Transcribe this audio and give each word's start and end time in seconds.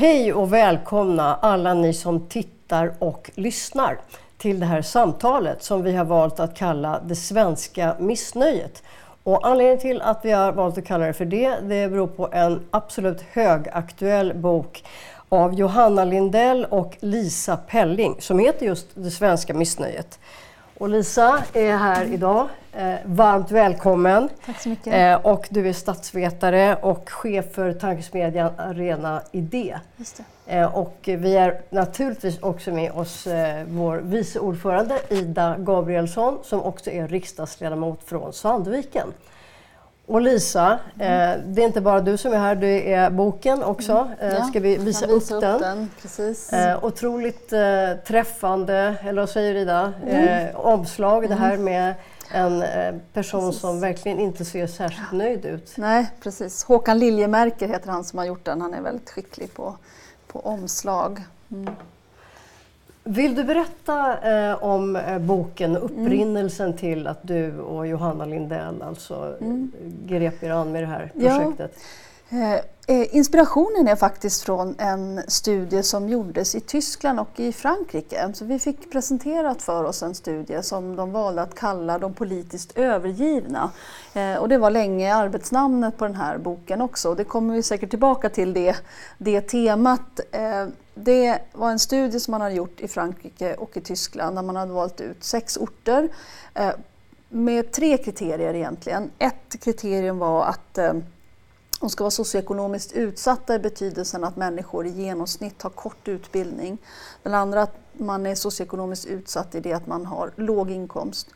Hej 0.00 0.32
och 0.32 0.52
välkomna 0.52 1.34
alla 1.34 1.74
ni 1.74 1.94
som 1.94 2.28
tittar 2.28 2.94
och 2.98 3.30
lyssnar 3.34 3.98
till 4.38 4.60
det 4.60 4.66
här 4.66 4.82
samtalet 4.82 5.62
som 5.62 5.82
vi 5.82 5.96
har 5.96 6.04
valt 6.04 6.40
att 6.40 6.56
kalla 6.56 7.00
Det 7.06 7.16
svenska 7.16 7.96
missnöjet. 7.98 8.82
Och 9.22 9.46
anledningen 9.46 9.78
till 9.78 10.02
att 10.02 10.20
vi 10.22 10.30
har 10.30 10.52
valt 10.52 10.78
att 10.78 10.86
kalla 10.86 11.06
det 11.06 11.12
för 11.12 11.24
det, 11.24 11.50
det 11.62 11.88
beror 11.88 12.06
på 12.06 12.28
en 12.32 12.60
absolut 12.70 13.24
högaktuell 13.32 14.34
bok 14.34 14.84
av 15.28 15.54
Johanna 15.54 16.04
Lindell 16.04 16.64
och 16.64 16.96
Lisa 17.00 17.56
Pelling 17.56 18.16
som 18.18 18.38
heter 18.38 18.66
just 18.66 18.86
Det 18.94 19.10
svenska 19.10 19.54
missnöjet. 19.54 20.18
Och 20.80 20.88
Lisa 20.88 21.44
är 21.52 21.76
här 21.76 22.04
idag. 22.12 22.48
Eh, 22.72 22.94
varmt 23.04 23.50
välkommen. 23.50 24.28
Tack 24.46 24.60
så 24.60 24.68
mycket. 24.68 24.94
Eh, 24.94 25.26
och 25.32 25.48
du 25.50 25.68
är 25.68 25.72
statsvetare 25.72 26.76
och 26.76 27.10
chef 27.10 27.44
för 27.54 27.72
tankesmedjan 27.72 28.52
Arena 28.56 29.22
Idé. 29.32 29.78
Just 29.96 30.20
eh, 30.46 30.76
och 30.76 30.98
vi 31.02 31.36
är 31.36 31.60
naturligtvis 31.70 32.38
också 32.38 32.70
med 32.70 32.92
oss 32.92 33.26
eh, 33.26 33.64
vår 33.68 33.96
vice 33.96 34.38
ordförande 34.38 34.98
Ida 35.08 35.56
Gabrielsson 35.58 36.38
som 36.42 36.62
också 36.62 36.90
är 36.90 37.08
riksdagsledamot 37.08 38.04
från 38.04 38.32
Sandviken. 38.32 39.12
Och 40.10 40.20
Lisa, 40.20 40.72
eh, 40.98 41.32
det 41.44 41.62
är 41.62 41.66
inte 41.66 41.80
bara 41.80 42.00
du 42.00 42.16
som 42.16 42.32
är 42.32 42.38
här, 42.38 42.54
det 42.54 42.92
är 42.92 43.10
boken 43.10 43.62
också. 43.62 44.08
Eh, 44.20 44.28
Ja, 44.34 44.44
ska 44.44 44.60
vi 44.60 44.74
jag 44.74 44.82
visa, 44.82 45.06
kan 45.06 45.14
upp 45.14 45.28
den? 45.28 45.60
den. 45.60 45.90
Eh, 46.52 46.84
otroligt 46.84 47.52
eh, 47.52 47.60
träffande, 48.06 48.94
eller 49.02 49.22
vad 49.22 49.28
säger 49.30 49.54
Ida? 49.54 49.92
Eh, 50.06 50.56
omslag, 50.60 51.28
det 51.28 51.34
här 51.34 51.56
med 51.56 51.94
en 52.30 52.62
eh, 52.62 52.94
person 53.12 53.40
Precis. 53.48 53.60
som 53.60 53.80
verkligen 53.80 54.20
inte 54.20 54.44
ser 54.44 54.66
särskilt 54.66 55.12
nöjd 55.12 55.44
ut. 55.44 55.72
Nej, 55.76 56.10
precis. 56.22 56.64
Håkan 56.64 56.98
Liljemerker 56.98 57.68
heter 57.68 57.90
han 57.90 58.04
som 58.04 58.18
har 58.18 58.26
gjort 58.26 58.44
den. 58.44 58.60
Han 58.60 58.74
är 58.74 58.80
väldigt 58.80 59.10
skicklig 59.10 59.54
på, 59.54 59.76
på 60.26 60.40
omslag. 60.40 61.22
Mm. 63.04 63.14
Vill 63.14 63.34
du 63.34 63.44
berätta 63.44 64.18
eh, 64.18 64.64
om 64.64 64.96
eh, 64.96 65.18
boken 65.18 65.76
och 65.76 65.84
upprinnelsen 65.84 66.76
till 66.76 67.06
att 67.06 67.18
du 67.22 67.60
och 67.60 67.86
Johanna 67.86 68.24
Lindell 68.24 68.82
alltså 68.82 69.36
mm. 69.40 69.72
grep 70.06 70.42
er 70.42 70.50
an 70.50 70.72
med 70.72 70.82
det 70.82 70.86
här 70.86 71.12
Ja. 71.14 71.38
projektet? 71.38 71.78
Eh, 72.30 72.52
eh, 72.52 72.60
Eh, 72.90 73.16
inspirationen 73.16 73.88
är 73.88 73.96
faktiskt 73.96 74.42
från 74.42 74.74
en 74.78 75.22
studie 75.28 75.82
som 75.82 76.08
gjordes 76.08 76.54
i 76.54 76.60
Tyskland 76.60 77.20
och 77.20 77.40
i 77.40 77.52
Frankrike. 77.52 78.32
Så 78.34 78.44
vi 78.44 78.58
fick 78.58 78.92
presenterat 78.92 79.62
för 79.62 79.84
oss 79.84 80.02
en 80.02 80.14
studie 80.14 80.62
som 80.62 80.96
de 80.96 81.12
valde 81.12 81.42
att 81.42 81.54
kalla 81.54 81.98
de 81.98 82.14
politiskt 82.14 82.78
övergivna. 82.78 83.70
Eh, 84.14 84.34
och 84.34 84.48
det 84.48 84.58
var 84.58 84.70
länge 84.70 85.14
arbetsnamnet 85.14 85.98
på 85.98 86.04
den 86.04 86.14
här 86.14 86.38
boken 86.38 86.80
också. 86.80 87.14
Det 87.14 87.24
kommer 87.24 87.54
vi 87.54 87.62
säkert 87.62 87.90
tillbaka 87.90 88.30
till 88.30 88.52
det, 88.52 88.76
det 89.18 89.40
temat. 89.40 90.20
Eh, 90.32 90.66
det 90.94 91.38
var 91.52 91.70
en 91.70 91.78
studie 91.78 92.20
som 92.20 92.32
man 92.32 92.40
hade 92.40 92.54
gjort 92.54 92.80
i 92.80 92.88
Frankrike 92.88 93.54
och 93.54 93.76
i 93.76 93.80
Tyskland 93.80 94.36
där 94.36 94.42
man 94.42 94.56
hade 94.56 94.72
valt 94.72 95.00
ut 95.00 95.24
sex 95.24 95.56
orter 95.56 96.08
med 97.28 97.72
tre 97.72 97.98
kriterier 97.98 98.54
egentligen. 98.54 99.10
Ett 99.18 99.60
kriterium 99.60 100.18
var 100.18 100.44
att 100.44 100.78
de 101.80 101.90
ska 101.90 102.04
vara 102.04 102.10
socioekonomiskt 102.10 102.92
utsatta 102.92 103.54
i 103.54 103.58
betydelsen 103.58 104.24
att 104.24 104.36
människor 104.36 104.86
i 104.86 104.90
genomsnitt 104.90 105.62
har 105.62 105.70
kort 105.70 106.08
utbildning. 106.08 106.78
Den 107.22 107.34
andra 107.34 107.62
att 107.62 107.76
man 107.92 108.26
är 108.26 108.34
socioekonomiskt 108.34 109.06
utsatt 109.06 109.54
i 109.54 109.60
det 109.60 109.72
att 109.72 109.86
man 109.86 110.06
har 110.06 110.32
låg 110.36 110.70
inkomst. 110.70 111.28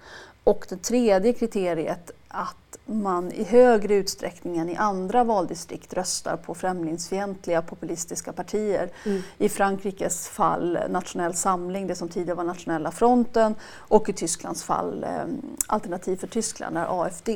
Och 0.45 0.67
det 0.69 0.83
tredje 0.83 1.33
kriteriet 1.33 2.11
att 2.29 2.79
man 2.87 3.33
i 3.33 3.45
högre 3.45 3.95
utsträckning 3.95 4.59
än 4.59 4.69
i 4.69 4.77
andra 4.77 5.25
valdistrikt 5.25 5.95
röstar 5.95 6.37
på 6.37 6.55
främlingsfientliga 6.55 7.63
populistiska 7.63 8.33
partier. 8.33 8.91
Mm. 9.05 9.23
I 9.39 9.49
Frankrikes 9.49 10.29
fall 10.29 10.79
Nationell 10.91 11.35
Samling, 11.35 11.87
det 11.87 11.95
som 11.95 12.09
tidigare 12.09 12.37
var 12.37 12.45
Nationella 12.45 12.91
fronten 12.91 13.55
och 13.73 14.09
i 14.09 14.13
Tysklands 14.13 14.65
fall 14.65 15.05
eh, 15.05 15.25
Alternativ 15.67 16.17
för 16.17 16.27
Tyskland, 16.27 16.79
är 16.79 17.03
AFD. 17.03 17.29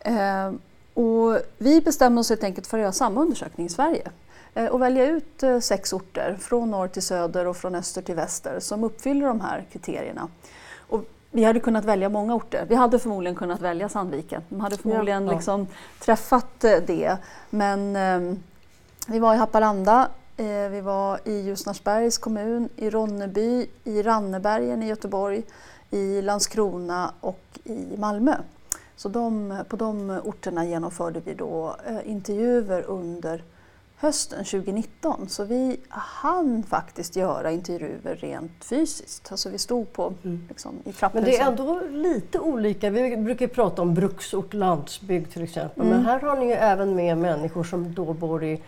Eh, 0.00 0.52
och 0.96 1.38
vi 1.58 1.80
bestämde 1.80 2.20
oss 2.20 2.28
helt 2.28 2.44
enkelt 2.44 2.66
för 2.66 2.78
att 2.78 2.82
göra 2.82 2.92
samma 2.92 3.20
undersökning 3.20 3.66
i 3.66 3.70
Sverige 3.70 4.10
eh, 4.54 4.66
och 4.66 4.82
välja 4.82 5.06
ut 5.06 5.42
eh, 5.42 5.60
sex 5.60 5.92
orter 5.92 6.36
från 6.40 6.70
norr 6.70 6.88
till 6.88 7.02
söder 7.02 7.46
och 7.46 7.56
från 7.56 7.74
öster 7.74 8.02
till 8.02 8.14
väster 8.14 8.60
som 8.60 8.84
uppfyller 8.84 9.26
de 9.26 9.40
här 9.40 9.64
kriterierna. 9.72 10.28
Och 10.78 11.04
vi 11.30 11.44
hade 11.44 11.60
kunnat 11.60 11.84
välja 11.84 12.08
många 12.08 12.34
orter. 12.34 12.66
Vi 12.68 12.74
hade 12.74 12.98
förmodligen 12.98 13.36
kunnat 13.36 13.60
välja 13.60 13.88
Sandviken. 13.88 14.42
De 14.48 14.60
hade 14.60 14.76
förmodligen 14.76 15.26
Ja. 15.26 15.32
Liksom 15.32 15.66
träffat 16.00 16.64
eh, 16.64 16.76
det. 16.86 17.16
Men 17.50 17.96
eh, 17.96 18.38
vi 19.06 19.18
var 19.18 19.34
i 19.34 19.36
Haparanda, 19.36 20.08
eh, 20.36 20.68
vi 20.70 20.80
var 20.80 21.20
i 21.24 21.40
Ljusnarsbergs 21.40 22.18
kommun, 22.18 22.68
i 22.76 22.90
Ronneby, 22.90 23.66
i 23.84 24.02
Rannebergen 24.02 24.82
i 24.82 24.86
Göteborg, 24.86 25.42
i 25.90 26.22
Landskrona 26.22 27.12
och 27.20 27.58
i 27.64 27.96
Malmö. 27.96 28.36
Så 28.96 29.08
de, 29.08 29.56
på 29.68 29.76
de 29.76 30.20
orterna 30.24 30.64
genomförde 30.64 31.20
vi 31.24 31.34
då 31.34 31.76
eh, 31.86 32.10
intervjuer 32.10 32.82
under 32.82 33.42
hösten 33.98 34.44
2019. 34.44 35.28
Så 35.28 35.44
vi 35.44 35.80
hann 35.88 36.62
faktiskt 36.62 37.16
göra 37.16 37.50
intervjuer 37.50 38.14
rent 38.16 38.64
fysiskt. 38.64 39.28
Alltså 39.32 39.48
vi 39.50 39.58
stod 39.58 39.92
på 39.92 40.12
liksom, 40.48 40.72
i 40.74 40.80
Men 40.84 40.92
trapphuset. 40.92 41.26
det 41.26 41.36
är 41.38 41.46
ändå 41.50 41.80
lite 41.90 42.38
olika. 42.38 42.90
Vi 42.90 43.16
brukar 43.16 43.46
prata 43.46 43.82
om 43.82 43.94
bruksort, 43.94 44.54
landsbygd 44.54 45.30
till 45.32 45.42
exempel. 45.42 45.84
Men 45.84 45.92
Mm. 45.92 46.04
här 46.04 46.20
har 46.20 46.36
ni 46.36 46.46
ju 46.46 46.52
även 46.52 46.94
med 46.94 47.18
människor 47.18 47.64
som 47.64 47.94
då 47.94 48.12
bor 48.12 48.44
i 48.44 48.62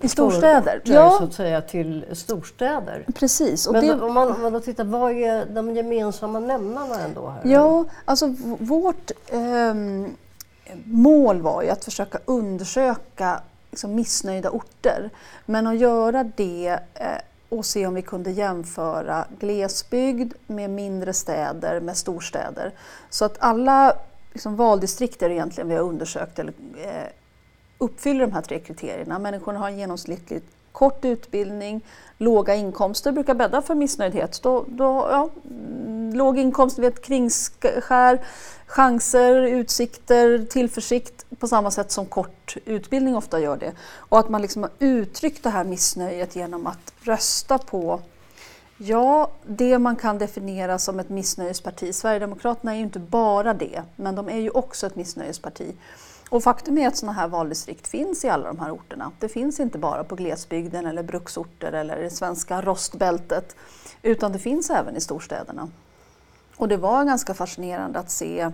I 0.00 0.08
storstäder. 0.08 0.62
förorter, 0.62 0.92
Ja. 0.94 1.16
så 1.18 1.24
att 1.24 1.34
säga, 1.34 1.60
till 1.62 2.04
storstäder. 2.12 3.04
Precis. 3.14 3.66
Och 3.66 3.72
Men 3.72 3.86
det, 3.86 4.00
om, 4.00 4.14
man, 4.14 4.32
om 4.32 4.42
man 4.42 4.52
då 4.52 4.60
tittar, 4.60 4.84
vad 4.84 5.12
är 5.12 5.46
de 5.46 5.76
gemensamma 5.76 6.40
nämnarna 6.40 7.00
ändå 7.00 7.28
här? 7.28 7.40
Ja, 7.52 7.84
alltså 8.04 8.34
vårt 8.58 9.10
ehm, 9.32 10.16
mål 10.84 11.40
var 11.40 11.62
ju 11.62 11.68
att 11.68 11.84
försöka 11.84 12.18
undersöka 12.24 13.40
liksom, 13.70 13.94
missnöjda 13.94 14.50
orter. 14.50 15.10
Men 15.46 15.66
att 15.66 15.78
göra 15.78 16.24
det 16.36 16.78
eh, 16.94 17.06
och 17.48 17.64
se 17.64 17.86
om 17.86 17.94
vi 17.94 18.02
kunde 18.02 18.30
jämföra 18.30 19.24
glesbygd 19.40 20.32
med 20.46 20.70
mindre 20.70 21.12
städer 21.12 21.80
med 21.80 21.96
storstäder. 21.96 22.72
Så 23.10 23.24
att 23.24 23.36
alla 23.38 23.92
liksom, 24.32 24.56
valdistrikter 24.56 25.30
egentligen 25.30 25.68
vi 25.68 25.74
har 25.74 25.82
undersökt 25.82 26.38
eller, 26.38 26.52
eh, 26.84 26.90
uppfyller 27.78 28.20
de 28.26 28.32
här 28.32 28.42
tre 28.42 28.58
kriterierna. 28.58 29.18
Människorna 29.18 29.58
har 29.58 29.68
en 29.68 29.78
genomsnittligt 29.78 30.46
kort 30.72 31.04
utbildning, 31.04 31.80
låga 32.18 32.54
inkomster 32.54 33.12
brukar 33.12 33.34
bädda 33.34 33.62
för 33.62 33.74
missnöjdhet. 33.74 34.42
Då, 34.42 34.64
då, 34.68 35.08
ja, 35.10 35.28
mm, 35.50 36.14
låg 36.14 36.38
inkomst, 36.38 36.78
vid 36.78 36.88
ett 36.88 37.02
kringskär, 37.02 38.20
chanser, 38.66 39.42
utsikter, 39.42 40.46
tillförsikt 40.50 41.26
på 41.38 41.48
samma 41.48 41.70
sätt 41.70 41.90
som 41.90 42.06
kort 42.06 42.56
utbildning 42.64 43.16
ofta 43.16 43.40
gör 43.40 43.56
det. 43.56 43.72
Och 43.96 44.18
att 44.18 44.28
man 44.28 44.42
liksom 44.42 44.62
har 44.62 44.70
uttryckt 44.78 45.42
det 45.42 45.50
här 45.50 45.64
missnöjet 45.64 46.36
genom 46.36 46.66
att 46.66 46.92
rösta 47.00 47.58
på 47.58 48.00
Ja, 48.80 49.30
det 49.46 49.78
man 49.78 49.96
kan 49.96 50.18
definiera 50.18 50.78
som 50.78 51.00
ett 51.00 51.08
missnöjesparti. 51.08 51.94
Sverigedemokraterna 51.94 52.72
är 52.72 52.76
ju 52.76 52.82
inte 52.82 52.98
bara 52.98 53.54
det, 53.54 53.82
men 53.96 54.14
de 54.14 54.28
är 54.28 54.38
ju 54.38 54.50
också 54.50 54.86
ett 54.86 54.96
missnöjesparti. 54.96 55.74
Och 56.28 56.42
faktum 56.42 56.78
är 56.78 56.88
att 56.88 56.96
sådana 56.96 57.12
här 57.20 57.28
valdistrikt 57.28 57.86
finns 57.88 58.24
i 58.24 58.28
alla 58.28 58.46
de 58.46 58.58
här 58.58 58.70
orterna. 58.70 59.12
Det 59.18 59.28
finns 59.28 59.60
inte 59.60 59.78
bara 59.78 60.04
på 60.04 60.14
glesbygden 60.14 60.86
eller 60.86 61.02
bruksorter 61.02 61.72
eller 61.72 61.96
det 61.96 62.10
svenska 62.10 62.60
rostbältet, 62.62 63.56
utan 64.02 64.32
det 64.32 64.38
finns 64.38 64.70
även 64.70 64.96
i 64.96 65.00
storstäderna. 65.00 65.68
Och 66.56 66.68
det 66.68 66.76
var 66.76 67.04
ganska 67.04 67.34
fascinerande 67.34 67.98
att 67.98 68.10
se 68.10 68.50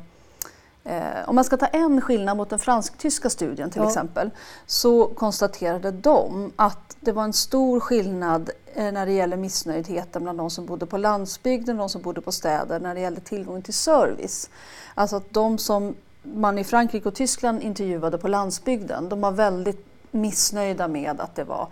Eh, 0.87 1.29
om 1.29 1.35
man 1.35 1.45
ska 1.45 1.57
ta 1.57 1.67
en 1.67 2.01
skillnad 2.01 2.37
mot 2.37 2.51
den 2.51 2.59
fransk-tyska 2.59 3.31
studien 3.31 3.71
till 3.71 3.83
Ja. 3.83 3.89
exempel 3.89 4.31
så 4.67 5.07
konstaterade 5.07 5.91
de 5.91 6.53
att 6.57 6.97
det 7.01 7.13
var 7.13 7.25
en 7.25 7.33
stor 7.33 7.81
skillnad 7.81 8.51
eh, 8.75 8.93
när 8.93 9.07
det 9.07 9.13
gäller 9.13 9.37
missnöjdheten 9.37 10.23
bland 10.23 10.39
de 10.39 10.51
som 10.51 10.67
bodde 10.67 10.87
på 10.87 10.99
landsbygden 10.99 11.77
och 11.77 11.83
de 11.83 11.89
som 11.89 12.03
bodde 12.03 12.21
på 12.21 12.33
städer 12.33 12.81
när 12.81 12.95
det 12.95 13.01
gällde 13.01 13.21
tillgång 13.21 13.63
till 13.63 13.75
service. 13.75 14.51
Alltså 14.95 15.17
att 15.17 15.33
de 15.33 15.59
som 15.59 15.95
man 16.25 16.59
i 16.59 16.65
Frankrike 16.65 17.09
och 17.09 17.15
Tyskland 17.15 17.63
intervjuade 17.63 18.19
på 18.19 18.29
landsbygden, 18.29 19.09
de 19.09 19.21
var 19.21 19.33
väldigt 19.33 19.87
missnöjda 20.11 20.89
med 20.89 21.21
att 21.21 21.35
det 21.35 21.45
var 21.45 21.69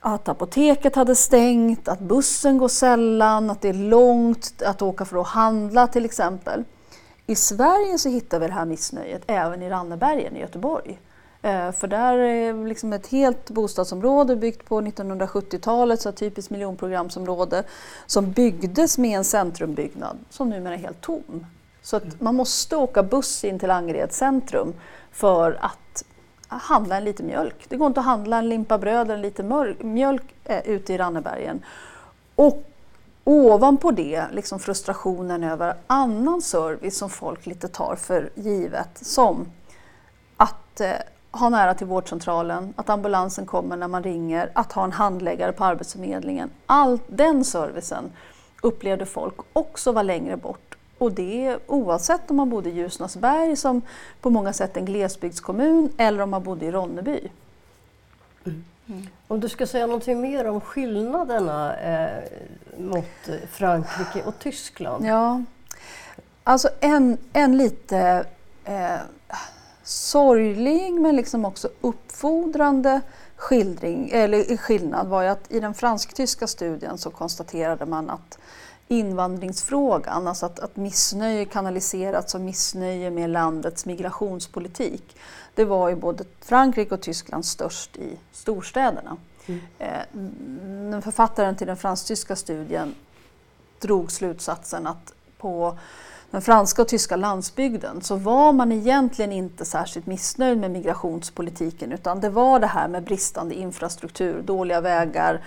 att 0.00 0.28
apoteket 0.28 0.96
hade 0.96 1.16
stängt, 1.16 1.88
att 1.88 2.00
bussen 2.00 2.58
går 2.58 2.68
sällan, 2.68 3.50
att 3.50 3.60
det 3.60 3.68
är 3.68 3.74
långt 3.74 4.62
att 4.62 4.82
åka 4.82 5.04
för 5.04 5.20
att 5.20 5.26
handla 5.26 5.86
till 5.86 6.04
exempel. 6.04 6.64
I 7.26 7.34
Sverige 7.34 7.98
så 7.98 8.08
hittar 8.08 8.40
vi 8.40 8.46
det 8.46 8.52
här 8.52 8.64
missnöjet 8.64 9.22
även 9.26 9.62
i 9.62 9.70
Rannebergen 9.70 10.36
i 10.36 10.40
Göteborg. 10.40 10.98
Eh, 11.42 11.72
för 11.72 11.86
där 11.86 12.18
är 12.18 12.66
liksom 12.66 12.92
ett 12.92 13.06
helt 13.06 13.50
bostadsområde 13.50 14.36
byggt 14.36 14.64
på 14.64 14.80
1970-talet, 14.80 16.00
så 16.00 16.08
ett 16.08 16.16
typiskt 16.16 16.50
miljonprogramsområde, 16.50 17.64
som 18.06 18.32
byggdes 18.32 18.98
med 18.98 19.18
en 19.18 19.24
centrumbyggnad 19.24 20.18
som 20.30 20.48
numera 20.48 20.74
är 20.74 20.78
helt 20.78 21.00
tom. 21.00 21.46
Så 21.90 21.96
att 21.96 22.20
man 22.20 22.34
måste 22.34 22.76
åka 22.76 23.02
buss 23.02 23.44
in 23.44 23.58
till 23.58 23.70
Angered 23.70 24.12
centrum 24.12 24.74
för 25.12 25.58
att 25.60 26.04
handla 26.48 26.96
en 26.96 27.04
liter 27.04 27.24
mjölk. 27.24 27.66
Det 27.68 27.76
går 27.76 27.86
inte 27.86 28.00
att 28.00 28.06
handla 28.06 28.38
en 28.38 28.48
limpa 28.48 28.78
bröd 28.78 29.06
eller 29.06 29.14
en 29.14 29.22
liter 29.22 29.84
mjölk 29.84 30.34
eh, 30.44 30.68
ute 30.68 30.92
i 30.92 30.98
Rannebergen. 30.98 31.64
Och 32.34 32.62
ovanpå 33.24 33.90
det 33.90 34.24
liksom 34.32 34.58
frustrationen 34.58 35.44
över 35.44 35.74
annan 35.86 36.42
service 36.42 36.98
som 36.98 37.10
folk 37.10 37.46
lite 37.46 37.68
tar 37.68 37.96
för 37.96 38.30
givet 38.34 38.98
som 39.06 39.46
att 40.36 40.80
eh, 40.80 40.92
ha 41.30 41.48
nära 41.48 41.74
till 41.74 41.86
vårdcentralen, 41.86 42.74
att 42.76 42.90
ambulansen 42.90 43.46
kommer 43.46 43.76
när 43.76 43.88
man 43.88 44.02
ringer, 44.02 44.50
att 44.52 44.72
ha 44.72 44.84
en 44.84 44.92
handläggare 44.92 45.52
på 45.52 45.64
Arbetsförmedlingen. 45.64 46.50
All 46.66 46.98
den 47.06 47.44
servicen 47.44 48.12
upplevde 48.62 49.06
folk 49.06 49.34
också 49.52 49.92
var 49.92 50.02
längre 50.02 50.36
bort. 50.36 50.69
Och 51.00 51.12
det 51.12 51.58
oavsett 51.66 52.30
om 52.30 52.36
man 52.36 52.50
bodde 52.50 52.70
i 52.70 52.72
Ljusnarsberg 52.72 53.56
som 53.56 53.82
på 54.20 54.30
många 54.30 54.52
sätt 54.52 54.76
är 54.76 54.80
en 54.80 54.86
glesbygdskommun 54.86 55.92
eller 55.96 56.22
om 56.22 56.30
man 56.30 56.42
bodde 56.42 56.66
i 56.66 56.70
Ronneby. 56.70 57.30
Mm. 58.44 59.06
Om 59.28 59.40
du 59.40 59.48
ska 59.48 59.66
säga 59.66 59.86
någonting 59.86 60.20
mer 60.20 60.44
om 60.44 60.60
skillnaderna 60.60 61.76
eh, 61.76 62.22
mot 62.78 63.30
Frankrike 63.50 64.22
och 64.22 64.38
Tyskland? 64.38 65.06
Ja, 65.06 65.42
alltså 66.44 66.68
en, 66.80 67.18
en 67.32 67.58
lite 67.58 68.24
eh, 68.64 69.00
sorglig 69.82 70.92
men 70.92 71.16
liksom 71.16 71.44
också 71.44 71.68
uppfordrande 71.80 73.00
skildring, 73.36 74.10
eller 74.12 74.56
skillnad 74.56 75.06
var 75.06 75.22
ju 75.22 75.28
att 75.28 75.52
i 75.52 75.60
den 75.60 75.74
fransk-tyska 75.74 76.46
studien 76.46 76.98
så 76.98 77.10
konstaterade 77.10 77.86
man 77.86 78.10
att 78.10 78.38
invandringsfrågan, 78.90 80.26
alltså 80.28 80.46
att, 80.46 80.58
att 80.58 80.76
missnöje 80.76 81.44
kanaliserats 81.44 82.32
som 82.32 82.44
missnöje 82.44 83.10
med 83.10 83.30
landets 83.30 83.86
migrationspolitik. 83.86 85.16
Det 85.54 85.64
var 85.64 85.88
ju 85.88 85.96
både 85.96 86.24
Frankrike 86.40 86.94
och 86.94 87.00
Tyskland 87.00 87.44
störst 87.44 87.96
i 87.96 88.18
storstäderna. 88.32 89.16
Mm. 89.46 89.60
Eh, 90.94 91.00
författaren 91.00 91.56
till 91.56 91.66
den 91.66 91.76
fransk-tyska 91.76 92.36
studien 92.36 92.94
drog 93.78 94.12
slutsatsen 94.12 94.86
att 94.86 95.12
på 95.38 95.78
den 96.30 96.42
franska 96.42 96.82
och 96.82 96.88
tyska 96.88 97.16
landsbygden 97.16 98.02
så 98.02 98.16
var 98.16 98.52
man 98.52 98.72
egentligen 98.72 99.32
inte 99.32 99.64
särskilt 99.64 100.06
missnöjd 100.06 100.58
med 100.58 100.70
migrationspolitiken 100.70 101.92
utan 101.92 102.20
det 102.20 102.28
var 102.28 102.60
det 102.60 102.66
här 102.66 102.88
med 102.88 103.02
bristande 103.02 103.54
infrastruktur, 103.54 104.42
dåliga 104.42 104.80
vägar, 104.80 105.40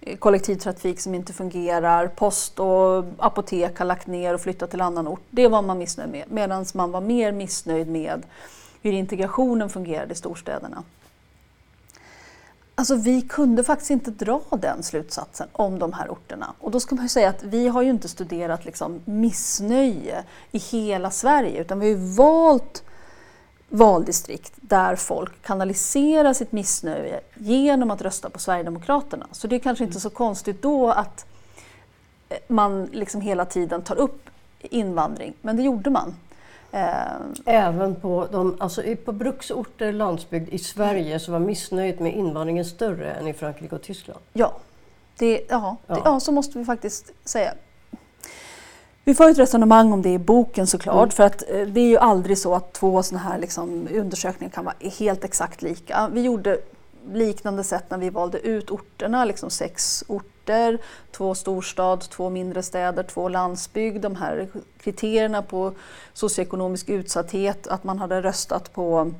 eh, 0.00 0.16
kollektivtrafik 0.16 1.00
som 1.00 1.14
inte 1.14 1.32
fungerar, 1.32 2.08
post 2.08 2.58
och 2.60 3.04
apotek 3.18 3.78
har 3.78 3.84
lagt 3.84 4.06
ner 4.06 4.34
och 4.34 4.40
flyttat 4.40 4.70
till 4.70 4.80
annan 4.80 5.08
ort. 5.08 5.22
Det 5.30 5.48
var 5.48 5.62
man 5.62 5.78
missnöjd 5.78 6.10
med 6.10 6.24
medan 6.28 6.66
man 6.74 6.90
var 6.90 7.00
mer 7.00 7.32
missnöjd 7.32 7.88
med 7.88 8.22
hur 8.82 8.92
integrationen 8.92 9.70
fungerade 9.70 10.12
i 10.12 10.16
storstäderna. 10.16 10.82
Alltså 12.74 12.96
vi 12.96 13.22
kunde 13.22 13.64
faktiskt 13.64 13.90
inte 13.90 14.10
dra 14.10 14.40
den 14.50 14.82
slutsatsen 14.82 15.48
om 15.52 15.78
de 15.78 15.92
här 15.92 16.10
orterna. 16.10 16.54
Och 16.60 16.70
då 16.70 16.80
ska 16.80 16.94
man 16.94 17.04
ju 17.04 17.08
säga 17.08 17.28
att 17.28 17.42
vi 17.42 17.68
har 17.68 17.82
ju 17.82 17.90
inte 17.90 18.08
studerat 18.08 18.64
liksom 18.64 19.00
missnöje 19.04 20.24
i 20.52 20.58
hela 20.58 21.10
Sverige 21.10 21.60
utan 21.60 21.80
vi 21.80 21.92
har 21.92 21.98
ju 21.98 22.14
valt 22.14 22.82
valdistrikt 23.68 24.52
där 24.56 24.96
folk 24.96 25.42
kanaliserar 25.42 26.32
sitt 26.32 26.52
missnöje 26.52 27.20
genom 27.34 27.90
att 27.90 28.02
rösta 28.02 28.30
på 28.30 28.38
Sverigedemokraterna. 28.38 29.26
Så 29.32 29.46
det 29.46 29.56
är 29.56 29.60
kanske 29.60 29.84
inte 29.84 30.00
så 30.00 30.10
konstigt 30.10 30.62
då 30.62 30.90
att 30.90 31.26
eh, 32.28 32.36
man 32.48 32.84
liksom 32.84 33.20
hela 33.20 33.44
tiden 33.44 33.82
tar 33.82 33.96
upp 33.96 34.30
invandring, 34.60 35.34
men 35.40 35.56
det 35.56 35.62
gjorde 35.62 35.90
man. 35.90 36.14
Eh, 36.72 37.02
Även 37.44 37.94
på, 37.94 38.28
de, 38.32 38.56
alltså 38.60 38.82
på 39.04 39.12
bruksorter, 39.12 39.92
landsbygd 39.92 40.48
i 40.48 40.58
Sverige 40.58 41.18
så 41.18 41.32
var 41.32 41.38
missnöjet 41.38 42.00
med 42.00 42.14
invandringen 42.14 42.64
större 42.64 43.12
än 43.12 43.28
i 43.28 43.32
Frankrike 43.32 43.74
och 43.74 43.82
Tyskland? 43.82 44.20
Ja, 44.32 44.56
det, 45.18 45.46
ja, 45.48 45.76
ja. 45.86 45.94
Det, 45.94 46.00
ja 46.04 46.20
så 46.20 46.32
måste 46.32 46.58
vi 46.58 46.64
faktiskt 46.64 47.12
säga. 47.24 47.54
Vi 49.04 49.14
får 49.14 49.30
ett 49.30 49.38
resonemang 49.38 49.92
om 49.92 50.02
det 50.02 50.12
i 50.12 50.18
boken 50.18 50.66
såklart, 50.66 50.96
mm. 50.96 51.10
för 51.10 51.22
att 51.22 51.50
eh, 51.50 51.60
det 51.60 51.80
är 51.80 51.88
ju 51.88 51.98
aldrig 51.98 52.38
så 52.38 52.54
att 52.54 52.72
två 52.72 53.02
sådana 53.02 53.24
här 53.24 53.38
liksom, 53.38 53.88
undersökningar 53.94 54.50
kan 54.50 54.64
vara 54.64 54.74
helt 54.98 55.24
exakt 55.24 55.62
lika. 55.62 56.08
Vi 56.12 56.20
gjorde 56.20 56.58
liknande 57.12 57.64
sätt 57.64 57.84
när 57.88 57.98
vi 57.98 58.10
valde 58.10 58.38
ut 58.38 58.70
orterna, 58.70 59.24
liksom 59.24 59.50
sex 59.50 60.04
orter, 60.08 60.31
två 61.10 61.34
storstad, 61.34 62.00
två 62.00 62.30
mindre 62.30 62.62
städer, 62.62 63.02
två 63.02 63.28
landsbygd. 63.28 64.02
De 64.02 64.16
här 64.16 64.48
kriterierna 64.78 65.42
på 65.42 65.72
socioekonomisk 66.12 66.88
utsatthet, 66.88 67.66
att 67.66 67.84
man 67.84 67.98
hade 67.98 68.22
röstat 68.22 68.72
på 68.72 69.12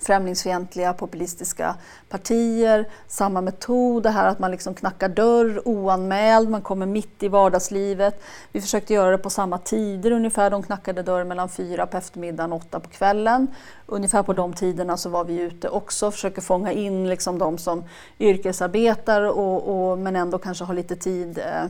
främlingsfientliga 0.00 0.92
populistiska 0.92 1.74
partier. 2.08 2.88
Samma 3.06 3.40
metod, 3.40 4.02
det 4.02 4.10
här 4.10 4.28
att 4.28 4.38
man 4.38 4.50
liksom 4.50 4.74
knackar 4.74 5.08
dörr 5.08 5.68
oanmäld, 5.68 6.50
man 6.50 6.62
kommer 6.62 6.86
mitt 6.86 7.22
i 7.22 7.28
vardagslivet. 7.28 8.22
Vi 8.52 8.60
försökte 8.60 8.94
göra 8.94 9.10
det 9.10 9.18
på 9.18 9.30
samma 9.30 9.58
tider 9.58 10.10
ungefär. 10.10 10.50
De 10.50 10.62
knackade 10.62 11.02
dörr 11.02 11.24
mellan 11.24 11.48
fyra 11.48 11.86
på 11.86 11.96
eftermiddagen 11.96 12.52
och 12.52 12.58
åtta 12.58 12.80
på 12.80 12.88
kvällen. 12.88 13.46
Ungefär 13.86 14.22
på 14.22 14.32
de 14.32 14.52
tiderna 14.52 14.96
så 14.96 15.08
var 15.08 15.24
vi 15.24 15.40
ute 15.40 15.68
också, 15.68 16.10
försöker 16.10 16.42
fånga 16.42 16.72
in 16.72 17.08
liksom 17.08 17.38
de 17.38 17.58
som 17.58 17.84
yrkesarbetar 18.18 19.22
och, 19.22 19.90
och 19.90 19.98
men 19.98 20.16
ändå 20.16 20.38
kanske 20.38 20.64
har 20.64 20.74
lite 20.74 20.96
tid 20.96 21.38
eh, 21.38 21.64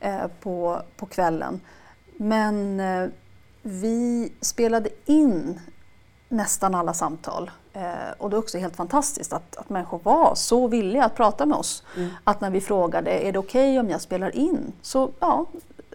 eh 0.00 0.26
på, 0.40 0.82
på 0.96 1.06
kvällen. 1.06 1.60
Men 2.16 2.80
eh, 2.80 3.08
vi 3.62 4.32
spelade 4.40 4.88
in 5.04 5.60
nästan 6.32 6.74
alla 6.74 6.94
samtal. 6.94 7.50
Eh, 7.72 7.82
och 8.18 8.30
det 8.30 8.36
är 8.36 8.38
också 8.38 8.58
helt 8.58 8.76
fantastiskt 8.76 9.32
att, 9.32 9.56
att 9.56 9.70
människor 9.70 10.00
var 10.02 10.34
så 10.34 10.68
villiga 10.68 11.04
att 11.04 11.14
prata 11.14 11.46
med 11.46 11.58
oss. 11.58 11.82
Mm. 11.96 12.08
Att 12.24 12.40
när 12.40 12.50
vi 12.50 12.60
frågade, 12.60 13.10
är 13.10 13.32
det 13.32 13.38
okej 13.38 13.70
okay 13.70 13.78
om 13.78 13.90
jag 13.90 14.00
spelar 14.00 14.36
in? 14.36 14.72
Så 14.82 15.10
ja, 15.20 15.46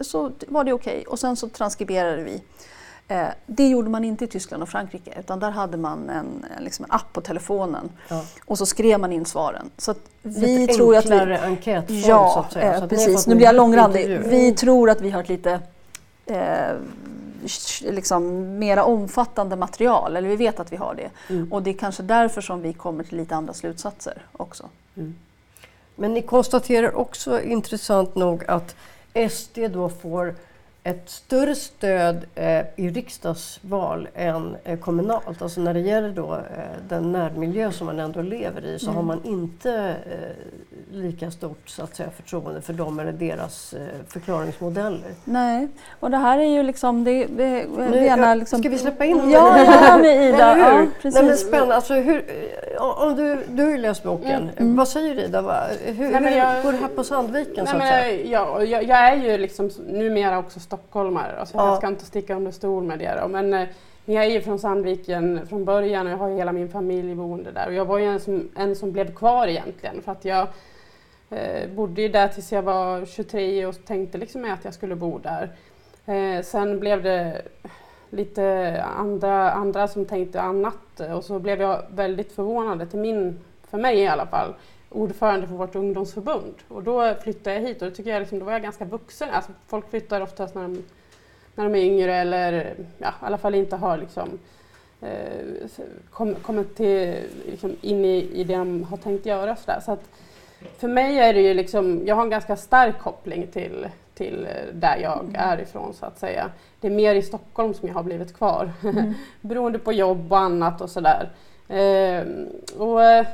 så 0.01 0.31
var 0.47 0.63
det 0.63 0.73
okej. 0.73 0.93
Okay. 0.93 1.05
Och 1.05 1.19
sen 1.19 1.35
så 1.35 1.49
transkriberade 1.49 2.23
vi. 2.23 2.41
Eh, 3.07 3.27
det 3.45 3.67
gjorde 3.67 3.89
man 3.89 4.03
inte 4.03 4.23
i 4.23 4.27
Tyskland 4.27 4.63
och 4.63 4.69
Frankrike 4.69 5.19
utan 5.19 5.39
där 5.39 5.51
hade 5.51 5.77
man 5.77 6.09
en, 6.09 6.45
liksom 6.59 6.85
en 6.85 6.91
app 6.91 7.13
på 7.13 7.21
telefonen 7.21 7.89
ja. 8.07 8.23
och 8.45 8.57
så 8.57 8.65
skrev 8.65 8.99
man 8.99 9.11
in 9.11 9.25
svaren. 9.25 9.69
Så 9.77 9.93
vi 10.21 10.57
lite 10.59 10.73
tror 10.73 10.95
enklare 10.95 11.35
att 11.35 11.43
vi, 11.43 11.47
enkätform 11.47 11.99
ja, 11.99 12.31
så 12.33 12.39
att 12.39 12.53
säga. 12.53 12.73
Eh, 12.73 12.79
så 12.79 12.87
precis. 12.87 13.27
Nu 13.27 13.35
blir 13.35 13.45
jag 13.45 13.55
långrandig. 13.55 14.19
Vi 14.19 14.53
tror 14.53 14.89
att 14.89 15.01
vi 15.01 15.09
har 15.09 15.19
ett 15.19 15.29
lite 15.29 15.59
eh, 16.25 16.75
liksom, 17.81 18.57
mera 18.59 18.83
omfattande 18.83 19.55
material, 19.55 20.15
eller 20.15 20.29
vi 20.29 20.35
vet 20.35 20.59
att 20.59 20.71
vi 20.71 20.75
har 20.75 20.95
det. 20.95 21.33
Mm. 21.33 21.53
Och 21.53 21.63
det 21.63 21.69
är 21.69 21.73
kanske 21.73 22.03
därför 22.03 22.41
som 22.41 22.61
vi 22.61 22.73
kommer 22.73 23.03
till 23.03 23.17
lite 23.17 23.35
andra 23.35 23.53
slutsatser 23.53 24.25
också. 24.31 24.69
Mm. 24.95 25.15
Men 25.95 26.13
ni 26.13 26.21
konstaterar 26.21 26.95
också 26.95 27.41
intressant 27.41 28.15
nog 28.15 28.43
att 28.47 28.75
SD 29.31 29.59
då 29.69 29.89
får 29.89 30.35
ett 30.87 31.09
större 31.09 31.55
stöd 31.55 32.25
eh, 32.35 32.65
i 32.75 32.89
riksdagsval 32.89 34.07
än 34.15 34.55
eh, 34.63 34.79
kommunalt. 34.79 35.41
Alltså 35.41 35.61
när 35.61 35.73
det 35.73 35.79
gäller 35.79 36.09
då, 36.09 36.33
eh, 36.33 36.39
den 36.89 37.11
närmiljö 37.11 37.71
som 37.71 37.87
man 37.87 37.99
ändå 37.99 38.21
lever 38.21 38.65
i 38.65 38.79
så 38.79 38.85
mm. 38.85 38.95
har 38.95 39.03
man 39.03 39.21
inte 39.23 39.95
eh, 40.11 40.95
lika 40.97 41.31
stort 41.31 41.69
så 41.69 41.83
att 41.83 41.95
säga, 41.95 42.09
förtroende 42.09 42.61
för 42.61 42.73
dem 42.73 42.99
eller 42.99 43.11
deras 43.11 43.73
eh, 43.73 43.87
förklaringsmodeller. 44.07 45.11
Nej, 45.23 45.67
och 45.99 46.11
det 46.11 46.17
här 46.17 46.39
är 46.39 46.45
ju 46.45 46.63
liksom... 46.63 47.03
Det, 47.03 47.25
det, 47.25 47.65
nu, 47.77 48.05
gärna 48.05 48.35
liksom... 48.35 48.59
Ska 48.59 48.69
vi 48.69 48.77
släppa 48.77 49.05
in 49.05 49.15
honom? 49.19 49.31
Ja, 49.31 49.57
gärna 49.57 49.97
med 49.97 50.29
Ida. 50.29 50.57
ja, 50.57 50.85
precis. 51.01 51.19
Nej, 51.19 51.29
men 51.29 51.37
spännande. 51.37 51.75
Alltså, 51.75 51.93
hur, 51.93 52.25
om 52.79 53.15
du, 53.15 53.43
du 53.49 53.63
har 53.63 53.69
ju 53.69 53.77
läst 53.77 54.03
boken. 54.03 54.41
Mm. 54.41 54.49
Mm. 54.57 54.75
Vad 54.75 54.87
säger 54.87 55.25
Ida? 55.25 55.67
Hur, 55.85 56.19
Nej, 56.19 56.37
jag, 56.37 56.51
hur 56.51 56.63
går 56.63 56.71
det 56.71 56.77
här 56.77 56.87
på 56.87 57.03
Sandviken? 57.03 57.53
Nej, 57.55 57.67
så 57.67 57.75
att 57.75 57.87
säga? 57.87 58.25
Jag, 58.25 58.65
jag, 58.65 58.83
jag 58.83 58.97
är 58.97 59.15
ju 59.15 59.37
liksom 59.37 59.69
numera 59.87 60.37
också 60.37 60.59
stockholmare. 60.77 61.39
Alltså, 61.39 61.57
ja. 61.57 61.67
Jag 61.67 61.77
ska 61.77 61.87
inte 61.87 62.05
sticka 62.05 62.35
under 62.35 62.51
stol 62.51 62.83
med 62.83 62.99
det. 62.99 63.19
Då. 63.21 63.27
Men 63.27 63.53
eh, 63.53 63.67
jag 64.05 64.25
är 64.25 64.29
ju 64.29 64.41
från 64.41 64.59
Sandviken 64.59 65.47
från 65.47 65.65
början 65.65 66.07
och 66.07 66.13
jag 66.13 66.17
har 66.17 66.29
hela 66.29 66.51
min 66.51 66.69
familj 66.69 67.15
boende 67.15 67.51
där. 67.51 67.67
Och 67.67 67.73
jag 67.73 67.85
var 67.85 67.97
ju 67.97 68.05
en 68.05 68.19
som, 68.19 68.49
en 68.55 68.75
som 68.75 68.91
blev 68.91 69.15
kvar 69.15 69.47
egentligen 69.47 70.01
för 70.01 70.11
att 70.11 70.25
jag 70.25 70.47
eh, 71.29 71.69
bodde 71.69 72.01
ju 72.01 72.07
där 72.07 72.27
tills 72.27 72.51
jag 72.51 72.61
var 72.61 73.05
23 73.05 73.65
och 73.65 73.85
tänkte 73.85 74.17
liksom 74.17 74.45
att 74.45 74.65
jag 74.65 74.73
skulle 74.73 74.95
bo 74.95 75.19
där. 75.19 75.49
Eh, 76.05 76.43
sen 76.43 76.79
blev 76.79 77.03
det 77.03 77.41
lite 78.09 78.83
andra, 78.97 79.51
andra 79.51 79.87
som 79.87 80.05
tänkte 80.05 80.41
annat 80.41 80.99
och 81.15 81.23
så 81.23 81.39
blev 81.39 81.61
jag 81.61 81.81
väldigt 81.89 82.31
förvånad, 82.31 82.89
till 82.89 82.99
min, 82.99 83.39
för 83.69 83.77
mig 83.77 83.99
i 83.99 84.07
alla 84.07 84.25
fall, 84.25 84.53
ordförande 84.89 85.47
för 85.47 85.55
vårt 85.55 85.75
ungdomsförbund. 85.75 86.53
Och 86.67 86.83
då 86.83 87.15
flyttade 87.23 87.55
jag 87.55 87.61
hit 87.61 87.81
och 87.81 87.89
då 87.89 87.95
tycker 87.95 88.11
jag 88.11 88.19
liksom, 88.19 88.39
då 88.39 88.45
var 88.45 88.51
jag 88.51 88.61
ganska 88.61 88.85
vuxen. 88.85 89.29
Alltså, 89.31 89.51
folk 89.67 89.89
flyttar 89.89 90.21
oftast 90.21 90.55
när 90.55 90.61
de, 90.61 90.83
när 91.55 91.63
de 91.63 91.75
är 91.75 91.83
yngre 91.83 92.15
eller 92.15 92.75
ja, 92.97 93.07
i 93.07 93.25
alla 93.25 93.37
fall 93.37 93.55
inte 93.55 93.75
har 93.75 93.97
liksom, 93.97 94.29
eh, 95.01 95.69
kommit 96.09 96.43
kom 96.43 96.65
till, 96.75 97.15
liksom, 97.45 97.75
in 97.81 98.05
i, 98.05 98.29
i 98.33 98.43
det 98.43 98.55
de 98.55 98.83
har 98.83 98.97
tänkt 98.97 99.25
göra. 99.25 99.55
Så, 99.55 99.71
där. 99.71 99.79
så 99.79 99.91
att, 99.91 100.09
för 100.77 100.87
mig 100.87 101.19
är 101.19 101.33
det 101.33 101.41
ju 101.41 101.53
liksom, 101.53 102.01
jag 102.05 102.15
har 102.15 102.23
en 102.23 102.29
ganska 102.29 102.55
stark 102.55 102.99
koppling 102.99 103.47
till, 103.47 103.87
till 104.13 104.47
där 104.73 104.97
jag 104.97 105.19
mm. 105.19 105.35
är 105.35 105.61
ifrån 105.61 105.93
så 105.93 106.05
att 106.05 106.19
säga. 106.19 106.51
Det 106.81 106.87
är 106.87 106.91
mer 106.91 107.15
i 107.15 107.21
Stockholm 107.21 107.73
som 107.73 107.87
jag 107.87 107.95
har 107.95 108.03
blivit 108.03 108.37
kvar 108.37 108.71
mm. 108.83 109.13
beroende 109.41 109.79
på 109.79 109.93
jobb 109.93 110.31
och 110.31 110.39
annat 110.39 110.81
och 110.81 110.89
sådär. 110.89 111.29
Eh, 111.67 112.23
och, 112.77 113.25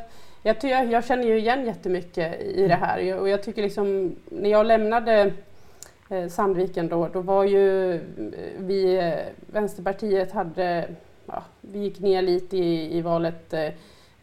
jag, 0.43 0.91
jag 0.91 1.05
känner 1.05 1.23
ju 1.23 1.37
igen 1.37 1.65
jättemycket 1.65 2.41
i 2.41 2.67
det 2.67 2.75
här 2.75 3.19
och 3.19 3.29
jag 3.29 3.43
tycker 3.43 3.61
liksom 3.61 4.15
när 4.25 4.49
jag 4.49 4.65
lämnade 4.65 5.31
eh, 6.09 6.27
Sandviken 6.27 6.87
då, 6.87 7.07
då 7.07 7.21
var 7.21 7.43
ju 7.43 7.93
eh, 7.93 8.01
vi, 8.57 8.97
eh, 8.97 9.13
Vänsterpartiet 9.53 10.31
hade, 10.31 10.87
ja, 11.25 11.43
vi 11.61 11.79
gick 11.79 11.99
ner 11.99 12.21
lite 12.21 12.57
i, 12.57 12.97
i 12.97 13.01
valet 13.01 13.53
eh, 13.53 13.69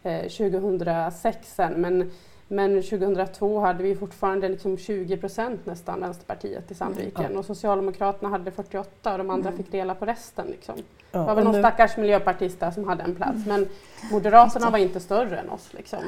eh 0.03 0.21
2006 0.21 1.55
sen. 1.55 1.73
men 1.73 2.11
men 2.51 2.83
2002 2.83 3.59
hade 3.59 3.83
vi 3.83 3.95
fortfarande 3.95 4.49
liksom 4.49 4.77
20 4.77 5.17
procent 5.17 5.65
nästan 5.65 6.01
Vänsterpartiet 6.01 6.71
i 6.71 6.73
Sandviken 6.73 7.25
mm. 7.25 7.37
och 7.37 7.45
Socialdemokraterna 7.45 8.29
hade 8.29 8.51
48 8.51 9.11
och 9.11 9.17
de 9.17 9.29
andra 9.29 9.49
mm. 9.49 9.63
fick 9.63 9.71
dela 9.71 9.95
på 9.95 10.05
resten. 10.05 10.47
Liksom. 10.47 10.75
Ja, 11.11 11.19
det 11.19 11.25
var 11.25 11.35
väl 11.35 11.43
någon 11.43 11.53
nu... 11.53 11.61
stackars 11.61 11.97
miljöpartist 11.97 12.59
där 12.59 12.71
som 12.71 12.87
hade 12.87 13.03
en 13.03 13.15
plats 13.15 13.45
men 13.47 13.67
Moderaterna 14.11 14.69
var 14.69 14.77
inte 14.77 14.99
större 14.99 15.37
än 15.37 15.49
oss. 15.49 15.73
Liksom. 15.73 15.99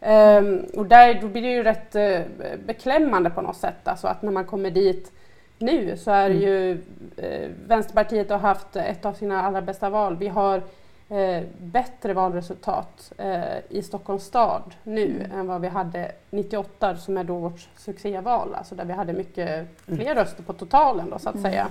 Um, 0.00 0.64
och 0.76 0.86
där, 0.86 1.20
då 1.20 1.28
blir 1.28 1.42
det 1.42 1.52
ju 1.52 1.62
rätt 1.62 1.96
uh, 1.96 2.56
beklämmande 2.66 3.30
på 3.30 3.40
något 3.40 3.56
sätt, 3.56 3.88
alltså 3.88 4.06
att 4.06 4.22
när 4.22 4.32
man 4.32 4.44
kommer 4.44 4.70
dit 4.70 5.12
nu 5.58 5.96
så 5.96 6.10
är 6.10 6.30
mm. 6.30 6.42
ju 6.42 6.72
uh, 6.72 7.50
Vänsterpartiet 7.66 8.30
har 8.30 8.38
haft 8.38 8.76
ett 8.76 9.04
av 9.04 9.12
sina 9.12 9.42
allra 9.42 9.62
bästa 9.62 9.90
val. 9.90 10.16
Vi 10.16 10.28
har 10.28 10.62
eh, 11.08 11.42
bättre 11.58 12.12
valresultat 12.12 13.12
eh, 13.18 13.58
i 13.68 13.82
Stockholms 13.82 14.24
stad 14.24 14.74
nu 14.82 15.10
mm. 15.10 15.38
än 15.38 15.46
vad 15.46 15.60
vi 15.60 15.68
hade 15.68 16.12
98 16.30 16.96
som 16.96 17.16
är 17.16 17.24
då 17.24 17.38
vårt 17.38 17.68
succéval, 17.76 18.54
alltså 18.54 18.74
där 18.74 18.84
vi 18.84 18.92
hade 18.92 19.12
mycket 19.12 19.48
mm. 19.48 19.66
fler 19.84 20.10
mm. 20.10 20.14
röster 20.14 20.42
på 20.42 20.52
totalen 20.52 21.10
då, 21.10 21.18
så 21.18 21.28
att 21.28 21.34
mm. 21.34 21.50
säga. 21.50 21.68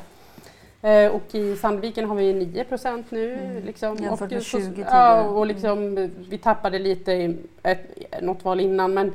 Eh, 0.82 1.12
och 1.12 1.36
i 1.36 1.56
Sandviken 1.56 2.06
har 2.06 2.16
vi 2.16 2.34
9 2.34 2.64
procent 2.64 3.12
nu. 3.12 3.34
Mm. 3.34 3.64
Liksom, 3.64 3.98
Jämfört 3.98 4.32
med 4.32 4.44
20 4.44 4.62
tidigare. 4.62 4.90
Ja, 4.92 5.24
och 5.24 5.46
liksom, 5.46 6.10
vi 6.30 6.38
tappade 6.38 6.80
lite 6.80 7.12
i 7.12 7.38
ett, 7.64 8.22
något 8.22 8.46
val 8.46 8.60
innan 8.60 8.94
men 8.94 9.14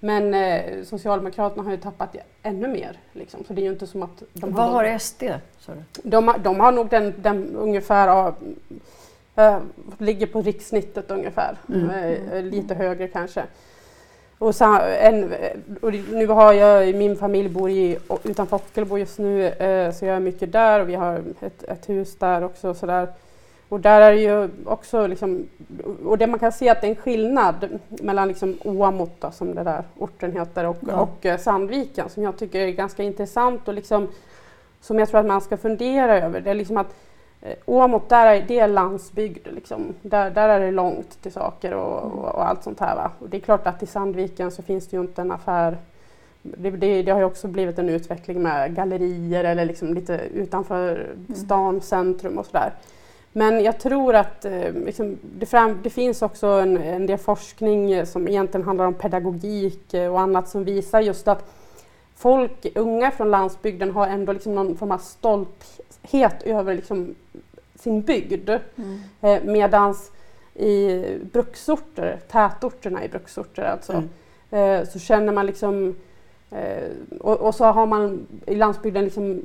men 0.00 0.34
eh, 0.34 0.84
Socialdemokraterna 0.84 1.62
har 1.62 1.70
ju 1.70 1.76
tappat 1.76 2.16
ännu 2.42 2.68
mer. 2.68 2.98
Liksom. 3.12 3.44
Så 3.44 3.52
det 3.52 3.60
är 3.60 3.64
ju 3.64 3.72
inte 3.72 3.86
som 3.86 4.02
att 4.02 4.22
de 4.32 4.52
Vad 4.52 4.70
har, 4.70 4.84
har 4.84 4.98
SD? 4.98 5.22
Sorry. 5.58 5.80
De, 6.02 6.34
de 6.42 6.60
har 6.60 6.72
nog 6.72 6.88
den, 6.88 7.14
den 7.16 7.56
ungefär 7.56 8.28
Uh, 8.28 8.34
ligger 9.98 10.26
på 10.26 10.42
rikssnittet 10.42 11.10
ungefär, 11.10 11.56
mm. 11.68 11.90
uh, 11.90 12.42
lite 12.42 12.74
högre 12.74 13.08
kanske. 13.08 13.42
Och, 14.38 14.54
så, 14.54 14.78
en, 15.00 15.34
och 15.80 15.92
nu 15.92 16.26
har 16.26 16.52
jag, 16.52 16.94
min 16.94 17.16
familj 17.16 17.48
bor 17.48 17.70
i, 17.70 17.98
utanför 18.24 18.56
Ockelbo 18.56 18.98
just 18.98 19.18
nu, 19.18 19.44
uh, 19.44 19.92
så 19.92 20.04
jag 20.04 20.16
är 20.16 20.20
mycket 20.20 20.52
där 20.52 20.80
och 20.80 20.88
vi 20.88 20.94
har 20.94 21.22
ett, 21.40 21.62
ett 21.62 21.88
hus 21.88 22.16
där 22.18 22.44
också. 22.44 22.74
Så 22.74 22.86
där. 22.86 23.08
Och 23.68 23.80
där 23.80 24.00
är 24.00 24.12
det 24.12 24.20
ju 24.20 24.48
också 24.64 25.06
liksom, 25.06 25.48
och 26.04 26.18
det 26.18 26.26
man 26.26 26.38
kan 26.38 26.52
se 26.52 26.68
att 26.68 26.80
det 26.80 26.86
är 26.86 26.90
en 26.90 26.96
skillnad 26.96 27.68
mellan 27.88 28.28
liksom 28.28 28.58
Åmot, 28.64 29.20
då, 29.20 29.30
som 29.30 29.54
den 29.54 29.64
där 29.64 29.82
orten 29.98 30.32
heter, 30.32 30.66
och, 30.66 30.76
ja. 30.88 31.00
och 31.00 31.40
Sandviken 31.40 32.08
som 32.08 32.22
jag 32.22 32.36
tycker 32.36 32.60
är 32.60 32.70
ganska 32.70 33.02
intressant 33.02 33.68
och 33.68 33.74
liksom, 33.74 34.08
som 34.80 34.98
jag 34.98 35.08
tror 35.08 35.20
att 35.20 35.26
man 35.26 35.40
ska 35.40 35.56
fundera 35.56 36.18
över. 36.18 36.40
Det 36.40 36.50
är 36.50 36.54
liksom 36.54 36.76
att 36.76 36.94
Eh, 36.94 37.09
Åmot, 37.64 38.08
där 38.08 38.26
är, 38.26 38.44
det 38.48 38.58
är 38.58 38.68
landsbygd. 38.68 39.46
Liksom. 39.50 39.94
Där, 40.02 40.30
där 40.30 40.48
är 40.48 40.60
det 40.60 40.70
långt 40.70 41.22
till 41.22 41.32
saker 41.32 41.74
och, 41.74 42.06
mm. 42.06 42.18
och, 42.18 42.34
och, 42.34 42.48
allt 42.48 42.62
sånt 42.62 42.80
här. 42.80 42.96
Va? 42.96 43.10
Och 43.18 43.28
det 43.28 43.36
är 43.36 43.40
klart 43.40 43.66
att 43.66 43.82
i 43.82 43.86
Sandviken 43.86 44.50
så 44.50 44.62
finns 44.62 44.88
det 44.88 44.96
ju 44.96 45.00
inte 45.00 45.22
en 45.22 45.32
affär. 45.32 45.78
Det, 46.42 46.70
det, 46.70 47.02
det 47.02 47.12
har 47.12 47.18
ju 47.18 47.24
också 47.24 47.48
blivit 47.48 47.78
en 47.78 47.88
utveckling 47.88 48.42
med 48.42 48.74
gallerier 48.74 49.44
eller 49.44 49.64
liksom 49.64 49.94
lite 49.94 50.20
utanför 50.34 50.92
mm. 50.94 51.34
stan, 51.34 51.80
centrum 51.80 52.38
och 52.38 52.46
sådär. 52.46 52.72
Men 53.32 53.64
jag 53.64 53.80
tror 53.80 54.14
att 54.14 54.44
eh, 54.44 54.72
liksom, 54.72 55.18
det, 55.38 55.46
fram, 55.46 55.78
det, 55.82 55.90
finns 55.90 56.22
också 56.22 56.46
en, 56.46 56.76
en 56.76 57.06
del 57.06 57.18
forskning 57.18 58.06
som 58.06 58.28
egentligen 58.28 58.66
handlar 58.66 58.86
om 58.86 58.94
pedagogik 58.94 59.94
eh, 59.94 60.12
och 60.12 60.20
annat 60.20 60.48
som 60.48 60.64
visar 60.64 61.00
just 61.00 61.28
att 61.28 61.44
folk, 62.16 62.66
unga 62.74 63.10
från 63.10 63.30
landsbygden 63.30 63.90
har 63.90 64.06
ändå 64.06 64.32
liksom 64.32 64.54
någon 64.54 64.76
form 64.76 64.90
av 64.90 64.98
stolthet 66.02 66.42
över 66.42 66.74
liksom 66.74 67.14
sin 67.74 68.02
bygd. 68.02 68.50
Mm. 68.50 69.00
Eh, 69.20 69.42
medans 69.44 70.10
i 70.54 71.04
bruksorter, 71.32 72.18
tätorterna 72.28 73.04
i 73.04 73.08
bruksorter 73.08 73.62
alltså, 73.62 73.92
mm. 73.92 74.80
eh, 74.80 74.88
så 74.88 74.98
känner 74.98 75.32
man 75.32 75.46
liksom 75.46 75.94
eh, 76.50 76.90
och, 77.20 77.40
och, 77.40 77.54
så 77.54 77.64
har 77.64 77.86
man 77.86 78.26
i 78.46 78.54
landsbygden 78.54 79.04
liksom 79.04 79.42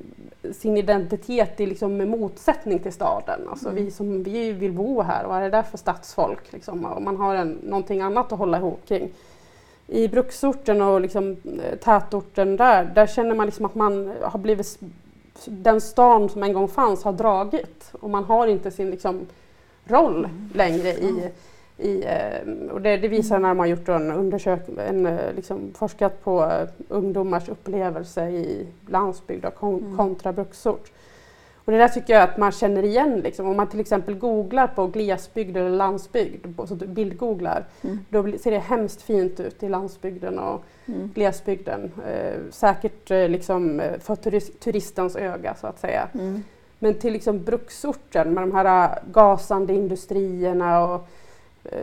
sin 0.53 0.77
identitet 0.77 1.59
i 1.59 1.65
liksom 1.65 1.97
motsättning 1.97 2.79
till 2.79 2.93
staden. 2.93 3.39
Alltså 3.49 3.69
mm. 3.69 3.85
vi, 3.85 3.91
som, 3.91 4.23
vi 4.23 4.51
vill 4.51 4.71
bo 4.71 5.01
här, 5.01 5.25
vad 5.25 5.37
är 5.37 5.41
det 5.41 5.49
där 5.49 5.63
för 5.63 5.77
stadsfolk? 5.77 6.51
Liksom, 6.51 6.85
och 6.85 7.01
man 7.01 7.17
har 7.17 7.35
en, 7.35 7.59
någonting 7.63 8.01
annat 8.01 8.31
att 8.31 8.39
hålla 8.39 8.57
ihop 8.57 8.81
kring 8.87 9.11
i 9.87 10.07
bruksorten 10.07 10.81
och 10.81 11.01
liksom, 11.01 11.37
eh, 11.63 11.77
tätorten 11.77 12.57
där, 12.57 12.85
där 12.95 13.07
känner 13.07 13.35
man 13.35 13.45
liksom 13.45 13.65
att 13.65 13.75
man 13.75 14.13
har 14.21 14.39
blivit 14.39 14.79
den 15.45 15.81
stan 15.81 16.29
som 16.29 16.43
en 16.43 16.53
gång 16.53 16.67
fanns 16.67 17.03
har 17.03 17.13
dragit 17.13 17.91
och 17.91 18.09
man 18.09 18.23
har 18.23 18.47
inte 18.47 18.71
sin 18.71 18.89
liksom, 18.89 19.25
roll 19.85 20.29
längre 20.53 20.89
i, 20.89 21.29
i 21.77 22.03
eh, 22.03 22.71
och 22.71 22.81
det, 22.81 22.97
det 22.97 23.07
visar 23.07 23.39
när 23.39 23.47
man 23.47 23.59
har 23.59 23.65
gjort 23.65 23.89
en 23.89 24.11
undersökning, 24.11 24.77
en, 24.79 25.05
eh, 25.05 25.33
liksom, 25.35 25.73
forskat 25.73 26.23
på 26.23 26.51
ungdomars 26.89 27.49
upplevelse 27.49 28.29
i 28.29 28.67
landsbygd 28.87 29.45
och 29.45 29.55
kon, 29.55 29.79
mm. 29.79 29.97
kontra 29.97 30.33
bruksort. 30.33 30.91
Och 31.65 31.71
det 31.71 31.77
där 31.77 31.87
tycker 31.87 32.13
jag 32.13 32.23
att 32.23 32.37
man 32.37 32.51
känner 32.51 32.83
igen. 32.83 33.19
Liksom. 33.19 33.47
Om 33.47 33.57
man 33.57 33.67
till 33.67 33.79
exempel 33.79 34.15
googlar 34.15 34.67
på 34.67 34.87
glesbygd 34.87 35.57
eller 35.57 35.69
landsbygd, 35.69 36.45
så 36.67 36.75
bildgooglar, 36.75 37.65
mm. 37.81 37.99
då 38.09 38.37
ser 38.37 38.51
det 38.51 38.59
hemskt 38.59 39.01
fint 39.01 39.39
ut 39.39 39.63
i 39.63 39.69
landsbygden 39.69 40.39
och 40.39 40.63
mm. 40.85 41.11
glesbygden. 41.15 41.91
Eh, 42.07 42.39
säkert 42.51 43.11
eh, 43.11 43.29
liksom, 43.29 43.79
eh, 43.79 43.99
för 43.99 44.15
turist, 44.15 44.59
turistens 44.59 45.15
öga 45.15 45.55
så 45.55 45.67
att 45.67 45.79
säga. 45.79 46.07
Mm. 46.13 46.43
Men 46.79 46.93
till 46.93 47.13
liksom 47.13 47.43
bruksorten 47.43 48.33
med 48.33 48.43
de 48.43 48.51
här 48.51 48.89
äh, 48.89 48.97
gasande 49.11 49.73
industrierna 49.73 50.83
och 50.83 51.07
Eh, 51.24 51.24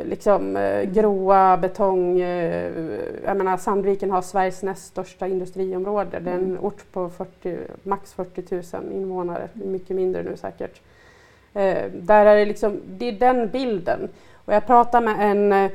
liksom, 0.04 0.56
eh, 0.56 0.82
gråa 0.82 1.56
betong. 1.56 2.20
Eh, 2.20 2.72
jag 3.24 3.36
menar, 3.36 3.56
Sandviken 3.56 4.10
har 4.10 4.22
Sveriges 4.22 4.62
näst 4.62 4.86
största 4.86 5.26
industriområde. 5.26 6.20
Det 6.20 6.30
är 6.30 6.34
en 6.34 6.44
mm. 6.44 6.64
ort 6.64 6.92
på 6.92 7.08
40, 7.08 7.56
max 7.82 8.12
40 8.12 8.76
000 8.76 8.92
invånare, 8.92 9.48
mycket 9.52 9.96
mindre 9.96 10.22
nu 10.22 10.36
säkert. 10.36 10.80
där 11.92 12.26
är 12.26 12.36
det, 12.36 12.44
liksom, 12.44 12.80
det 12.86 13.08
är 13.08 13.12
den 13.12 13.48
bilden. 13.48 14.08
Och 14.44 14.54
jag 14.54 14.66
pratade 14.66 15.06
med 15.06 15.30
en 15.30 15.70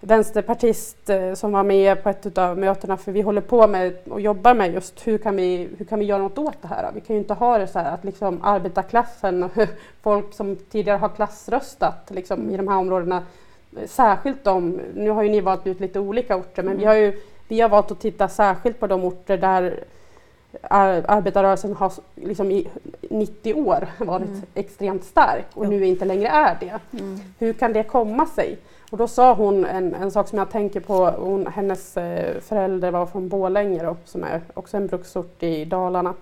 vänsterpartist 0.00 1.10
som 1.34 1.52
var 1.52 1.62
med 1.62 2.02
på 2.02 2.08
ett 2.08 2.38
av 2.38 2.58
mötena 2.58 2.96
för 2.96 3.12
vi 3.12 3.20
håller 3.20 3.40
på 3.40 3.66
med 3.66 3.96
och 4.08 4.20
jobbar 4.20 4.54
med 4.54 4.74
just 4.74 5.06
hur 5.06 5.18
kan 5.18 5.36
vi, 5.36 5.68
hur 5.78 5.84
kan 5.84 5.98
vi 5.98 6.04
göra 6.04 6.22
något 6.22 6.38
åt 6.38 6.62
det 6.62 6.68
här? 6.68 6.90
Vi 6.94 7.00
kan 7.00 7.16
ju 7.16 7.22
inte 7.22 7.34
ha 7.34 7.58
det 7.58 7.66
så 7.66 7.78
här 7.78 7.94
att 7.94 8.04
liksom 8.04 8.40
arbetarklassen, 8.42 9.50
folk 10.02 10.34
som 10.34 10.56
tidigare 10.56 10.98
har 10.98 11.08
klassröstat 11.08 12.10
liksom, 12.10 12.50
i 12.50 12.56
de 12.56 12.68
här 12.68 12.76
områdena 12.76 13.22
särskilt 13.86 14.44
de, 14.44 14.80
nu 14.94 15.10
har 15.10 15.22
ju 15.22 15.28
ni 15.28 15.40
valt 15.40 15.66
ut 15.66 15.80
lite 15.80 16.00
olika 16.00 16.36
orter, 16.36 16.62
men 16.62 16.72
mm. 16.72 16.78
vi, 16.78 16.84
har 16.84 16.94
ju, 16.94 17.20
vi 17.48 17.60
har 17.60 17.68
valt 17.68 17.90
att 17.90 18.00
titta 18.00 18.28
särskilt 18.28 18.80
på 18.80 18.86
de 18.86 19.04
orter 19.04 19.36
där 19.38 19.84
ar 20.62 21.04
arbetarrörelsen 21.08 21.74
har 21.74 21.92
liksom 22.14 22.50
i 22.50 22.68
90 23.00 23.54
år 23.54 23.88
varit 23.98 24.28
mm. 24.28 24.42
extremt 24.54 25.04
stark 25.04 25.46
och 25.54 25.64
ja. 25.64 25.68
nu 25.68 25.86
inte 25.86 26.04
längre 26.04 26.28
är 26.28 26.56
det. 26.60 26.98
Mm. 27.00 27.20
Hur 27.38 27.52
kan 27.52 27.72
det 27.72 27.82
komma 27.82 28.26
sig? 28.26 28.58
Och 28.90 28.98
då 28.98 29.08
sa 29.08 29.34
hon 29.34 29.64
en, 29.64 29.94
en 29.94 30.10
sak 30.10 30.28
som 30.28 30.38
jag 30.38 30.50
tänker 30.50 30.80
på, 30.80 31.10
hon, 31.10 31.46
hennes 31.46 31.96
eh, 31.96 32.40
förälder 32.40 32.90
var 32.90 33.06
från 33.06 33.28
Bålänge 33.28 33.82
då, 33.82 33.96
som 34.04 34.24
är 34.24 34.40
också 34.54 34.76
en 34.76 34.86
bruksort 34.86 35.42
i 35.42 35.64
Dalarna. 35.64 36.14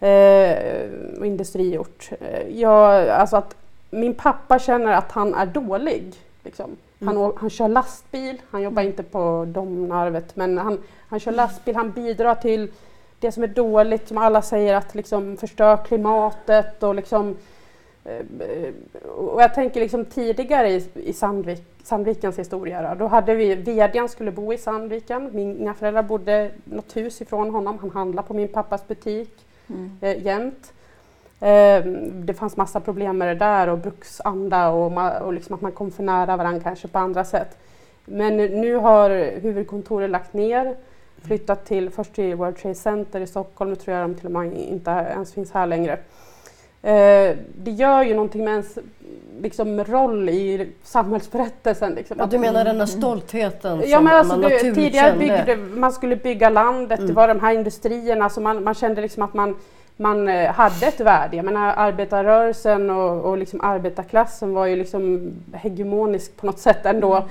Eh, 0.00 1.26
industriort. 1.26 2.10
Eh, 2.20 2.48
ja, 2.60 3.10
alltså 3.12 3.36
att 3.36 3.56
min 3.90 4.14
pappa 4.14 4.58
känner 4.58 4.92
att 4.92 5.12
han 5.12 5.34
är 5.34 5.46
dålig 5.46 6.14
Liksom. 6.46 6.76
Han, 7.00 7.16
mm. 7.16 7.32
han 7.36 7.50
kör 7.50 7.68
lastbil, 7.68 8.42
han 8.50 8.62
jobbar 8.62 8.82
inte 8.82 9.02
på 9.02 9.44
Domnarvet, 9.48 10.36
men 10.36 10.58
han, 10.58 10.78
han 11.08 11.20
kör 11.20 11.32
lastbil, 11.32 11.76
han 11.76 11.90
bidrar 11.90 12.34
till 12.34 12.70
det 13.20 13.32
som 13.32 13.42
är 13.42 13.48
dåligt, 13.48 14.08
som 14.08 14.18
alla 14.18 14.42
säger 14.42 14.74
att 14.74 14.94
liksom 14.94 15.36
förstör 15.36 15.76
klimatet 15.76 16.82
och 16.82 16.94
liksom 16.94 17.36
eh, 18.04 18.72
och 19.16 19.42
jag 19.42 19.54
tänker 19.54 19.80
liksom 19.80 20.04
tidigare 20.04 20.70
i, 20.70 20.84
i 20.94 21.12
Sandvik, 21.12 21.64
Sandvikens 21.82 22.38
historia, 22.38 22.82
då, 22.82 22.94
då 22.94 23.06
hade 23.06 23.34
vi, 23.34 23.54
vdn 23.54 24.08
skulle 24.08 24.30
bo 24.30 24.52
i 24.52 24.58
Sandviken, 24.58 25.30
mina 25.32 25.74
föräldrar 25.74 26.02
bodde 26.02 26.50
något 26.64 26.96
hus 26.96 27.20
ifrån 27.20 27.50
honom, 27.50 27.78
han 27.78 27.90
handlade 27.90 28.28
på 28.28 28.34
min 28.34 28.48
pappas 28.48 28.88
butik 28.88 29.46
mm. 29.68 29.98
eh, 30.00 30.22
jämt. 30.26 30.72
Ehm, 31.40 32.26
det 32.26 32.34
fanns 32.34 32.56
massa 32.56 32.80
problem 32.80 33.18
med 33.18 33.28
det 33.28 33.34
där 33.44 33.68
och 33.68 33.78
bruksanda 33.78 34.68
och, 34.68 35.22
och 35.26 35.32
liksom 35.32 35.54
att 35.54 35.60
man 35.60 35.72
kom 35.72 35.90
för 35.90 36.02
nära 36.02 36.36
varandra 36.36 36.60
kanske 36.62 36.88
på 36.88 36.98
andra 36.98 37.24
sätt. 37.24 37.58
Men 38.04 38.36
nu 38.36 38.74
har 38.74 39.10
huvudkontoret 39.40 40.10
lagt 40.10 40.32
ner, 40.32 40.74
flyttat 41.22 41.64
till, 41.64 41.90
först 41.90 42.12
till 42.14 42.34
World 42.34 42.56
Trade 42.56 42.74
Center 42.74 43.20
i 43.20 43.26
Stockholm, 43.26 43.70
nu 43.70 43.76
tror 43.76 43.96
jag 43.96 44.08
de 44.10 44.14
till 44.14 44.26
och 44.26 44.32
med 44.32 44.56
inte 44.56 44.90
ens 44.90 45.34
finns 45.34 45.52
här 45.52 45.66
längre. 45.66 45.92
eh, 46.82 47.36
det 47.58 47.70
gör 47.70 48.02
ju 48.02 48.14
någonting 48.14 48.44
med 48.44 48.50
ens 48.52 48.78
liksom, 49.40 49.84
roll 49.84 50.28
i 50.28 50.72
samhällsberättelsen. 50.82 51.92
Liksom. 51.94 52.16
Ja, 52.20 52.26
du 52.26 52.38
menar 52.38 52.64
den 52.64 52.78
här 52.78 52.86
stoltheten 52.86 53.82
ja, 53.86 53.96
som 53.96 54.04
men 54.04 54.14
alltså, 54.14 54.36
man 54.38 54.50
du, 54.50 54.58
Tidigare 54.58 55.18
byggde, 55.18 55.56
man 55.56 55.92
skulle 55.92 56.16
bygga 56.16 56.50
landet, 56.50 56.98
Mm. 56.98 57.08
det 57.08 57.14
var 57.14 57.28
de 57.28 57.40
här 57.40 57.52
industrierna, 57.54 58.28
så 58.30 58.40
man, 58.40 58.64
man 58.64 58.74
kände 58.74 59.00
liksom 59.00 59.22
att 59.22 59.34
man, 59.34 59.56
man 59.96 60.28
eh, 60.28 60.52
hade 60.52 60.86
ett 60.86 61.00
värde. 61.00 61.36
Jag 61.36 61.44
menar, 61.44 61.74
arbetarrörelsen 61.76 62.90
och, 62.90 63.30
och 63.30 63.38
liksom 63.38 63.60
arbetarklassen 63.60 64.54
var 64.54 64.66
ju 64.66 64.76
liksom 64.76 65.32
hegemonisk 65.52 66.36
på 66.36 66.46
något 66.46 66.58
sätt 66.58 66.86
ändå 66.86 67.24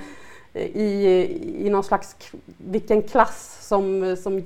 Mm. 0.56 0.70
i, 0.74 1.66
i 1.66 1.70
någon 1.70 1.84
slags, 1.84 2.16
vilken 2.56 3.02
klass 3.02 3.66
som, 3.68 4.16
som 4.16 4.42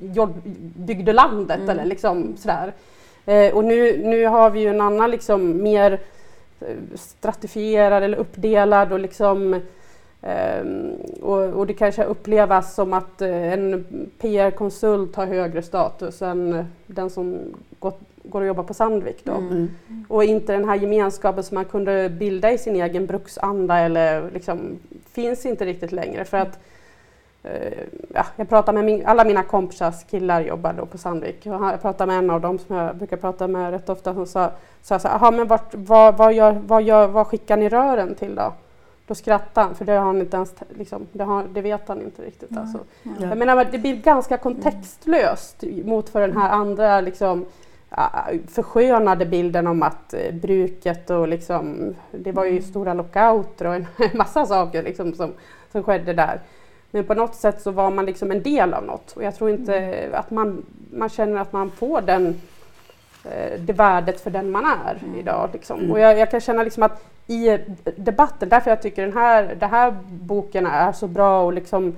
byggde 0.77 1.13
landet 1.13 1.59
Mm. 1.59 1.71
eller 1.71 1.85
liksom 1.85 2.37
sådär. 2.37 2.73
Eh, 3.27 3.55
och 3.55 3.65
nu, 3.65 4.03
nu 4.05 4.27
har 4.27 4.51
vi 4.51 4.61
ju 4.61 4.69
en 4.69 4.81
annan 4.81 5.11
liksom 5.11 5.63
mer 5.63 6.01
eh, 6.61 6.77
stratifierad 6.95 8.03
eller 8.03 8.19
uppdelad 8.19 8.93
och 8.93 9.01
liksom 9.01 9.61
ehm, 10.23 10.91
och, 11.23 11.39
och 11.39 11.67
det 11.67 11.75
kanske 11.75 12.05
upplevas 12.05 12.75
som 12.75 12.93
att 12.93 13.23
eh, 13.23 13.53
en 13.53 13.85
PR-konsult 14.19 15.17
har 15.17 15.27
högre 15.27 15.63
status 15.63 16.23
än 16.23 16.55
eh, 16.55 16.65
den 16.87 17.11
som 17.11 17.39
går 18.31 18.41
och 18.41 18.47
jobbar 18.47 18.63
på 18.63 18.75
Sandvik. 18.75 19.25
Då. 19.25 19.33
Mm. 19.33 19.71
Och 20.09 20.25
inte 20.25 20.53
den 20.53 20.69
här 20.69 20.77
gemenskapen 20.77 21.45
som 21.45 21.55
man 21.55 21.65
kunde 21.65 22.09
bilda 22.09 22.51
i 22.51 22.59
sin 22.59 22.77
egen 22.77 23.07
bruksanda 23.07 23.79
eller 23.79 24.31
liksom 24.31 24.79
finns 25.13 25.47
inte 25.47 25.65
riktigt 25.65 25.93
längre 25.93 26.25
för 26.25 26.37
att 26.37 26.59
eh, 27.43 27.79
ja, 28.15 28.27
jag 28.37 28.49
pratar 28.49 28.73
med 28.73 28.85
min, 28.85 29.07
alla 29.07 29.25
mina 29.25 29.43
kompisars 29.43 30.05
killar 30.11 30.41
jobbar 30.41 30.73
då 30.73 30.87
på 30.87 30.99
Sandvik 30.99 31.47
och 31.47 31.53
jag 31.53 31.83
pratade 31.83 32.07
med 32.13 32.19
en 32.19 32.31
av 32.31 32.41
dem 32.41 32.59
som 32.59 32.77
jag 32.77 32.97
brukar 32.97 33.17
prata 33.17 33.49
med 33.49 33.71
rätt 33.71 33.89
ofta 33.89 34.15
som 34.15 34.27
sa, 34.27 34.51
sa 34.83 34.99
så 34.99 35.09
här, 35.09 35.15
"Aha, 35.15 35.31
men 35.31 35.47
vart, 35.47 35.75
vad, 35.75 36.17
vad, 36.17 36.33
gör, 36.33 36.53
vad, 36.67 36.83
gör, 36.83 37.07
vad 37.07 37.27
skickar 37.27 37.57
ni 37.57 37.69
rören 37.69 38.15
till 38.15 38.35
då? 38.35 38.53
Då 39.07 39.15
skrattade 39.15 39.67
han 39.67 39.75
för 39.75 39.85
det 39.85 39.93
har 39.93 40.05
han 40.05 40.21
inte 40.21 40.37
ens, 40.37 40.55
liksom, 40.79 41.07
det, 41.13 41.25
har, 41.25 41.45
det 41.53 41.61
vet 41.61 41.89
han 41.89 42.03
inte 42.03 42.23
riktigt. 42.23 42.57
Alltså. 42.57 42.79
Ja. 43.03 43.11
Jag 43.21 43.39
menar, 43.39 43.65
det 43.65 43.79
blir 43.79 43.97
ganska 43.97 44.37
kontextlöst 44.37 45.65
mot 45.85 46.09
för 46.09 46.21
den 46.21 46.37
här 46.37 46.51
andra 46.51 47.01
liksom, 47.01 47.47
förskönade 48.49 49.27
bilden 49.27 49.67
om 49.67 49.83
att 49.83 50.15
eh, 50.15 50.35
bruket 50.35 51.11
och 51.11 51.29
liksom, 51.29 51.95
det 52.11 52.33
var 52.33 52.45
ju 52.45 52.63
stora 52.63 52.95
lockouter 52.95 53.67
och 53.67 53.75
en 53.75 53.87
massa 54.15 54.47
saker 54.47 54.83
liksom 54.83 55.15
som, 55.15 55.33
som 55.73 55.83
skedde 55.83 56.13
där. 56.13 56.41
Men 56.91 57.05
på 57.05 57.15
något 57.15 57.35
sätt 57.35 57.63
så 57.63 57.71
var 57.71 57.91
man 57.91 58.07
liksom 58.07 58.31
en 58.31 58.43
del 58.43 58.75
av 58.75 58.85
något 58.85 59.13
och 59.13 59.23
jag 59.23 59.35
tror 59.35 59.51
inte 59.51 60.09
att 60.13 60.31
man, 60.31 60.63
man 60.91 61.09
känner 61.09 61.41
att 61.41 61.53
man 61.53 61.71
får 61.71 62.01
den, 62.01 62.41
eh, 63.25 63.61
det 63.61 63.73
värdet 63.73 64.21
för 64.21 64.31
den 64.31 64.51
man 64.51 64.65
är 64.65 65.19
idag. 65.19 65.51
Liksom. 65.53 65.91
Och 65.91 66.01
jag, 66.01 66.19
jag 66.19 66.31
kan 66.31 66.41
känna 66.41 66.63
liksom 66.63 66.83
att 66.83 67.05
i 67.27 67.49
eh, 67.49 67.61
debatten, 67.97 68.49
därför 68.49 68.71
jag 68.71 68.83
tycker 68.83 69.03
den 69.03 69.17
här, 69.17 69.57
den 69.61 69.71
här 69.71 69.97
boken 70.09 70.67
är 70.67 70.93
så 70.93 71.07
bra 71.07 71.43
och 71.43 71.53
liksom 71.53 71.97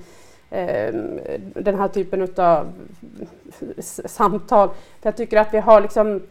den 1.53 1.75
här 1.75 1.87
typen 1.87 2.27
av 2.37 2.73
samtal. 4.05 4.69
För 4.69 5.07
jag 5.07 5.17
tycker 5.17 5.37
att 5.37 5.53
vi 5.53 5.57
har 5.57 5.81
liksom 5.81 6.21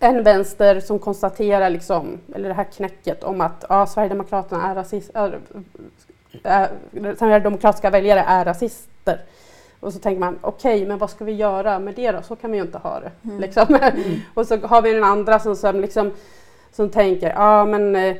en 0.00 0.22
vänster 0.22 0.80
som 0.80 0.98
konstaterar, 0.98 1.70
liksom, 1.70 2.18
eller 2.34 2.48
det 2.48 2.54
här 2.54 2.64
knäcket 2.64 3.24
om 3.24 3.40
att 3.40 3.64
ja, 3.68 3.86
Sverigedemokraterna 3.86 4.70
är 4.70 4.74
rasist, 4.74 5.10
är, 5.14 5.38
är, 6.42 6.68
Sverigedemokratiska 7.18 7.90
väljare 7.90 8.20
är 8.20 8.44
rasister. 8.44 9.20
Och 9.80 9.92
så 9.92 9.98
tänker 9.98 10.20
man, 10.20 10.38
okej, 10.40 10.86
men 10.86 10.98
vad 10.98 11.10
ska 11.10 11.24
vi 11.24 11.32
göra 11.32 11.78
med 11.78 11.94
det 11.94 12.12
då? 12.12 12.22
Så 12.22 12.36
kan 12.36 12.50
vi 12.50 12.58
ju 12.58 12.64
inte 12.64 12.78
ha 12.78 13.00
det. 13.00 13.10
Mm. 13.24 13.40
Liksom. 13.40 13.78
och 14.34 14.46
så 14.46 14.56
har 14.56 14.82
vi 14.82 14.92
den 14.92 15.04
andra 15.04 15.38
som, 15.38 15.56
som, 15.56 15.80
liksom, 15.80 16.12
som 16.72 16.90
tänker, 16.90 17.30
ja 17.30 17.64
men 17.64 17.96
Eh, 17.96 18.16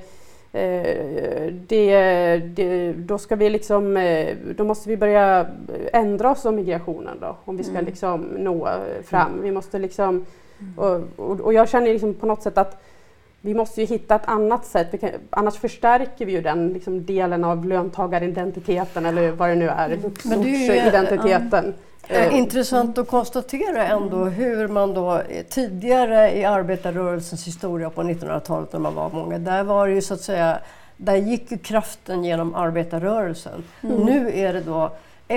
det, 1.68 2.42
det, 2.54 2.92
då 2.92 3.18
ska 3.18 3.36
vi 3.36 3.50
liksom, 3.50 3.96
eh, 3.96 4.36
då 4.56 4.64
måste 4.64 4.88
vi 4.88 4.96
börja 4.96 5.46
ändra 5.92 6.30
oss 6.30 6.44
om 6.44 6.56
migrationen 6.56 7.18
då, 7.20 7.36
om 7.44 7.56
vi 7.56 7.62
ska 7.62 7.72
Mm. 7.72 7.84
liksom 7.84 8.20
nå 8.20 8.66
eh, 8.66 9.02
fram. 9.04 9.30
Vi 9.42 9.50
måste 9.50 9.78
liksom, 9.78 10.24
och, 10.76 11.00
och, 11.16 11.40
och 11.40 11.52
jag 11.54 11.68
känner 11.68 11.86
liksom 11.92 12.14
på 12.14 12.26
något 12.26 12.42
sätt 12.42 12.58
att 12.58 12.82
vi 13.40 13.54
måste 13.54 13.80
ju 13.80 13.86
hitta 13.86 14.14
ett 14.14 14.26
annat 14.28 14.66
sätt, 14.66 15.00
kan, 15.00 15.10
annars 15.30 15.54
förstärker 15.58 16.26
vi 16.26 16.32
ju 16.32 16.40
den 16.40 16.68
liksom 16.68 17.04
delen 17.06 17.44
av 17.44 17.64
löntagaridentiteten 17.64 19.06
eller 19.06 19.30
vad 19.30 19.48
det 19.48 19.54
nu 19.54 19.68
är, 19.68 19.98
Men 20.24 20.42
det 20.42 20.48
är 20.48 20.74
ju- 20.82 20.88
identiteten. 20.88 21.74
Eh, 22.10 22.36
Intressant 22.36 22.98
att 22.98 23.08
konstatera 23.08 23.86
ändå 23.86 24.24
hur 24.24 24.68
man 24.68 24.94
då 24.94 25.18
eh, 25.18 25.44
tidigare 25.48 26.36
i 26.36 26.44
arbetarrörelsens 26.44 27.46
historia 27.46 27.90
på 27.90 28.02
1900-talet 28.02 28.72
när 28.72 28.80
man 28.80 28.94
var 28.94 29.10
många, 29.10 29.38
där 29.38 29.62
var 29.62 29.88
det 29.88 29.94
ju 29.94 30.02
så 30.02 30.14
att 30.14 30.20
säga, 30.20 30.58
där 30.96 31.16
gick 31.16 31.50
ju 31.50 31.58
kraften 31.58 32.24
genom 32.24 32.54
arbetarrörelsen. 32.54 33.64
Nu 33.80 34.38
är 34.38 34.52
det 34.52 34.60
då 34.60 34.92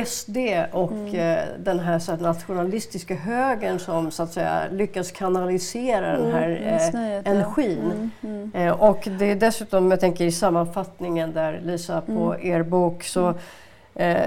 SD 0.05 0.37
och 0.71 1.15
eh, 1.15 1.45
den 1.59 1.79
här 1.79 1.99
så 1.99 2.11
att, 2.11 2.21
nationalistiska 2.21 3.15
högern 3.15 3.79
som 3.79 4.11
så 4.11 4.23
att 4.23 4.33
säga 4.33 4.63
lyckas 4.71 5.11
kanalisera 5.11 6.17
den 6.17 6.31
här 6.31 6.49
eh, 6.49 6.73
Missnöjet, 6.73 7.25
ja. 7.25 7.31
energin. 7.31 7.79
Mm, 8.21 8.51
mm. 8.53 8.67
Eh, 8.67 8.81
och 8.81 9.07
det 9.19 9.31
är 9.31 9.35
dessutom, 9.35 9.91
jag 9.91 9.99
tänker 9.99 10.25
i 10.25 10.31
sammanfattningen 10.31 11.33
där 11.33 11.61
Lisa 11.63 12.01
på 12.01 12.35
er 12.41 12.63
bok 12.63 13.03
så 13.03 13.33
eh, 13.95 14.17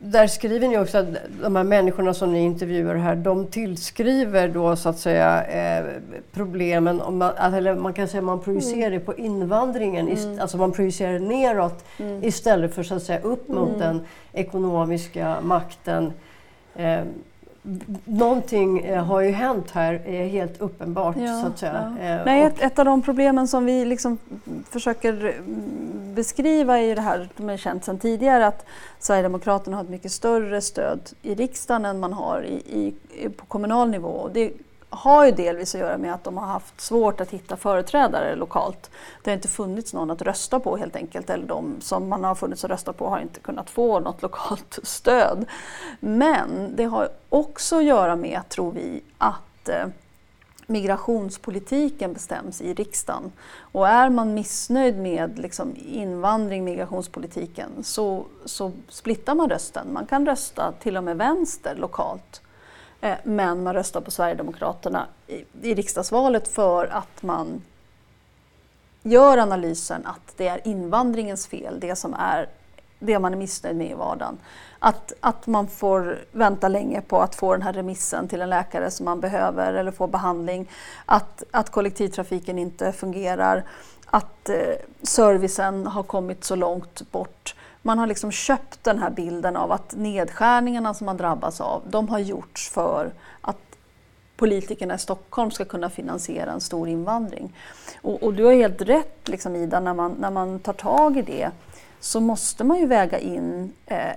där 0.00 0.26
skriver 0.26 0.68
ni 0.68 0.78
också 0.78 0.98
att 0.98 1.06
de 1.42 1.56
här 1.56 1.64
människorna 1.64 2.14
som 2.14 2.32
ni 2.32 2.38
intervjuar 2.44 2.94
här, 2.94 3.16
de 3.16 3.46
tillskriver 3.46 4.48
då 4.48 4.76
så 4.76 4.88
att 4.88 4.98
säga 4.98 5.44
eh, 5.44 5.84
problemen, 6.32 7.00
om 7.00 7.18
man, 7.18 7.32
att- 7.36 7.54
eller 7.54 7.74
man 7.74 7.92
kan 7.92 8.08
säga 8.08 8.22
man 8.22 8.40
projicerar 8.40 8.90
det 8.90 9.00
på 9.00 9.14
invandringen, 9.16 10.08
ist- 10.08 10.40
alltså 10.40 10.56
man 10.56 10.72
projicerar 10.72 11.18
neråt 11.18 11.84
istället 12.22 12.74
för 12.74 12.82
så 12.82 12.94
att 12.94 13.02
säga 13.02 13.20
upp 13.20 13.48
mot 13.48 13.78
den 13.78 14.00
ekonomiska 14.32 15.36
makten. 15.42 16.12
Eh, 16.76 17.00
någonting 18.04 18.78
eh, 18.78 19.04
har 19.04 19.20
ju 19.20 19.30
hänt 19.30 19.70
här, 19.70 19.94
är 20.06 20.26
helt 20.28 20.60
uppenbart 20.60 21.16
Ja, 21.18 21.40
så 21.42 21.46
att 21.46 21.58
säga. 21.58 21.96
ja. 22.00 22.04
Eh, 22.04 22.22
Nej, 22.26 22.42
ett, 22.42 22.60
ett 22.60 22.78
av 22.78 22.84
de 22.84 23.02
problemen 23.02 23.48
som 23.48 23.64
vi 23.64 23.84
liksom 23.84 24.18
försöker 24.70 25.12
mm, 25.12 26.14
beskriva 26.14 26.80
i 26.80 26.94
det 26.94 27.00
här, 27.00 27.28
de 27.36 27.48
är 27.50 27.56
känt 27.56 27.84
sedan 27.84 27.98
tidigare, 27.98 28.46
att 28.46 28.64
Sverigedemokraterna 28.98 29.76
har 29.76 29.84
ett 29.84 29.90
mycket 29.90 30.12
större 30.12 30.60
stöd 30.60 31.00
i 31.22 31.34
riksdagen 31.34 31.84
än 31.84 32.00
man 32.00 32.12
har 32.12 32.42
i, 32.42 32.94
i- 33.16 33.28
på 33.28 33.46
kommunal 33.46 33.90
nivå. 33.90 34.08
Och 34.08 34.30
det 34.32 34.52
har 34.90 35.26
ju 35.26 35.32
delvis 35.32 35.74
att 35.74 35.80
göra 35.80 35.98
med 35.98 36.14
att 36.14 36.24
de 36.24 36.36
har 36.36 36.46
haft 36.46 36.80
svårt 36.80 37.20
att 37.20 37.30
hitta 37.30 37.56
företrädare 37.56 38.36
lokalt. 38.36 38.90
Det 39.22 39.30
har 39.30 39.34
inte 39.34 39.48
funnits 39.48 39.94
någon 39.94 40.10
att 40.10 40.22
rösta 40.22 40.60
på 40.60 40.76
helt 40.76 40.96
enkelt, 40.96 41.30
eller 41.30 41.46
de 41.46 41.76
som 41.80 42.08
man 42.08 42.24
har 42.24 42.34
funnits 42.34 42.64
att 42.64 42.70
rösta 42.70 42.92
på 42.92 43.08
har 43.08 43.20
inte 43.20 43.40
kunnat 43.40 43.70
få 43.70 44.00
något 44.00 44.22
lokalt 44.22 44.78
stöd. 44.82 45.46
Men 46.00 46.76
det 46.76 46.84
har 46.84 47.08
också 47.28 47.76
att 47.76 47.84
göra 47.84 48.16
med, 48.16 48.48
tror 48.48 48.72
vi, 48.72 49.02
att 49.18 49.68
eh, 49.68 49.86
migrationspolitiken 50.66 52.12
bestäms 52.12 52.60
i 52.60 52.74
riksdagen. 52.74 53.32
Och 53.60 53.88
är 53.88 54.10
man 54.10 54.34
missnöjd 54.34 54.98
med 54.98 55.38
liksom 55.38 55.74
invandring, 55.76 56.64
migrationspolitiken, 56.64 57.70
så, 57.84 58.24
så 58.44 58.72
splittar 58.88 59.34
man 59.34 59.50
rösten. 59.50 59.92
Man 59.92 60.06
kan 60.06 60.26
rösta 60.26 60.72
till 60.72 60.96
och 60.96 61.04
med 61.04 61.16
vänster 61.16 61.74
lokalt. 61.74 62.42
Eh, 63.00 63.16
men 63.22 63.62
man 63.62 63.74
röstar 63.74 64.00
på 64.00 64.10
Sverigedemokraterna 64.10 65.06
i, 65.26 65.44
i 65.62 65.74
riksdagsvalet 65.74 66.48
för 66.48 66.86
att 66.86 67.22
man 67.22 67.62
gör 69.02 69.38
analysen 69.38 70.06
att 70.06 70.34
det 70.36 70.48
är 70.48 70.68
invandringens 70.68 71.46
fel, 71.46 71.80
det 71.80 71.96
som 71.96 72.14
är 72.14 72.48
det 72.98 73.18
man 73.18 73.32
är 73.32 73.36
missnöjd 73.36 73.76
med 73.76 73.90
i 73.90 73.94
vardagen. 73.94 74.38
Att, 74.78 75.12
att 75.20 75.46
man 75.46 75.68
får 75.68 76.18
vänta 76.32 76.68
länge 76.68 77.00
på 77.00 77.20
att 77.20 77.34
få 77.34 77.52
den 77.52 77.62
här 77.62 77.72
remissen 77.72 78.28
till 78.28 78.42
en 78.42 78.50
läkare 78.50 78.90
som 78.90 79.04
man 79.04 79.20
behöver 79.20 79.74
eller 79.74 79.90
få 79.90 80.06
behandling. 80.06 80.70
Att, 81.06 81.42
att 81.50 81.70
kollektivtrafiken 81.70 82.58
inte 82.58 82.92
fungerar. 82.92 83.64
Att 84.06 84.48
eh, 84.48 84.56
servicen 85.02 85.86
har 85.86 86.02
kommit 86.02 86.44
så 86.44 86.54
långt 86.54 87.10
bort. 87.10 87.54
Man 87.82 87.98
har 87.98 88.06
liksom 88.06 88.30
köpt 88.32 88.84
den 88.84 88.98
här 88.98 89.10
bilden 89.10 89.56
av 89.56 89.72
att 89.72 89.94
nedskärningarna 89.96 90.94
som 90.94 91.04
man 91.04 91.16
drabbas 91.16 91.60
av, 91.60 91.82
de 91.90 92.08
har 92.08 92.18
gjorts 92.18 92.70
för 92.70 93.12
att 93.40 93.56
politikerna 94.36 94.94
i 94.94 94.98
Stockholm 94.98 95.50
ska 95.50 95.64
kunna 95.64 95.90
finansiera 95.90 96.52
en 96.52 96.60
stor 96.60 96.88
invandring. 96.88 97.54
Och, 98.02 98.22
och 98.22 98.34
du 98.34 98.44
har 98.44 98.52
helt 98.52 98.82
rätt 98.82 99.28
liksom, 99.28 99.56
Ida, 99.56 99.80
när 99.80 99.94
man, 99.94 100.12
när 100.12 100.30
man 100.30 100.58
tar 100.58 100.72
tag 100.72 101.16
i 101.16 101.22
det 101.22 101.50
så 102.00 102.20
måste 102.20 102.64
man 102.64 102.78
ju 102.78 102.86
väga 102.86 103.18
in 103.18 103.72
eh, 103.86 104.12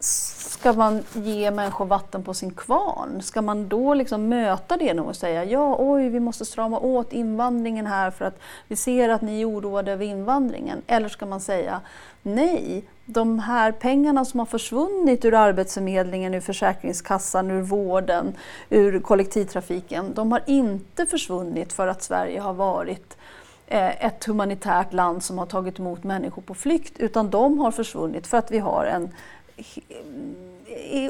ska 0.00 0.72
man 0.72 1.04
ge 1.12 1.50
människor 1.50 1.86
vatten 1.86 2.22
på 2.22 2.34
sin 2.34 2.50
kvarn? 2.50 3.22
Ska 3.22 3.42
man 3.42 3.68
då 3.68 3.94
liksom 3.94 4.28
möta 4.28 4.76
det 4.76 4.84
genom 4.84 5.06
och 5.06 5.16
säga 5.16 5.44
ja, 5.44 5.76
oj, 5.78 6.08
vi 6.08 6.20
måste 6.20 6.44
strama 6.44 6.78
åt 6.78 7.12
invandringen 7.12 7.86
här 7.86 8.10
för 8.10 8.24
att 8.24 8.38
vi 8.68 8.76
ser 8.76 9.08
att 9.08 9.22
ni 9.22 9.40
är 9.40 9.48
oroade 9.48 9.92
över 9.92 10.04
invandringen? 10.04 10.82
Eller 10.86 11.08
ska 11.08 11.26
man 11.26 11.40
säga 11.40 11.80
nej, 12.22 12.84
de 13.04 13.38
här 13.38 13.72
pengarna 13.72 14.24
som 14.24 14.40
har 14.40 14.46
försvunnit 14.46 15.24
ur 15.24 15.34
Arbetsförmedlingen, 15.34 16.34
ur 16.34 16.40
Försäkringskassan, 16.40 17.50
ur 17.50 17.62
vården, 17.62 18.34
ur 18.70 19.00
kollektivtrafiken, 19.00 20.14
de 20.14 20.32
har 20.32 20.42
inte 20.46 21.06
försvunnit 21.06 21.72
för 21.72 21.86
att 21.86 22.02
Sverige 22.02 22.40
har 22.40 22.54
varit 22.54 23.16
eh, 23.66 24.06
ett 24.06 24.24
humanitärt 24.24 24.92
land 24.92 25.22
som 25.22 25.38
har 25.38 25.46
tagit 25.46 25.78
emot 25.78 26.04
människor 26.04 26.42
på 26.42 26.54
flykt, 26.54 26.98
utan 26.98 27.30
de 27.30 27.58
har 27.58 27.70
försvunnit 27.70 28.26
för 28.26 28.36
att 28.36 28.50
vi 28.50 28.58
har 28.58 28.84
en 28.84 29.10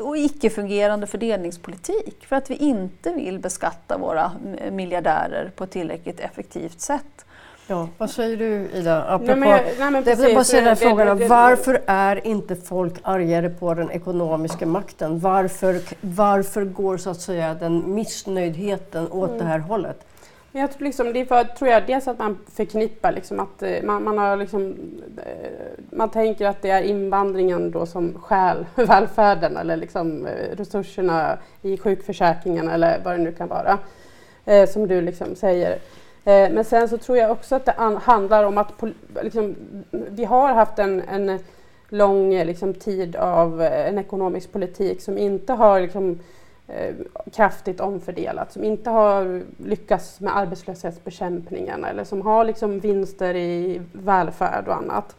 och 0.02 0.16
icke-fungerande 0.16 1.06
fördelningspolitik 1.06 2.26
för 2.26 2.36
att 2.36 2.50
vi 2.50 2.54
inte 2.54 3.12
vill 3.12 3.38
beskatta 3.38 3.98
våra 3.98 4.32
miljardärer 4.70 5.50
på 5.56 5.64
ett 5.64 5.70
tillräckligt 5.70 6.20
effektivt 6.20 6.80
sätt. 6.80 7.24
Ja, 7.66 7.88
vad 7.98 8.10
säger 8.10 8.36
du 8.36 8.68
Ida? 8.74 9.04
Apropå, 9.04 9.34
nej, 9.34 9.38
men 9.38 9.74
nej, 9.78 9.90
men 9.90 10.04
precis, 10.04 10.50
det, 10.50 10.76
frågan 10.76 11.06
det, 11.06 11.24
det, 11.24 11.28
varför 11.28 11.82
är 11.86 12.26
inte 12.26 12.56
folk 12.56 12.94
argare 13.02 13.48
på 13.48 13.74
den 13.74 13.90
ekonomiska 13.90 14.66
makten? 14.66 15.18
Varför, 15.18 15.80
varför 16.00 16.64
går 16.64 16.96
så 16.96 17.10
att 17.10 17.20
säga 17.20 17.54
den 17.54 17.94
missnöjdheten 17.94 19.12
åt 19.12 19.28
mm. 19.28 19.38
det 19.38 19.44
här 19.44 19.58
hållet? 19.58 20.06
Jag 20.52 20.72
tror, 20.72 20.84
liksom, 20.84 21.12
det 21.12 21.20
är 21.20 21.24
för, 21.24 21.44
tror 21.44 21.70
jag, 21.70 21.86
dels 21.86 22.08
att 22.08 22.18
man 22.18 22.38
förknippar 22.52 23.12
liksom 23.12 23.40
att 23.40 23.62
eh, 23.62 23.82
man, 23.82 24.04
man, 24.04 24.18
har 24.18 24.36
liksom, 24.36 24.76
eh, 25.16 25.50
man 25.90 26.10
tänker 26.10 26.46
att 26.46 26.62
det 26.62 26.70
är 26.70 26.82
invandringen 26.82 27.70
då 27.70 27.86
som 27.86 28.14
stjäl 28.22 28.66
välfärden 28.74 29.56
eller 29.56 29.76
liksom 29.76 30.26
eh, 30.26 30.56
resurserna 30.56 31.38
i 31.62 31.78
sjukförsäkringen 31.78 32.68
eller 32.68 33.00
vad 33.04 33.14
det 33.14 33.22
nu 33.22 33.32
kan 33.32 33.48
vara. 33.48 33.78
Eh, 34.44 34.68
som 34.68 34.88
du 34.88 35.00
liksom 35.00 35.34
säger. 35.34 35.72
Eh, 36.24 36.50
men 36.50 36.64
sen 36.64 36.88
så 36.88 36.98
tror 36.98 37.18
jag 37.18 37.30
också 37.30 37.54
att 37.54 37.64
det 37.64 37.74
handlar 38.02 38.44
om 38.44 38.58
att 38.58 38.72
liksom, 39.22 39.56
vi 39.90 40.24
har 40.24 40.54
haft 40.54 40.78
en, 40.78 41.02
en 41.08 41.38
lång 41.88 42.44
liksom, 42.44 42.74
tid 42.74 43.16
av 43.16 43.62
en 43.62 43.98
ekonomisk 43.98 44.52
politik 44.52 45.02
som 45.02 45.18
inte 45.18 45.52
har 45.52 45.80
liksom, 45.80 46.18
Eh, 46.22 46.39
Eh, 46.76 46.94
kraftigt 47.33 47.80
omfördelat, 47.80 48.52
som 48.52 48.64
inte 48.64 48.90
har 48.90 49.42
lyckats 49.64 50.20
med 50.20 50.37
arbetslöshetsbekämpningen 50.37 51.85
eller 51.85 52.04
som 52.04 52.22
har 52.22 52.44
liksom 52.44 52.80
vinster 52.80 53.37
i 53.37 53.80
välfärd 53.92 54.68
och 54.68 54.74
annat. 54.74 55.16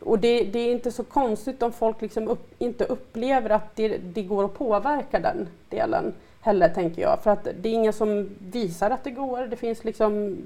Och 0.00 0.18
det, 0.18 0.44
det 0.44 0.58
är 0.58 0.72
inte 0.72 0.92
så 0.92 1.04
konstigt 1.04 1.62
om 1.62 1.72
folk 1.72 2.00
liksom 2.00 2.28
upp, 2.28 2.54
inte 2.58 2.84
upplever 2.84 3.50
att 3.50 3.76
det, 3.76 3.88
det, 3.88 4.22
går 4.22 4.44
att 4.44 4.58
påverka 4.58 5.20
den 5.20 5.48
delen 5.68 6.14
heller, 6.40 6.68
tänker 6.68 7.02
jag. 7.02 7.18
För 7.22 7.30
att 7.30 7.48
det 7.60 7.68
är 7.68 7.72
ingen 7.72 7.92
som 7.92 8.28
visar 8.38 8.90
att 8.90 9.04
det 9.04 9.10
går. 9.10 9.46
Det 9.46 9.56
finns 9.56 9.84
liksom 9.84 10.36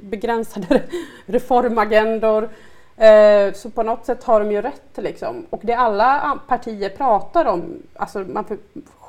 begränsade 0.00 0.82
reformagendor. 1.26 2.48
Eh, 2.98 3.52
så 3.52 3.70
på 3.70 3.82
något 3.82 4.04
sätt 4.04 4.24
har 4.24 4.40
de 4.40 4.52
ju 4.52 4.62
rätt. 4.62 4.96
Liksom. 4.96 5.46
Och 5.50 5.60
det 5.62 5.74
alla 5.74 6.38
partier 6.48 6.90
pratar 6.90 7.44
om, 7.44 7.82
alltså 7.94 8.18
man 8.18 8.44
för, 8.44 8.58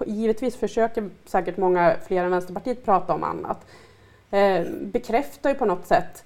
givetvis 0.06 0.56
försöker 0.56 1.10
säkert 1.26 1.58
många 1.58 1.96
fler 2.08 2.24
än 2.24 2.32
Vänsterpartiet 2.32 2.86
prata 2.86 3.14
om 3.14 3.24
annat, 3.24 3.66
eh, 4.32 4.62
bekräftar 4.82 5.50
ju 5.50 5.56
på 5.56 5.66
något 5.66 5.88
sätt 5.88 6.24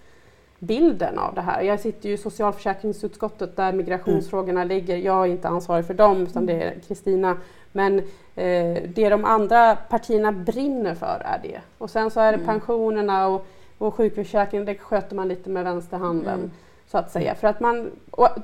bilden 0.59 1.19
av 1.19 1.35
det 1.35 1.41
här. 1.41 1.61
Jag 1.61 1.79
sitter 1.79 2.09
ju 2.09 2.15
i 2.15 2.17
socialförsäkringsutskottet 2.17 3.55
där 3.55 3.73
migrationsfrågorna 3.73 4.61
mm. 4.61 4.67
ligger. 4.67 4.97
Jag 4.97 5.27
är 5.27 5.31
inte 5.31 5.47
ansvarig 5.47 5.85
för 5.85 5.93
dem, 5.93 6.23
utan 6.23 6.45
det 6.45 6.63
är 6.63 6.79
Kristina. 6.87 7.37
Men 7.71 7.99
eh, 8.35 8.83
det 8.87 9.09
de 9.09 9.25
andra 9.25 9.75
partierna 9.75 10.31
brinner 10.31 10.95
för 10.95 11.21
är 11.25 11.39
det. 11.43 11.61
Och 11.77 11.89
sen 11.89 12.11
så 12.11 12.19
är 12.19 12.31
det 12.31 12.37
mm. 12.37 12.47
pensionerna 12.47 13.27
och, 13.27 13.45
och 13.77 13.95
sjukförsäkringen, 13.95 14.65
det 14.65 14.75
sköter 14.75 15.15
man 15.15 15.27
lite 15.27 15.49
med 15.49 15.63
vänsterhanden. 15.63 16.39
Mm 16.39 16.51
så 16.87 16.97
att 16.97 17.11
säga. 17.11 17.35
För 17.35 17.47
att 17.47 17.59
man, 17.59 17.91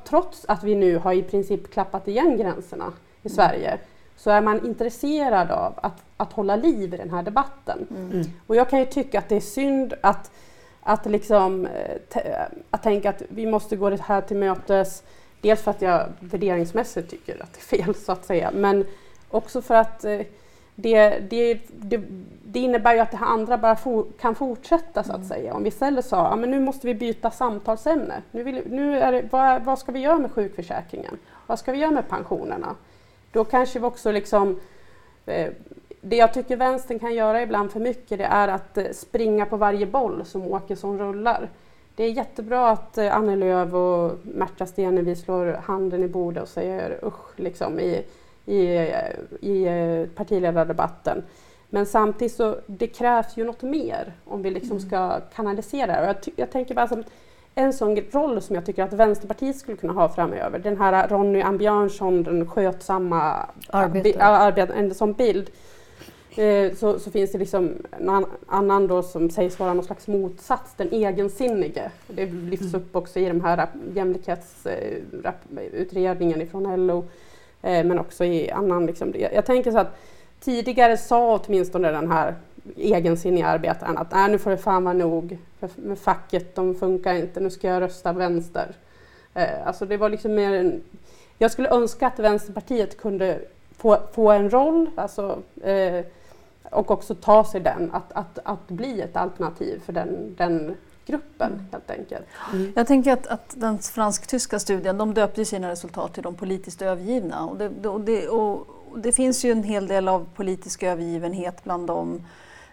trots 0.04 0.46
att 0.48 0.64
vi 0.64 0.76
nu 0.76 0.98
har 0.98 1.14
i 1.14 1.24
princip 1.24 1.74
klappat 1.74 2.08
igen 2.08 2.38
gränserna 2.38 2.94
i 3.24 3.28
mm. 3.28 3.36
Sverige 3.36 3.80
så 4.20 4.30
är 4.30 4.42
man 4.42 4.66
intresserad 4.66 5.52
av 5.52 5.74
att, 5.78 6.04
att 6.18 6.34
hålla 6.34 6.56
liv 6.56 6.94
i 6.94 6.98
den 6.98 7.10
här 7.10 7.24
debatten. 7.24 7.88
Mm. 7.90 8.12
mm. 8.12 8.26
Och 8.48 8.56
jag 8.56 8.70
kan 8.70 8.80
ju 8.80 8.86
tycka 8.86 9.20
att 9.20 9.30
det 9.30 9.36
är 9.36 9.40
synd 9.40 9.94
att, 10.02 10.32
att, 10.82 11.06
liksom, 11.06 11.66
eh, 11.66 12.42
att 12.70 12.84
tänka 12.84 13.10
att 13.10 13.22
vi 13.30 13.46
måste 13.46 13.76
gå 13.76 13.90
det 13.90 14.02
här 14.02 14.22
till 14.22 14.38
mötes. 14.38 15.04
Dels 15.42 15.62
för 15.62 15.72
att 15.72 15.82
jag 15.82 16.06
värderingsmässigt 16.20 17.10
tycker 17.10 17.44
att 17.44 17.54
det 17.54 17.60
är 17.60 17.84
fel 17.84 17.96
så 17.96 18.12
att 18.12 18.26
säga, 18.26 18.52
men 18.54 18.86
också 19.30 19.62
för 19.62 19.76
att 19.76 20.06
eh, 20.06 20.22
det, 20.82 21.10
det, 21.30 21.60
det, 21.68 22.02
det, 22.44 22.60
innebär 22.60 22.94
ju 22.94 23.00
att 23.00 23.12
det 23.12 23.18
här 23.18 23.28
andra 23.28 23.58
bara 23.58 23.76
for, 23.76 24.06
kan 24.20 24.36
fortsätta 24.36 25.04
så 25.04 25.12
att 25.12 25.18
mm. 25.18 25.28
säga. 25.28 25.54
Om 25.54 25.64
vi 25.64 25.70
istället 25.70 26.06
sa 26.06 26.28
att 26.28 26.40
nu 26.40 26.60
måste 26.60 26.88
vi 26.88 26.96
byta 26.96 27.32
samtalsämne. 27.32 28.22
Nu, 28.32 28.44
vill, 28.44 28.62
nu 28.70 29.00
är 29.00 29.12
det, 29.12 29.28
vad, 29.32 29.64
vad, 29.64 29.80
ska 29.80 29.92
vi 29.92 30.00
göra 30.00 30.18
med 30.18 30.32
sjukförsäkringen? 30.32 31.18
Vad 31.48 31.60
ska 31.60 31.72
vi 31.72 31.78
göra 31.78 31.92
med 31.92 32.10
pensionerna? 32.10 32.76
Då 33.32 33.44
kanske 33.44 33.80
vi 33.80 33.86
också 33.86 34.12
liksom 34.12 34.60
eh, 35.26 35.50
det 36.02 36.16
jag 36.16 36.34
tycker 36.34 36.58
vänstern 36.58 37.00
kan 37.00 37.14
göra 37.14 37.42
ibland 37.42 37.72
för 37.72 37.80
mycket 37.80 38.18
det 38.18 38.26
är 38.26 38.48
att 38.48 38.78
eh, 38.78 38.86
springa 38.92 39.46
på 39.46 39.58
varje 39.58 39.86
boll 39.86 40.26
som 40.26 40.48
Åkesson 40.48 41.00
rullar. 41.00 41.50
Det 41.96 42.04
är 42.04 42.12
jättebra 42.12 42.70
att 42.70 42.98
eh, 42.98 43.16
Annie 43.16 43.36
Lööf 43.36 43.74
och 43.74 44.20
Märta 44.24 44.66
Stenevi 44.66 45.16
slår 45.16 45.46
handen 45.46 46.04
i 46.04 46.08
bordet 46.08 46.44
och 46.44 46.50
säger 46.50 47.00
usch 47.04 47.40
liksom, 47.40 47.80
i, 47.80 48.06
i, 48.50 48.92
i 49.42 49.66
eh, 49.66 50.06
partiledardebatten. 50.16 51.24
Men 51.70 51.86
samtidigt 51.86 52.34
så 52.34 52.56
det 52.66 52.88
krävs 52.88 53.38
ju 53.38 53.44
något 53.44 53.62
mer 53.62 54.14
om 54.26 54.42
vi 54.42 54.52
liksom 54.52 54.78
mm. 54.78 54.90
ska 54.90 55.20
kanalisera 55.36 56.02
det. 56.02 56.06
Jag, 56.06 56.16
jag 56.36 56.52
tänker 56.52 56.76
bara 56.76 56.88
som 56.88 57.04
en 57.56 57.74
sån 57.74 57.96
roll 57.96 58.42
som 58.42 58.56
jag 58.56 58.66
tycker 58.66 58.84
att 58.84 58.94
Vänsterpartiet 58.94 59.58
skulle 59.58 59.78
kunna 59.78 59.94
ha 59.94 60.10
framöver. 60.10 60.60
Den 60.60 60.78
här 60.78 61.08
Ronny 61.08 61.42
Ambjörnsson, 61.42 62.24
den 62.24 62.48
skötsamma 62.48 63.50
arbetaren, 63.70 64.72
en 64.72 64.94
sån 64.94 65.14
bild. 65.14 65.50
Eh, 66.36 66.76
så, 66.76 67.00
så, 67.00 67.12
finns 67.12 67.32
det 67.32 67.38
liksom 67.38 67.74
en 68.00 68.26
annan 68.48 68.88
då 68.88 69.04
som 69.04 69.30
sägs 69.30 69.60
vara 69.60 69.74
någon 69.74 69.86
slags 69.86 70.08
motsats, 70.08 70.74
den 70.78 70.92
egensinnige. 70.92 71.92
Det 72.08 72.26
lyfts 72.26 72.74
mm. 72.74 72.82
upp 72.82 72.96
också 72.96 73.20
i 73.20 73.26
de 73.26 73.42
här 73.42 73.68
jämlikhetsutredningen 73.96 76.42
ifrån 76.42 76.88
LO. 76.88 77.06
Eh, 77.62 77.86
men 77.86 78.00
också 78.00 78.26
i 78.26 78.52
annan... 78.52 78.86
Liksom, 78.86 79.14
jag 79.34 79.46
tänker 79.46 79.72
så 79.72 79.78
att 79.78 79.98
tidigare 80.40 80.98
sa 80.98 81.40
åtminstone 81.46 81.92
den 81.92 82.12
här 82.12 82.36
egensinniga 82.78 83.48
arbetaren 83.48 83.98
att 83.98 84.14
äh, 84.14 84.28
nu 84.28 84.38
får 84.38 84.52
det 84.52 84.58
fan 84.58 84.84
vara 84.84 84.94
nog 84.94 85.38
med 85.76 86.00
facket, 86.00 86.56
de 86.56 86.76
funkar 86.76 87.14
inte, 87.14 87.40
nu 87.40 87.50
ska 87.50 87.68
jag 87.68 87.82
rösta 87.82 88.14
vänster. 88.14 88.76
Eh, 89.34 89.68
alltså 89.68 89.86
det 89.86 89.98
var 89.98 90.10
liksom 90.10 90.36
mer 90.36 90.54
en, 90.54 90.84
jag 91.38 91.52
skulle 91.52 91.70
önska 91.70 92.08
att 92.08 92.20
Vänsterpartiet 92.20 92.98
kunde 92.98 93.40
få, 93.78 93.98
få 94.14 94.32
en 94.32 94.50
roll 94.50 94.90
alltså, 94.96 95.40
eh, 95.64 96.06
och 96.72 96.92
också 96.92 97.16
ta 97.16 97.44
sig 97.44 97.62
den, 97.62 97.92
att, 97.94 98.12
att, 98.14 98.40
att 98.44 98.68
bli 98.68 99.02
ett 99.02 99.16
alternativ 99.16 99.82
för 99.86 99.94
den, 99.94 100.36
den 100.38 100.76
gruppen 101.10 101.52
mm. 101.54 101.66
helt 101.72 101.92
enkelt. 101.92 102.26
Mm. 102.54 102.74
Jag 102.76 102.88
tänker 102.88 103.14
att, 103.14 103.28
att 103.28 103.54
den 103.58 103.80
fransk-tyska 103.80 104.60
studien, 104.60 104.98
de 104.98 105.14
döpte 105.14 105.46
sina 105.46 105.70
resultat 105.70 106.14
till 106.14 106.24
de 106.24 106.36
politiskt 106.36 106.82
övergivna. 106.82 107.46
Och 107.46 107.58
det, 107.58 107.88
och 107.88 108.02
det, 108.02 108.28
och 108.28 108.68
det 108.96 109.12
finns 109.12 109.46
ju 109.46 109.52
en 109.52 109.64
hel 109.64 109.88
del 109.88 110.08
av 110.08 110.28
politisk 110.36 110.84
övergivenhet 110.84 111.64
bland 111.64 111.88
dem 111.88 112.26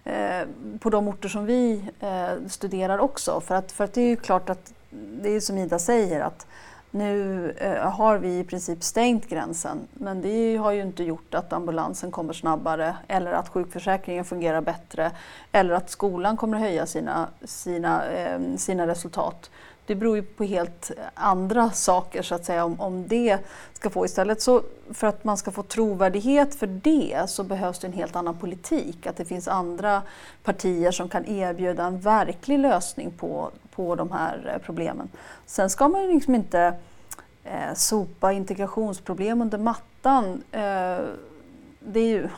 eh, 0.05 0.49
på 0.81 0.91
de 0.91 1.09
orter 1.09 1.29
som 1.29 1.47
vi 1.47 1.83
eh, 2.01 2.49
studerar 2.49 2.99
också. 2.99 3.41
För 3.41 3.55
att, 3.55 3.73
för 3.73 3.85
att 3.85 3.93
det 3.93 4.01
är 4.01 4.09
ju 4.09 4.17
klart 4.17 4.51
att, 4.51 4.73
det 5.23 5.29
är 5.29 5.41
som 5.41 5.59
Ida 5.59 5.79
säger, 5.79 6.21
att 6.21 6.47
nu 6.99 7.51
eh, 7.51 7.91
har 7.91 8.19
vi 8.19 8.39
i 8.39 8.45
princip 8.45 8.83
stängt 8.83 9.29
gränsen 9.29 9.89
men 9.93 10.23
det 10.23 10.57
har 10.57 10.73
ju 10.73 10.83
inte 10.83 11.05
gjort 11.05 11.35
att 11.35 11.53
ambulansen 11.53 12.11
kommer 12.11 12.33
snabbare 12.33 12.97
eller 13.09 13.33
att 13.33 13.49
sjukförsäkringen 13.49 14.25
fungerar 14.25 14.61
bättre 14.61 15.11
eller 15.53 15.75
att 15.75 15.91
skolan 15.91 16.37
kommer 16.37 16.59
höja 16.59 16.87
sina, 16.87 17.29
sina, 17.45 18.07
eh, 18.07 18.41
sina 18.57 18.87
resultat. 18.87 19.51
Det 19.87 19.95
beror 19.95 20.17
ju 20.17 20.23
på 20.23 20.45
helt 20.45 20.91
andra 21.15 21.71
saker 21.71 22.23
så 22.23 22.35
att 22.35 22.45
säga 22.45 22.65
om, 22.65 22.81
om 22.81 23.09
det 23.09 23.39
ska 23.73 23.91
få 23.91 24.05
istället. 24.05 24.43
Så 24.43 24.63
för 24.91 25.07
att 25.07 25.25
man 25.25 25.37
ska 25.37 25.51
få 25.51 25.63
trovärdighet 25.63 26.55
för 26.55 26.67
det 26.67 27.31
så 27.31 27.45
behövs 27.45 27.79
det 27.79 27.87
en 27.87 27.93
helt 27.93 28.17
annan 28.17 28.39
politik. 28.39 29.07
Att 29.07 29.17
det 29.17 29.25
finns 29.25 29.49
andra 29.49 30.03
partier 30.43 30.91
som 30.91 31.09
kan 31.09 31.27
erbjuda 31.27 31.85
en 31.85 32.01
verklig 32.01 32.59
lösning 32.59 33.11
på, 33.11 33.51
på 33.75 33.95
de 33.95 34.13
här 34.13 34.53
eh, 34.55 34.67
problemen. 34.67 35.09
Sen 35.47 35.71
ska 35.71 35.89
man 35.89 36.03
ju 36.03 36.15
liksom 36.15 36.35
inte 36.35 36.75
eh, 37.45 37.75
sopa 37.75 38.33
integrationsproblem 38.33 39.43
under 39.43 39.59
mattan. 39.59 40.43
Eh, 40.53 40.99
det 41.81 42.01
är 42.01 42.09
ju, 42.09 42.29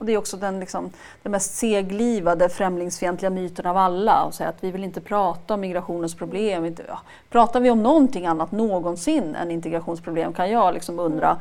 och 0.00 0.06
det 0.06 0.12
är 0.12 0.18
också 0.18 0.36
den, 0.36 0.60
liksom, 0.60 0.90
den 1.22 1.32
mest 1.32 1.54
seglivade 1.54 2.48
främlingsfientliga 2.48 3.30
myten 3.30 3.66
av 3.66 3.76
alla. 3.76 4.24
Och 4.24 4.34
säga 4.34 4.48
att 4.48 4.64
vi 4.64 4.70
vill 4.70 4.84
inte 4.84 5.00
prata 5.00 5.54
om 5.54 5.60
migrationens 5.60 6.14
problem. 6.14 6.64
Inte, 6.64 6.84
ja, 6.88 7.00
pratar 7.30 7.60
vi 7.60 7.70
om 7.70 7.82
någonting 7.82 8.26
annat 8.26 8.52
någonsin 8.52 9.34
än 9.34 9.50
integrationsproblem 9.50 10.32
kan 10.32 10.50
jag 10.50 10.74
liksom 10.74 10.98
undra. 10.98 11.36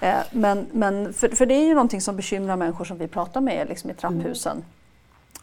Eh, 0.00 0.14
men 0.30 0.66
men 0.72 1.12
för, 1.12 1.28
för 1.28 1.46
det 1.46 1.54
är 1.54 1.66
ju 1.66 1.74
någonting 1.74 2.00
som 2.00 2.16
bekymrar 2.16 2.56
människor 2.56 2.84
som 2.84 2.98
vi 2.98 3.08
pratar 3.08 3.40
med 3.40 3.68
liksom 3.68 3.90
i 3.90 3.94
trapphusen. 3.94 4.52
Mm 4.52 4.64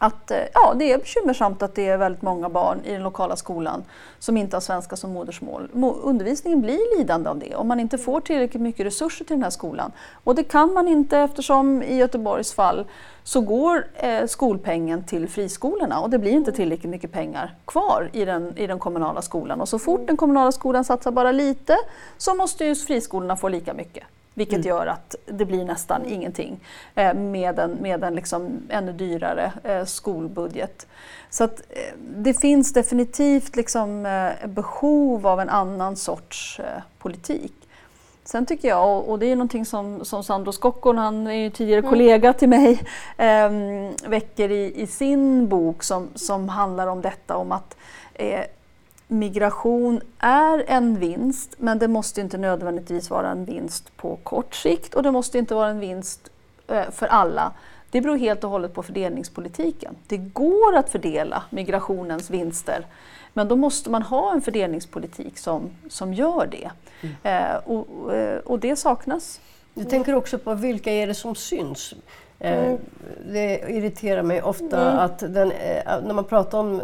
att 0.02 0.30
eh, 0.30 0.38
ja, 0.54 0.74
det 0.78 0.92
är 0.92 0.98
bekymmersamt 0.98 1.62
att 1.62 1.74
det 1.74 1.88
är 1.88 1.96
väldigt 1.96 2.22
många 2.22 2.48
barn 2.48 2.80
i 2.84 2.92
den 2.92 3.02
lokala 3.02 3.36
skolan 3.36 3.84
som 4.18 4.36
inte 4.36 4.56
har 4.56 4.60
svenska 4.60 4.96
som 4.96 5.12
modersmål. 5.12 5.68
Undervisningen 6.02 6.60
blir 6.60 6.98
lidande 6.98 7.30
av 7.30 7.38
det 7.38 7.54
om 7.54 7.68
man 7.68 7.80
inte 7.80 7.98
får 7.98 8.20
tillräckligt 8.20 8.62
mycket 8.62 8.86
resurser 8.86 9.24
till 9.24 9.36
den 9.36 9.42
här 9.42 9.50
skolan. 9.50 9.92
Och 10.24 10.34
det 10.34 10.44
kan 10.44 10.72
man 10.72 10.88
inte 10.88 11.18
eftersom 11.18 11.82
i 11.82 11.96
Göteborgs 11.96 12.54
fall 12.54 12.84
så 13.22 13.40
går 13.40 13.86
eh, 13.94 14.26
skolpengen 14.26 15.04
till 15.04 15.28
friskolorna 15.28 16.00
och 16.00 16.10
det 16.10 16.18
blir 16.18 16.32
inte 16.32 16.52
tillräckligt 16.52 16.90
mycket 16.90 17.12
pengar 17.12 17.54
kvar 17.64 18.10
i 18.12 18.24
den, 18.24 18.58
i 18.58 18.66
den 18.66 18.78
kommunala 18.78 19.22
skolan. 19.22 19.60
Och 19.60 19.68
så 19.68 19.78
fort 19.78 20.06
den 20.06 20.16
kommunala 20.16 20.52
skolan 20.52 20.84
satsar 20.84 21.10
bara 21.10 21.32
lite 21.32 21.76
så 22.18 22.34
måste 22.34 22.64
ju 22.64 22.74
friskolorna 22.74 23.36
få 23.36 23.48
lika 23.48 23.74
mycket. 23.74 24.04
Vilket 24.34 24.54
mm. 24.54 24.68
gör 24.68 24.86
att 24.86 25.14
det 25.26 25.44
blir 25.44 25.64
nästan 25.64 26.04
ingenting 26.04 26.60
eh, 26.94 27.14
med 27.14 27.58
en, 27.58 27.70
med 27.70 28.04
en 28.04 28.14
liksom 28.14 28.62
ännu 28.68 28.92
dyrare 28.92 29.52
eh, 29.64 29.84
skolbudget. 29.84 30.86
Så 31.30 31.44
att, 31.44 31.62
eh, 31.68 31.94
det 32.16 32.34
finns 32.34 32.72
definitivt 32.72 33.56
liksom, 33.56 34.06
eh, 34.06 34.48
behov 34.48 35.26
av 35.26 35.40
en 35.40 35.48
annan 35.48 35.96
sorts 35.96 36.60
eh, 36.60 36.82
politik. 36.98 37.52
Sen 38.24 38.46
tycker 38.46 38.68
jag, 38.68 39.08
och 39.08 39.18
det 39.18 39.26
är 39.26 39.36
någonting 39.36 39.66
som, 39.66 40.04
som 40.04 40.24
Sandro 40.24 40.52
Skockon, 40.52 40.98
han 40.98 41.26
är 41.26 41.32
ju 41.32 41.50
tidigare 41.50 41.78
mm. 41.78 41.90
kollega 41.90 42.32
till 42.32 42.48
mig, 42.48 42.80
ehm, 43.16 43.92
väcker 44.06 44.50
i, 44.50 44.82
i, 44.82 44.86
sin 44.86 45.48
bok 45.48 45.82
som, 45.82 46.08
som 46.14 46.48
handlar 46.48 46.86
om 46.86 47.00
detta 47.00 47.36
om 47.36 47.52
att 47.52 47.76
eh, 48.14 48.40
migration 49.12 50.00
är 50.18 50.64
en 50.66 50.98
vinst, 50.98 51.54
men 51.58 51.78
det 51.78 51.88
måste 51.88 52.20
inte 52.20 52.38
nödvändigtvis 52.38 53.10
vara 53.10 53.30
en 53.30 53.44
vinst 53.44 53.96
på 53.96 54.16
kort 54.16 54.54
sikt 54.54 54.94
och 54.94 55.02
det 55.02 55.10
måste 55.10 55.38
inte 55.38 55.54
vara 55.54 55.68
en 55.68 55.80
vinst 55.80 56.30
eh, 56.68 56.90
för 56.90 57.06
alla. 57.06 57.52
Det 57.90 58.00
beror 58.00 58.16
helt 58.16 58.44
och 58.44 58.50
hållet 58.50 58.74
på 58.74 58.82
fördelningspolitiken. 58.82 59.96
Det 60.06 60.16
går 60.16 60.76
att 60.76 60.90
fördela 60.90 61.42
migrationens 61.50 62.30
vinster, 62.30 62.86
men 63.32 63.48
då 63.48 63.56
måste 63.56 63.90
man 63.90 64.02
ha 64.02 64.32
en 64.32 64.42
fördelningspolitik 64.42 65.38
som, 65.38 65.70
som 65.88 66.14
gör 66.14 66.46
det. 66.46 66.70
Mm. 67.00 67.16
Eh, 67.22 67.56
och, 67.56 68.14
eh, 68.14 68.38
och 68.38 68.58
det 68.58 68.76
saknas. 68.76 69.40
Jag 69.74 69.90
tänker 69.90 70.14
också 70.14 70.38
på 70.38 70.54
vilka 70.54 70.92
är 70.92 71.06
det 71.06 71.14
som 71.14 71.34
syns? 71.34 71.94
Eh, 72.42 72.64
mm. 72.64 72.78
Det 73.32 73.64
irriterar 73.68 74.22
mig 74.22 74.42
ofta 74.42 74.80
mm. 74.80 74.98
att 74.98 75.18
den, 75.18 75.52
eh, 75.52 76.02
när 76.02 76.14
man 76.14 76.24
pratar 76.24 76.58
om, 76.58 76.82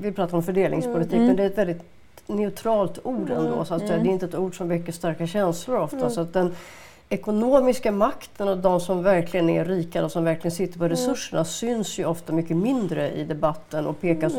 vi 0.00 0.12
pratar 0.12 0.36
om 0.36 0.42
fördelningspolitik, 0.42 1.14
mm. 1.14 1.26
men 1.26 1.36
det 1.36 1.42
är 1.42 1.46
ett 1.46 1.58
väldigt 1.58 1.82
neutralt 2.26 2.98
ord 3.02 3.30
ändå. 3.30 3.52
Mm. 3.52 3.64
Så 3.64 3.74
att 3.74 3.82
mm. 3.82 4.02
Det 4.02 4.08
är 4.08 4.12
inte 4.12 4.26
ett 4.26 4.34
ord 4.34 4.56
som 4.56 4.68
väcker 4.68 4.92
starka 4.92 5.26
känslor 5.26 5.80
ofta. 5.80 6.10
Så 6.10 6.20
att 6.20 6.32
den 6.32 6.54
ekonomiska 7.08 7.92
makten 7.92 8.48
och 8.48 8.58
de 8.58 8.80
som 8.80 9.02
verkligen 9.02 9.50
är 9.50 9.64
rika 9.64 10.04
och 10.04 10.12
som 10.12 10.24
verkligen 10.24 10.56
sitter 10.56 10.78
på 10.78 10.88
resurserna 10.88 11.44
syns 11.44 11.98
ju 11.98 12.04
ofta 12.04 12.32
mycket 12.32 12.56
mindre 12.56 13.12
i 13.12 13.24
debatten 13.24 13.86
och 13.86 14.00
pekas 14.00 14.32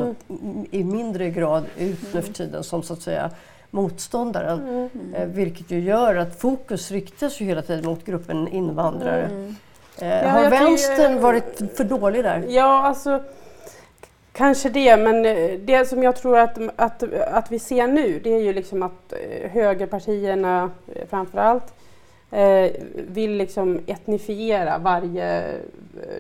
i 0.72 0.84
mindre 0.84 1.30
grad 1.30 1.64
ut 1.78 2.14
nu 2.14 2.22
för 2.22 2.34
tiden 2.34 2.64
som 2.64 2.84
så 2.84 2.94
att 2.94 3.02
säga 3.02 3.30
motståndaren. 3.72 4.90
Eh, 5.14 5.28
vilket 5.28 5.72
ju 5.72 5.80
gör 5.80 6.16
att 6.16 6.40
fokus 6.40 6.92
riktas 6.92 7.42
ju 7.42 7.46
hela 7.46 7.62
tiden 7.62 7.86
mot 7.86 8.06
gruppen 8.06 8.48
invandrare. 8.48 9.54
Eh, 10.02 10.24
ja, 10.24 10.30
har 10.30 10.50
vänstern 10.50 11.12
tycker, 11.12 11.20
varit 11.20 11.62
för 11.76 11.84
dålig 11.84 12.24
där? 12.24 12.44
Ja, 12.48 12.82
alltså 12.84 13.22
kanske 14.38 14.70
det, 14.70 14.98
men 14.98 15.26
eh, 15.26 15.60
det 15.60 15.90
som 15.90 16.04
jag 16.04 16.16
tror 16.16 16.38
att, 16.38 16.58
att, 16.76 17.04
att 17.32 17.52
vi 17.52 17.60
ser 17.60 17.88
nu 17.88 18.20
det 18.24 18.34
är 18.34 18.40
ju 18.40 18.54
liksom 18.54 18.84
att 18.84 19.14
eh, 19.14 19.50
högerpartierna 19.52 20.72
framför 21.10 21.38
allt 21.38 21.74
eh, 22.32 22.72
vill 22.94 23.32
liksom 23.32 23.80
etnifiera 23.88 24.78
varje 24.78 25.44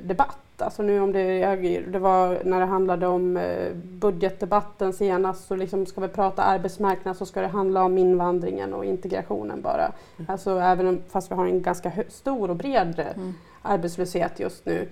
debatt. 0.01 0.37
Alltså 0.57 0.83
nu 0.83 0.99
om 0.99 1.11
det, 1.11 1.55
det 1.87 1.99
var 1.99 2.39
när 2.43 2.59
det 2.59 2.65
handlade 2.65 3.07
om 3.07 3.39
budgetdebatten 3.73 4.93
senast 4.93 5.47
så 5.47 5.55
liksom 5.55 5.85
ska 5.85 6.01
vi 6.01 6.07
prata 6.07 6.43
arbetsmarknad 6.43 7.17
så 7.17 7.25
ska 7.25 7.41
det 7.41 7.47
handla 7.47 7.83
om 7.83 7.97
invandringen 7.97 8.73
och 8.73 8.85
integrationen 8.85 9.61
bara. 9.61 9.91
Mm. 10.17 10.27
Alltså 10.27 10.59
även 10.59 11.01
fast 11.09 11.31
vi 11.31 11.35
har 11.35 11.45
en 11.45 11.61
ganska 11.61 11.91
stor 12.09 12.49
och 12.49 12.55
bred 12.55 13.05
mm 13.15 13.33
arbetslöshet 13.67 14.39
just 14.39 14.65
nu. 14.65 14.87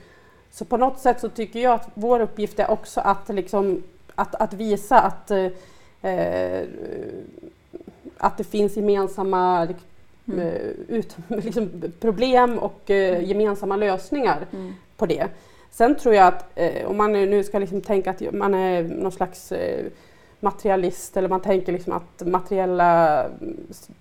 Så 0.52 0.66
på 0.66 0.78
något 0.78 1.00
sätt 1.00 1.20
så 1.20 1.30
tycker 1.30 1.60
jag 1.60 1.74
att 1.74 1.90
vår 1.94 2.20
uppgift 2.20 2.60
är 2.60 2.72
också 2.72 3.02
att, 3.02 3.30
liksom, 3.30 3.84
att, 4.16 4.36
att 4.36 4.54
visa 4.54 5.00
att, 5.00 5.32
eh, 5.32 6.62
att 8.18 8.38
det 8.38 8.44
finns 8.44 8.76
gemensamma 8.76 9.68
mm. 10.28 10.40
Eh, 10.40 10.56
ut, 10.88 11.18
liksom, 11.28 11.72
problem 12.00 12.60
och 12.60 12.90
eh, 12.90 13.16
mm. 13.16 13.26
gemensamma 13.26 13.76
lösningar 13.76 14.46
mm. 14.52 14.74
på 14.98 15.06
det. 15.06 15.28
Sen 15.72 15.96
tror 15.96 16.16
jag 16.16 16.28
att 16.28 16.46
eh, 16.56 16.86
om 16.86 16.98
man 16.98 17.12
nu 17.12 17.44
ska 17.44 17.60
liksom 17.60 17.82
tänka 17.82 18.10
att 18.10 18.34
man 18.34 18.54
är 18.54 18.84
någon 18.84 19.12
slags 19.12 19.52
eh, 19.52 19.86
materialist 20.40 21.18
eller 21.18 21.30
man 21.30 21.42
tänker 21.42 21.72
liksom 21.72 21.94
att 21.94 22.28
materiella 22.28 23.26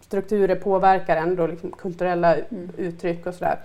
strukturer 0.01 0.57
påverkar 0.57 1.17
ändå 1.17 1.47
liksom 1.47 1.71
kulturella 1.71 2.35
mm. 2.37 2.71
uttryck 2.77 3.27
och 3.27 3.35
sådär 3.35 3.59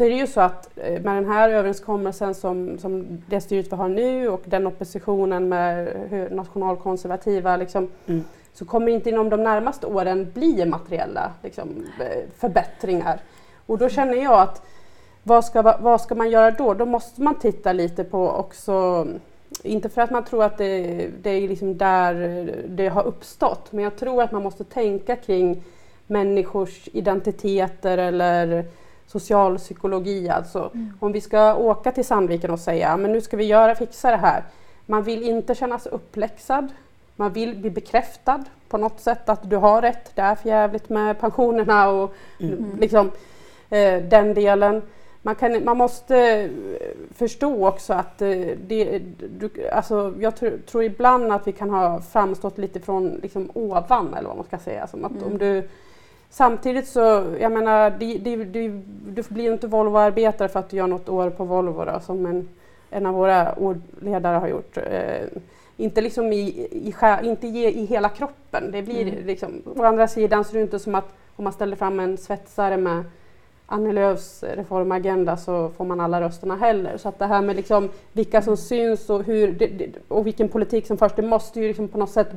så 0.00 0.04
är 0.04 0.10
det 0.10 0.16
ju 0.16 0.26
så 0.26 0.40
att 0.40 0.70
eh, 0.76 1.02
med 1.02 1.14
den 1.16 1.28
här 1.28 1.50
överenskommelsen 1.50 2.34
som, 2.34 2.78
som 2.78 3.22
det 3.26 3.40
styret 3.40 3.72
vi 3.72 3.76
har 3.76 3.88
nu 3.88 4.28
och 4.28 4.42
den 4.44 4.66
oppositionen 4.66 5.48
med 5.48 5.88
nationalkonservativa 6.30 7.56
liksom, 7.56 7.88
mm. 8.06 8.24
så 8.52 8.64
kommer 8.64 8.92
inte 8.92 9.08
inom 9.08 9.28
de 9.28 9.42
närmaste 9.42 9.86
åren 9.86 10.30
bli 10.34 10.66
materiella 10.66 11.32
liksom, 11.42 11.68
eh, 12.00 12.22
förbättringar. 12.38 13.20
Och 13.66 13.78
då 13.78 13.88
känner 13.88 14.14
jag 14.14 14.40
att 14.40 14.62
vad 15.22 15.44
ska, 15.44 15.62
vad 15.62 16.00
ska 16.00 16.14
man 16.14 16.30
göra 16.30 16.50
då? 16.50 16.74
Då 16.74 16.86
måste 16.86 17.22
man 17.22 17.34
titta 17.34 17.72
lite 17.72 18.04
på 18.04 18.30
också 18.30 19.06
inte 19.62 19.88
för 19.88 20.02
att 20.02 20.10
man 20.10 20.24
tror 20.24 20.44
att 20.44 20.58
det, 20.58 21.08
det 21.22 21.30
är 21.30 21.48
liksom 21.48 21.78
där 21.78 22.14
det 22.68 22.88
har 22.88 23.04
uppstått, 23.04 23.72
men 23.72 23.84
jag 23.84 23.96
tror 23.96 24.22
att 24.22 24.32
man 24.32 24.42
måste 24.42 24.64
tänka 24.64 25.16
kring 25.16 25.62
människors 26.06 26.88
identiteter 26.92 27.98
eller 27.98 28.64
socialpsykologi 29.12 30.28
alltså. 30.28 30.70
Mm. 30.74 30.92
Om 31.00 31.12
vi 31.12 31.20
ska 31.20 31.54
åka 31.54 31.92
till 31.92 32.04
Sandviken 32.04 32.50
och 32.50 32.60
säga 32.60 32.96
men 32.96 33.12
nu 33.12 33.20
ska 33.20 33.36
vi 33.36 33.44
göra, 33.44 33.74
fixa 33.74 34.10
det 34.10 34.16
här. 34.16 34.44
Man 34.86 35.02
vill 35.02 35.22
inte 35.22 35.54
känna 35.54 35.78
sig 35.78 35.92
uppläxad. 35.92 36.68
Man 37.16 37.32
vill 37.32 37.56
bli 37.56 37.70
bekräftad 37.70 38.44
på 38.68 38.78
något 38.78 39.00
sätt 39.00 39.28
att 39.28 39.50
du 39.50 39.56
har 39.56 39.82
rätt, 39.82 40.10
det 40.14 40.22
är 40.22 40.34
för 40.34 40.48
jävligt 40.48 40.88
med 40.88 41.20
pensionerna 41.20 41.88
och 41.88 42.14
mm. 42.40 42.76
liksom, 42.80 43.10
eh, 43.70 44.02
den 44.02 44.34
delen. 44.34 44.82
Man, 45.22 45.34
kan, 45.34 45.64
man 45.64 45.76
måste 45.76 46.16
eh, 46.16 46.50
förstå 47.14 47.66
också 47.66 47.92
att 47.92 48.22
eh, 48.22 48.28
det, 48.66 48.98
du, 49.38 49.50
alltså 49.72 50.14
jag 50.20 50.36
tr 50.36 50.50
tror 50.66 50.84
ibland 50.84 51.32
att 51.32 51.46
vi 51.46 51.52
kan 51.52 51.70
ha 51.70 52.00
framstått 52.00 52.58
lite 52.58 52.80
från 52.80 53.20
liksom, 53.22 53.50
ovan 53.54 54.14
eller 54.14 54.28
vad 54.28 54.36
man 54.36 54.46
ska 54.46 54.58
säga. 54.58 54.86
Som 54.86 55.04
att 55.04 55.12
mm. 55.12 55.24
om 55.24 55.38
du 55.38 55.68
Samtidigt 56.30 56.88
så, 56.88 57.34
jag 57.40 57.52
menar, 57.52 57.90
det, 57.90 58.18
det, 58.18 58.36
det, 58.36 58.68
du 59.04 59.22
blir 59.28 59.52
inte 59.52 59.66
Volvo-arbetare 59.66 60.48
för 60.48 60.60
att 60.60 60.70
du 60.70 60.76
gör 60.76 60.86
något 60.86 61.08
år 61.08 61.30
på 61.30 61.44
Volvo 61.44 61.84
då, 61.84 62.00
som 62.00 62.26
en, 62.26 62.48
en 62.90 63.06
av 63.06 63.14
våra 63.14 63.54
ledare 64.00 64.36
har 64.36 64.48
gjort. 64.48 64.76
Eh, 64.76 65.26
inte 65.76 66.00
liksom 66.00 66.32
i, 66.32 66.38
i, 66.70 66.94
inte 67.22 67.46
i, 67.46 67.80
i 67.80 67.84
hela 67.84 68.08
kroppen. 68.08 68.70
Det 68.72 68.82
blir 68.82 69.02
mm. 69.02 69.26
liksom, 69.26 69.62
å 69.76 69.84
andra 69.84 70.08
sidan 70.08 70.44
så 70.44 70.50
är 70.50 70.54
det 70.54 70.62
inte 70.62 70.78
som 70.78 70.94
att 70.94 71.08
om 71.36 71.44
man 71.44 71.52
ställer 71.52 71.76
fram 71.76 72.00
en 72.00 72.16
svetsare 72.16 72.76
med 72.76 73.04
Annie 73.66 73.92
Lööfs 73.92 74.42
reformagenda 74.42 75.36
så 75.36 75.68
får 75.68 75.84
man 75.84 76.00
alla 76.00 76.20
rösterna 76.20 76.56
heller. 76.56 76.96
Så 76.96 77.08
att 77.08 77.18
det 77.18 77.26
här 77.26 77.42
med 77.42 77.56
liksom 77.56 77.88
vilka 78.12 78.42
som 78.42 78.56
syns 78.56 79.10
och, 79.10 79.22
hur, 79.22 79.52
det, 79.52 79.66
det, 79.66 79.88
och 80.08 80.26
vilken 80.26 80.48
politik 80.48 80.86
som 80.86 80.96
förs, 80.96 81.12
det 81.16 81.22
måste 81.22 81.60
ju 81.60 81.68
liksom 81.68 81.88
på 81.88 81.98
något 81.98 82.10
sätt 82.10 82.28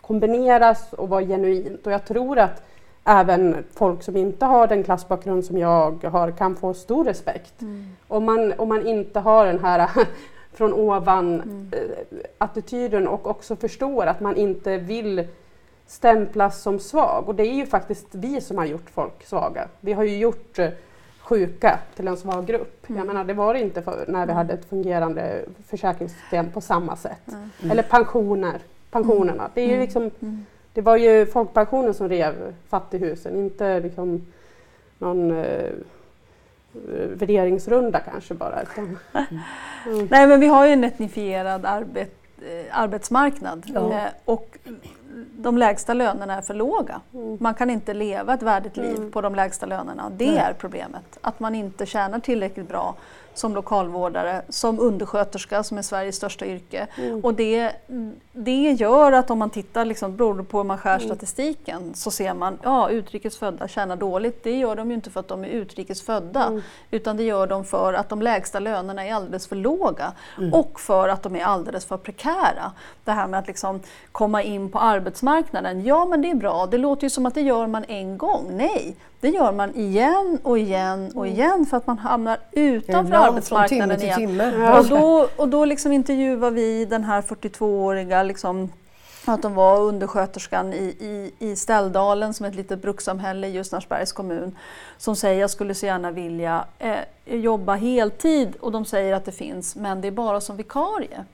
kombineras 0.00 0.92
och 0.92 1.08
vara 1.08 1.22
genuint. 1.22 1.86
Och 1.86 1.92
jag 1.92 2.04
tror 2.04 2.38
att 2.38 2.62
även 3.04 3.64
folk 3.74 4.02
som 4.02 4.16
inte 4.16 4.46
har 4.46 4.66
den 4.66 4.84
klassbakgrund 4.84 5.44
som 5.44 5.58
jag 5.58 6.04
har 6.04 6.30
kan 6.30 6.56
få 6.56 6.74
stor 6.74 7.04
respekt. 7.04 7.62
Mm. 7.62 7.86
Om, 8.08 8.24
man, 8.24 8.52
om 8.58 8.68
man 8.68 8.86
inte 8.86 9.20
har 9.20 9.46
den 9.46 9.64
här 9.64 9.90
från 10.52 10.72
ovan 10.72 11.40
mm. 11.40 11.70
Eh, 11.72 12.18
attityden 12.38 13.08
och 13.08 13.26
också 13.26 13.56
förstår 13.56 14.06
att 14.06 14.20
man 14.20 14.36
inte 14.36 14.78
vill 14.78 15.26
stämplas 15.86 16.62
som 16.62 16.78
svag. 16.78 17.28
Och 17.28 17.34
det 17.34 17.42
är 17.42 17.54
ju 17.54 17.66
faktiskt 17.66 18.06
vi 18.10 18.40
som 18.40 18.58
har 18.58 18.64
gjort 18.64 18.90
folk 18.90 19.26
svaga. 19.26 19.68
Vi 19.80 19.92
har 19.92 20.04
ju 20.04 20.18
gjort 20.18 20.58
eh, 20.58 20.68
sjuka 21.20 21.78
till 21.96 22.08
en 22.08 22.16
svag 22.16 22.46
grupp. 22.46 22.88
Mm. 22.88 22.98
Jag 22.98 23.06
menar, 23.06 23.24
det 23.24 23.34
var 23.34 23.54
det 23.54 23.60
inte 23.60 23.82
för, 23.82 24.04
när 24.08 24.26
vi 24.26 24.32
mm. 24.32 24.36
hade 24.36 24.52
ett 24.52 24.64
fungerande 24.64 25.44
försäkringssystem 25.66 26.50
på 26.50 26.60
samma 26.60 26.96
sätt. 26.96 27.28
Mm. 27.28 27.70
Eller 27.70 27.82
pensioner, 27.82 28.60
pensionerna. 28.90 29.50
Det 29.54 29.60
är 29.60 29.66
ju 29.66 29.74
mm. 29.74 29.80
liksom 29.80 30.10
det 30.74 30.80
var 30.80 30.96
ju 30.96 31.26
folkpensionen 31.26 31.94
som 31.94 32.08
rev 32.08 32.54
fattighusen, 32.68 33.36
inte 33.36 33.80
liksom 33.80 34.26
någon 34.98 35.30
eh, 35.44 35.70
värderingsrunda 37.14 38.00
kanske 38.00 38.34
bara. 38.34 38.62
Utan, 38.62 38.98
mm. 39.86 40.08
Nej 40.10 40.26
men 40.26 40.40
vi 40.40 40.46
har 40.46 40.66
ju 40.66 40.72
en 40.72 40.84
etnifierad 40.84 41.64
arbet, 41.64 42.14
eh, 42.38 42.78
arbetsmarknad 42.80 43.62
ja. 43.74 43.92
eh, 43.92 44.08
och 44.24 44.58
de 45.32 45.58
lägsta 45.58 45.94
lönerna 45.94 46.36
är 46.36 46.42
för 46.42 46.54
låga. 46.54 47.00
Mm. 47.14 47.36
Man 47.40 47.54
kan 47.54 47.70
inte 47.70 47.94
leva 47.94 48.34
ett 48.34 48.42
värdigt 48.42 48.76
liv 48.76 48.96
mm. 48.96 49.10
på 49.10 49.20
de 49.20 49.34
lägsta 49.34 49.66
lönerna. 49.66 50.10
Det 50.16 50.38
är 50.38 50.52
problemet. 50.52 51.18
Att 51.20 51.40
man 51.40 51.54
inte 51.54 51.86
tjänar 51.86 52.18
tillräckligt 52.18 52.68
bra 52.68 52.94
som 53.34 53.54
lokalvårdare, 53.54 54.42
som 54.48 54.80
undersköterska 54.80 55.62
som 55.62 55.78
är 55.78 55.82
Sveriges 55.82 56.16
största 56.16 56.46
yrke. 56.46 56.86
Mm. 56.96 57.20
Och 57.24 57.34
det, 57.34 57.72
det 58.32 58.72
gör 58.72 59.12
att 59.12 59.30
om 59.30 59.38
man 59.38 59.50
tittar, 59.50 59.84
liksom, 59.84 60.16
beroende 60.16 60.44
på 60.44 60.58
hur 60.58 60.64
man 60.64 60.78
skär 60.78 60.96
mm. 60.96 61.06
statistiken, 61.08 61.94
så 61.94 62.10
ser 62.10 62.34
man 62.34 62.58
ja 62.62 62.90
utrikesfödda 62.90 63.68
tjänar 63.68 63.96
dåligt. 63.96 64.44
Det 64.44 64.58
gör 64.58 64.76
de 64.76 64.90
ju 64.90 64.94
inte 64.94 65.10
för 65.10 65.20
att 65.20 65.28
de 65.28 65.44
är 65.44 65.48
utrikesfödda 65.48 66.44
mm. 66.46 66.62
utan 66.90 67.16
det 67.16 67.22
gör 67.22 67.46
de 67.46 67.64
för 67.64 67.94
att 67.94 68.08
de 68.08 68.22
lägsta 68.22 68.58
lönerna 68.58 69.06
är 69.06 69.14
alldeles 69.14 69.46
för 69.46 69.56
låga 69.56 70.12
mm. 70.38 70.54
och 70.54 70.80
för 70.80 71.08
att 71.08 71.22
de 71.22 71.36
är 71.36 71.44
alldeles 71.44 71.84
för 71.84 71.96
prekära. 71.96 72.72
Det 73.04 73.12
här 73.12 73.26
med 73.26 73.40
att 73.40 73.46
liksom 73.46 73.80
komma 74.12 74.42
in 74.42 74.70
på 74.70 74.78
arbetsmarknaden, 74.78 75.84
ja 75.84 76.04
men 76.04 76.22
det 76.22 76.30
är 76.30 76.34
bra, 76.34 76.66
det 76.66 76.78
låter 76.78 77.04
ju 77.04 77.10
som 77.10 77.26
att 77.26 77.34
det 77.34 77.40
gör 77.40 77.66
man 77.66 77.84
en 77.88 78.18
gång. 78.18 78.50
Nej, 78.56 78.96
det 79.24 79.30
gör 79.30 79.52
man 79.52 79.74
igen 79.74 80.38
och 80.42 80.58
igen 80.58 81.12
och 81.14 81.26
mm. 81.26 81.38
igen 81.38 81.66
för 81.66 81.76
att 81.76 81.86
man 81.86 81.98
hamnar 81.98 82.38
utanför 82.52 83.14
arbetsmarknaden 83.14 84.02
igen. 84.02 84.18
Timme. 84.18 84.78
Och 84.78 84.86
då, 84.86 85.28
och 85.36 85.48
då 85.48 85.64
liksom 85.64 85.92
intervjuar 85.92 86.50
vi 86.50 86.84
den 86.84 87.04
här 87.04 87.22
42-åriga 87.22 88.22
liksom, 88.22 88.72
att 89.24 89.42
de 89.42 89.54
var 89.54 89.80
undersköterskan 89.80 90.72
i, 90.72 90.96
i, 91.00 91.32
i 91.38 91.56
Ställdalen 91.56 92.34
som 92.34 92.46
är 92.46 92.50
ett 92.50 92.56
litet 92.56 92.82
brukssamhälle 92.82 93.46
i 93.46 93.50
Ljusnarsbergs 93.50 94.12
kommun 94.12 94.56
som 94.98 95.16
säger 95.16 95.40
jag 95.40 95.50
skulle 95.50 95.74
så 95.74 95.86
gärna 95.86 96.10
vilja 96.10 96.64
eh, 96.78 96.98
jobba 97.24 97.74
heltid 97.74 98.56
och 98.60 98.72
de 98.72 98.84
säger 98.84 99.14
att 99.14 99.24
det 99.24 99.32
finns 99.32 99.76
men 99.76 100.00
det 100.00 100.08
är 100.08 100.12
bara 100.12 100.40
som 100.40 100.56
vikarie. 100.56 101.24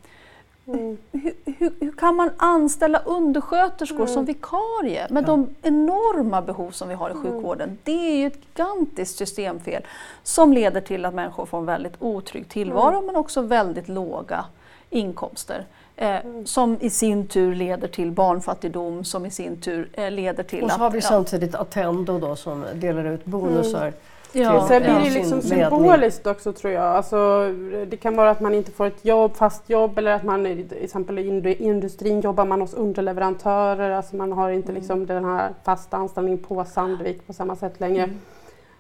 Mm. 0.74 0.98
Hur, 1.12 1.35
hur, 1.44 1.72
hur, 1.80 1.92
kan 1.92 2.16
man 2.16 2.30
anställa 2.37 2.98
undersköterskor 2.98 3.96
mm. 3.96 4.09
som 4.09 4.24
vikarie 4.24 5.06
med 5.11 5.22
ja. 5.22 5.26
de 5.26 5.48
enorma 5.62 6.42
behov 6.42 6.70
som 6.70 6.88
vi 6.88 6.94
har 6.94 7.11
i 7.11 7.12
mm. 7.12 7.22
sjukvården? 7.22 7.68
Mm. 7.68 7.78
Det 7.85 8.12
är 8.12 8.16
ju 8.16 8.26
ett 8.26 8.38
gigantiskt 8.56 9.18
systemfel 9.18 9.83
som 10.22 10.52
leder 10.52 10.80
till 10.80 11.04
att 11.04 11.14
människor 11.14 11.46
får 11.46 11.59
en 11.59 11.66
väldigt 11.66 11.94
otrygg 11.98 12.48
tillvaro 12.48 12.94
mm. 12.94 13.06
men 13.06 13.16
också 13.16 13.42
väldigt 13.42 13.88
låga 13.88 14.44
inkomster. 14.90 15.66
Eh, 15.96 16.26
mm. 16.26 16.46
som 16.46 16.78
i 16.80 16.90
sin 16.90 17.26
tur 17.26 17.54
leder 17.54 17.88
till 17.88 18.11
barnfattigdom 18.11 19.04
som 19.04 19.26
i 19.26 19.30
sin 19.30 19.61
tur 19.61 19.88
eh, 19.92 20.11
leder 20.11 20.42
till 20.42 20.59
att... 20.59 20.64
Och 20.64 20.70
så 20.70 20.78
har 20.78 20.90
vi 20.90 21.00
samtidigt 21.00 21.54
Attendo 21.54 22.18
då 22.18 22.37
som 22.37 22.64
delar 22.74 23.04
ut 23.04 23.24
bonusar 23.24 23.92
Ja. 24.32 24.68
Sen 24.68 24.82
blir 24.82 24.94
det 24.94 25.10
liksom 25.10 25.42
symboliskt 25.42 26.26
också 26.26 26.52
tror 26.52 26.72
jag. 26.72 26.84
Alltså, 26.84 27.48
det 27.86 27.96
kan 27.96 28.16
vara 28.16 28.30
att 28.30 28.40
man 28.40 28.54
inte 28.54 28.70
får 28.70 28.86
ett 28.86 29.04
jobb, 29.04 29.36
fast 29.36 29.70
jobb 29.70 29.98
eller 29.98 30.12
att 30.12 30.24
man 30.24 30.44
till 30.44 30.84
exempel 30.84 31.18
i 31.18 31.54
industrin 31.54 32.20
jobbar 32.20 32.44
man 32.44 32.60
hos 32.60 32.74
underleverantörer. 32.74 33.90
Alltså 33.90 34.16
man 34.16 34.32
har 34.32 34.50
inte 34.50 34.70
mm. 34.70 34.80
liksom 34.80 35.06
den 35.06 35.24
här 35.24 35.50
fasta 35.64 35.96
anställningen 35.96 36.38
på 36.38 36.64
Sandvik 36.64 37.26
på 37.26 37.32
samma 37.32 37.56
sätt 37.56 37.80
längre. 37.80 38.02
Mm. 38.02 38.20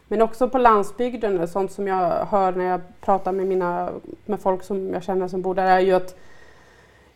Men 0.08 0.22
också 0.22 0.48
på 0.48 0.58
landsbygden, 0.58 1.48
sånt 1.48 1.72
som 1.72 1.86
jag 1.86 2.26
hör 2.30 2.52
när 2.52 2.64
jag 2.64 2.80
pratar 3.00 3.32
med, 3.32 3.46
mina, 3.46 3.90
med 4.26 4.40
folk 4.40 4.62
som 4.62 4.92
jag 4.92 5.02
känner 5.02 5.28
som 5.28 5.42
bor 5.42 5.54
där 5.54 5.66
är 5.66 5.80
ju 5.80 5.92
att 5.92 6.16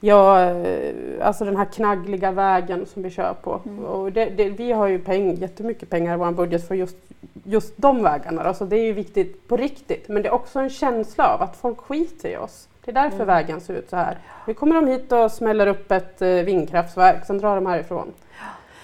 Ja, 0.04 0.40
eh, 0.40 0.94
alltså 1.26 1.44
den 1.44 1.56
här 1.56 1.64
knaggliga 1.64 2.30
vägen 2.30 2.86
som 2.86 3.02
vi 3.02 3.10
kör 3.10 3.34
på. 3.42 3.60
Mm. 3.66 3.84
Och 3.84 4.12
det, 4.12 4.24
det, 4.24 4.48
vi 4.48 4.72
har 4.72 4.86
ju 4.86 4.98
peng, 4.98 5.34
jättemycket 5.34 5.90
pengar 5.90 6.14
i 6.14 6.16
vår 6.16 6.30
budget 6.30 6.68
för 6.68 6.74
just, 6.74 6.96
just 7.44 7.72
de 7.76 8.02
vägarna. 8.02 8.42
Alltså 8.42 8.64
det 8.64 8.76
är 8.76 8.84
ju 8.84 8.92
viktigt 8.92 9.48
på 9.48 9.56
riktigt. 9.56 10.08
Men 10.08 10.22
det 10.22 10.28
är 10.28 10.34
också 10.34 10.58
en 10.58 10.70
känsla 10.70 11.34
av 11.34 11.42
att 11.42 11.56
folk 11.56 11.78
skiter 11.78 12.28
i 12.28 12.36
oss. 12.36 12.68
Det 12.84 12.90
är 12.90 12.94
därför 12.94 13.16
mm. 13.16 13.26
vägen 13.26 13.60
ser 13.60 13.74
ut 13.74 13.90
så 13.90 13.96
här. 13.96 14.18
Nu 14.46 14.54
kommer 14.54 14.74
de 14.74 14.86
hit 14.86 15.12
och 15.12 15.32
smäller 15.32 15.66
upp 15.66 15.92
ett 15.92 16.22
eh, 16.22 16.28
vindkraftverk, 16.28 17.26
sen 17.26 17.38
drar 17.38 17.54
de 17.54 17.66
härifrån. 17.66 18.12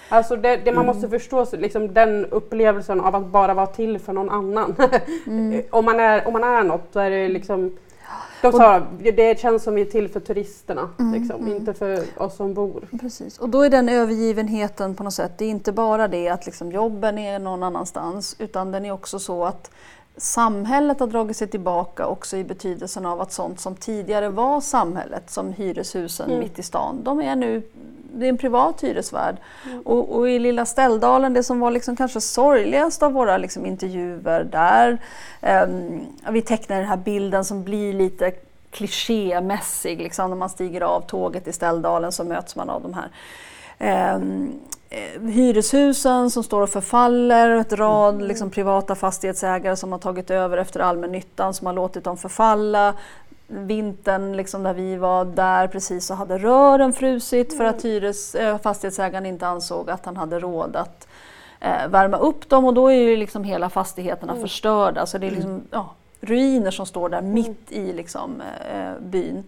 Alltså 0.09 0.35
det, 0.35 0.55
det 0.55 0.71
man 0.71 0.83
mm. 0.83 0.95
måste 0.95 1.09
förstå, 1.09 1.45
liksom 1.53 1.93
den 1.93 2.25
upplevelsen 2.25 3.01
av 3.01 3.15
att 3.15 3.25
bara 3.25 3.53
vara 3.53 3.67
till 3.67 3.99
för 3.99 4.13
någon 4.13 4.29
annan. 4.29 4.75
Mm. 5.27 5.61
om, 5.69 5.85
man 5.85 5.99
är, 5.99 6.27
om 6.27 6.33
man 6.33 6.43
är 6.43 6.63
något, 6.63 6.93
då 6.93 6.99
är 6.99 7.09
det 7.09 7.27
liksom 7.27 7.71
de 8.41 8.51
sa 8.51 8.79
det 8.99 9.39
känns 9.39 9.63
som 9.63 9.75
vi 9.75 9.81
är 9.81 9.85
till 9.85 10.09
för 10.09 10.19
turisterna, 10.19 10.89
mm, 10.99 11.21
liksom, 11.21 11.41
mm. 11.41 11.55
inte 11.55 11.73
för 11.73 12.03
oss 12.17 12.35
som 12.35 12.53
bor. 12.53 12.87
Precis. 13.01 13.37
Och 13.37 13.49
då 13.49 13.61
är 13.61 13.69
den 13.69 13.89
övergivenheten 13.89 14.95
på 14.95 15.03
något 15.03 15.13
sätt, 15.13 15.31
det 15.37 15.45
är 15.45 15.49
inte 15.49 15.71
bara 15.71 16.07
det 16.07 16.29
att 16.29 16.45
liksom 16.45 16.71
jobben 16.71 17.17
är 17.17 17.39
någon 17.39 17.63
annanstans 17.63 18.35
utan 18.39 18.71
den 18.71 18.85
är 18.85 18.91
också 18.91 19.19
så 19.19 19.45
att 19.45 19.71
samhället 20.17 20.99
har 20.99 21.07
dragit 21.07 21.37
sig 21.37 21.47
tillbaka 21.47 22.07
också 22.07 22.37
i 22.37 22.43
betydelsen 22.43 23.05
av 23.05 23.21
att 23.21 23.31
sånt 23.31 23.59
som 23.59 23.75
tidigare 23.75 24.29
var 24.29 24.61
samhället, 24.61 25.29
som 25.29 25.53
hyreshusen 25.53 26.29
mm. 26.29 26.39
mitt 26.39 26.59
i 26.59 26.63
stan, 26.63 27.03
de 27.03 27.21
är 27.21 27.35
nu 27.35 27.61
det 28.13 28.25
är 28.25 28.29
en 28.29 28.37
privat 28.37 28.83
hyresvärd. 28.83 29.35
Mm. 29.65 29.81
Och, 29.81 30.15
och, 30.15 30.29
i 30.29 30.39
lilla 30.39 30.65
Ställdalen, 30.65 31.33
det 31.33 31.43
som 31.43 31.59
var 31.59 31.71
liksom 31.71 31.95
kanske 31.95 32.21
sorgligast 32.21 33.03
av 33.03 33.13
våra 33.13 33.37
liksom 33.37 33.65
intervjuer 33.65 34.43
där, 34.43 34.97
um, 35.65 36.05
vi 36.31 36.41
tecknar 36.41 36.77
den 36.77 36.85
här 36.85 36.97
bilden 36.97 37.45
som 37.45 37.63
blir 37.63 37.93
lite 37.93 38.31
klichémässig, 38.71 39.97
liksom, 39.97 40.29
när 40.29 40.37
man 40.37 40.49
stiger 40.49 40.81
av 40.81 41.01
tåget 41.01 41.47
i 41.47 41.53
Ställdalen 41.53 42.11
så 42.11 42.23
möts 42.23 42.55
man 42.55 42.69
av 42.69 42.81
de 42.81 42.93
här 42.93 44.15
um, 44.15 44.59
hyreshusen 45.29 46.31
som 46.31 46.43
står 46.43 46.61
och 46.61 46.69
förfaller, 46.69 47.49
ett 47.49 47.73
rad 47.73 48.21
liksom, 48.21 48.49
privata 48.49 48.95
fastighetsägare 48.95 49.75
som 49.75 49.91
har 49.91 49.99
tagit 49.99 50.31
över 50.31 50.57
efter 50.57 50.79
allmännyttan 50.79 51.53
som 51.53 51.67
har 51.67 51.73
låtit 51.73 52.03
dem 52.03 52.17
förfalla 52.17 52.93
vintern 53.51 54.37
liksom 54.37 54.63
där 54.63 54.73
vi 54.73 54.95
var 54.95 55.25
där 55.25 55.67
precis 55.67 56.05
så 56.05 56.13
hade 56.13 56.37
rören 56.37 56.93
frusit 56.93 57.57
för 57.57 57.63
att 57.63 57.83
mm. 57.83 57.93
hyres, 57.93 58.35
äh, 58.35 58.57
fastighetsägaren 58.57 59.25
inte 59.25 59.47
ansåg 59.47 59.89
att 59.89 60.05
han 60.05 60.17
hade 60.17 60.39
råd 60.39 60.75
att 60.75 61.07
äh, 61.59 61.87
värma 61.87 62.17
upp 62.17 62.49
dem 62.49 62.65
och 62.65 62.73
då 62.73 62.87
är 62.87 62.95
ju 62.95 63.15
liksom 63.15 63.43
hela 63.43 63.69
fastigheterna 63.69 64.31
mm. 64.31 64.43
förstörda. 64.43 65.05
Så 65.05 65.17
det 65.17 65.27
är 65.27 65.31
liksom, 65.31 65.61
ja, 65.71 65.95
ruiner 66.21 66.71
som 66.71 66.85
står 66.85 67.09
där 67.09 67.17
mm. 67.17 67.33
mitt 67.33 67.71
i 67.71 67.93
liksom, 67.93 68.41
äh, 68.73 68.93
byn. 69.01 69.43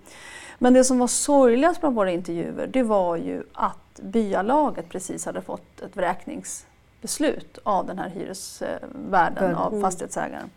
Men 0.57 0.73
det 0.73 0.83
som 0.83 0.99
var 0.99 1.07
sorgligast 1.07 1.79
bland 1.79 1.95
våra 1.95 2.11
intervjuer 2.11 2.67
det 2.67 2.83
var 2.83 3.15
ju 3.15 3.43
att 3.53 3.99
byalaget 4.01 4.89
precis 4.89 5.25
hade 5.25 5.41
fått 5.41 5.81
ett 5.81 5.97
vräkningsbeslut 5.97 7.59
av 7.63 7.85
den 7.85 7.99
här 7.99 8.09
hyresvärden, 8.09 9.45
mm. 9.45 9.55
av 9.55 9.81
fastighetsägaren. 9.81 10.49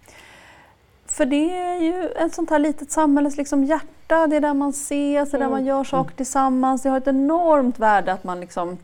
För 1.06 1.24
det 1.26 1.58
är 1.58 1.80
ju 1.80 2.08
ett 2.08 2.34
sånt 2.34 2.50
här 2.50 2.58
litet 2.58 2.90
samhälles 2.90 3.36
liksom 3.36 3.64
hjärta, 3.64 4.26
det 4.26 4.36
är 4.36 4.40
där 4.40 4.54
man 4.54 4.70
ses, 4.70 5.30
det 5.30 5.36
är 5.36 5.38
där 5.38 5.48
man 5.48 5.58
mm. 5.58 5.66
gör 5.66 5.84
saker 5.84 6.10
mm. 6.10 6.16
tillsammans. 6.16 6.82
Det 6.82 6.88
har 6.88 6.98
ett 6.98 7.06
enormt 7.06 7.78
värde 7.78 8.12
att 8.12 8.24
man 8.24 8.40
liksom 8.40 8.78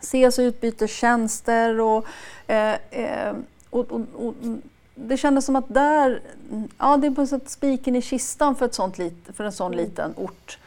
ses 0.00 0.38
och 0.38 0.42
utbyter 0.42 0.86
tjänster. 0.86 1.80
Och, 1.80 2.06
eh, 2.46 2.74
eh, 2.90 3.34
och, 3.70 3.92
och, 3.92 4.00
och, 4.14 4.34
det 4.94 5.16
kändes 5.16 5.44
som 5.44 5.56
att 5.56 5.74
där, 5.74 6.20
ja 6.78 6.96
det 6.96 7.06
är 7.06 7.10
på 7.10 7.26
sätt 7.26 7.50
spiken 7.50 7.96
i 7.96 8.02
kistan 8.02 8.54
för, 8.54 8.66
ett 8.66 8.74
sånt 8.74 8.98
lit, 8.98 9.28
för 9.36 9.44
en 9.44 9.52
sån 9.52 9.72
mm. 9.72 9.84
liten 9.84 10.14
ort. 10.16 10.58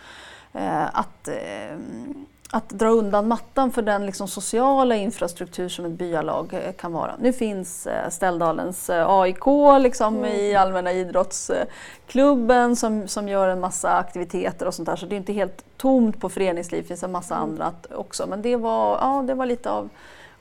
Eh, 0.54 0.86
att 1.00 1.28
eh, 1.28 1.78
att 2.52 2.70
dra 2.70 2.90
undan 2.90 3.28
mattan 3.28 3.72
för 3.72 3.82
den 3.82 4.06
liksom 4.06 4.28
sociala 4.28 4.96
infrastruktur 4.96 5.70
som 5.70 5.86
ett 5.86 5.92
byalag 5.92 6.54
eh, 6.54 6.72
kan 6.72 6.94
vara. 6.94 7.16
Nu 7.20 7.34
finns 7.34 7.88
eh, 7.88 8.10
Ställdalens 8.10 8.90
eh, 8.90 9.10
AIK 9.10 9.46
liksom 9.80 10.18
mm. 10.18 10.32
i 10.32 10.56
allmänna 10.56 10.92
idrottsklubben 10.92 12.76
som, 12.76 13.08
som 13.08 13.28
gör 13.28 13.48
en 13.48 13.60
massa 13.60 13.98
aktiviteter 13.98 14.66
och 14.66 14.74
sånt 14.74 14.86
där 14.86 14.96
så 14.96 15.06
det 15.06 15.16
är 15.16 15.18
inte 15.18 15.34
helt 15.34 15.66
tomt 15.78 16.22
på 16.22 16.30
föreningsliv, 16.30 16.82
det 16.82 16.88
finns 16.88 17.04
en 17.04 17.12
massa 17.12 17.36
mm. 17.36 17.50
andra 17.50 17.74
också. 17.96 18.28
Men 18.28 18.42
det 18.42 18.56
var, 18.56 18.98
ja, 19.02 19.24
det 19.28 19.34
var 19.34 19.46
lite 19.46 19.70
av, 19.70 19.90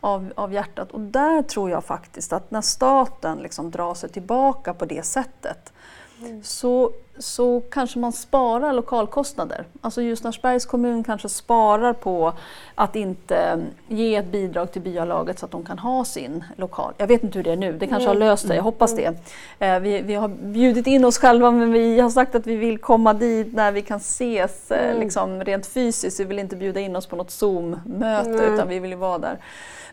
av, 0.00 0.32
av 0.34 0.52
hjärtat 0.52 0.90
och 0.90 1.00
där 1.00 1.42
tror 1.42 1.70
jag 1.70 1.84
faktiskt 1.84 2.32
att 2.32 2.50
när 2.50 2.60
staten 2.60 3.38
liksom 3.38 3.70
drar 3.70 3.94
sig 3.94 4.08
tillbaka 4.08 4.74
på 4.74 4.84
det 4.84 5.06
sättet 5.06 5.72
mm. 6.22 6.42
så 6.42 6.92
så 7.18 7.62
kanske 7.70 7.98
man 7.98 8.12
sparar 8.12 8.72
lokalkostnader. 8.72 9.64
Alltså 9.80 10.02
Ljusnarsbergs 10.02 10.66
kommun 10.66 11.04
kanske 11.04 11.28
sparar 11.28 11.92
på 11.92 12.32
att 12.74 12.96
inte 12.96 13.66
ge 13.88 14.16
ett 14.16 14.26
bidrag 14.26 14.72
till 14.72 14.82
byalaget 14.82 15.38
så 15.38 15.46
att 15.46 15.52
de 15.52 15.64
kan 15.64 15.78
ha 15.78 16.04
sin 16.04 16.44
lokal. 16.56 16.94
Jag 16.98 17.06
vet 17.06 17.22
inte 17.22 17.38
hur 17.38 17.44
det 17.44 17.52
är 17.52 17.56
nu, 17.56 17.72
det 17.72 17.86
kanske 17.86 18.08
har 18.08 18.14
löst 18.14 18.46
sig, 18.46 18.56
jag 18.56 18.62
hoppas 18.62 18.96
det. 18.96 19.14
Eh, 19.58 19.80
vi, 19.80 20.00
vi 20.00 20.14
har 20.14 20.28
bjudit 20.28 20.86
in 20.86 21.04
oss 21.04 21.18
själva 21.18 21.50
men 21.50 21.72
vi 21.72 22.00
har 22.00 22.10
sagt 22.10 22.34
att 22.34 22.46
vi 22.46 22.56
vill 22.56 22.78
komma 22.78 23.14
dit 23.14 23.54
när 23.54 23.72
vi 23.72 23.82
kan 23.82 23.96
ses 23.96 24.70
eh, 24.70 24.90
mm. 24.90 25.00
liksom, 25.00 25.44
rent 25.44 25.66
fysiskt. 25.66 26.20
Vi 26.20 26.24
vill 26.24 26.38
inte 26.38 26.56
bjuda 26.56 26.80
in 26.80 26.96
oss 26.96 27.06
på 27.06 27.16
något 27.16 27.30
Zoom-möte 27.30 28.30
mm. 28.30 28.54
utan 28.54 28.68
vi 28.68 28.78
vill 28.78 28.90
ju 28.90 28.96
vara 28.96 29.18
där. 29.18 29.38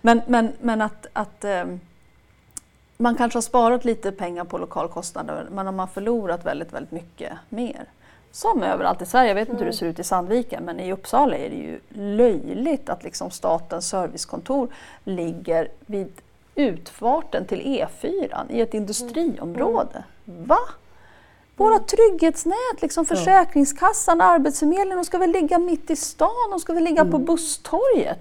Men, 0.02 0.22
men, 0.28 0.52
men 0.62 0.82
att, 0.82 1.08
att 1.14 1.44
eh, 1.44 1.64
man 3.04 3.16
kanske 3.16 3.38
har 3.38 3.42
sparat 3.42 3.86
lite 3.86 4.12
pengar 4.12 4.44
på 4.44 4.58
lokalkostnader 4.58 5.48
men 5.52 5.66
man 5.66 5.80
har 5.80 5.88
förlorat 5.88 6.46
väldigt, 6.46 6.74
väldigt 6.74 6.92
mycket 6.92 7.32
mer. 7.50 7.86
Som 8.32 8.64
överallt 8.64 9.02
i 9.02 9.06
Sverige, 9.06 9.28
jag 9.28 9.36
vet 9.36 9.50
inte 9.50 9.64
hur 9.64 9.72
det 9.72 9.78
ser 9.78 9.86
ut 9.86 10.00
i 10.00 10.04
Sandviken 10.04 10.64
men 10.64 10.80
i 10.80 10.94
Uppsala 10.94 11.38
är 11.38 11.50
det 11.50 11.56
ju 11.56 11.80
löjligt 11.90 12.90
att 12.90 13.04
liksom 13.04 13.32
statens 13.32 13.88
servicekontor 13.88 14.68
ligger 15.04 15.68
vid 15.86 16.12
utfarten 16.56 17.46
till 17.46 17.62
E4 17.62 18.46
i 18.50 18.62
ett 18.62 18.74
industriområde. 18.74 20.04
Va? 20.26 20.60
Våra 21.56 21.80
trygghetsnät, 21.80 22.82
liksom 22.82 23.06
Försäkringskassan, 23.06 24.22
Arbetsförmedlingen, 24.22 24.98
de 24.98 25.06
ska 25.06 25.18
väl 25.18 25.32
ligga 25.32 25.60
mitt 25.60 25.90
i 25.90 25.96
stan, 25.96 26.50
de 26.52 26.60
ska 26.60 26.74
väl 26.74 26.84
ligga 26.84 27.06
på 27.06 27.18
busstorget. 27.18 28.20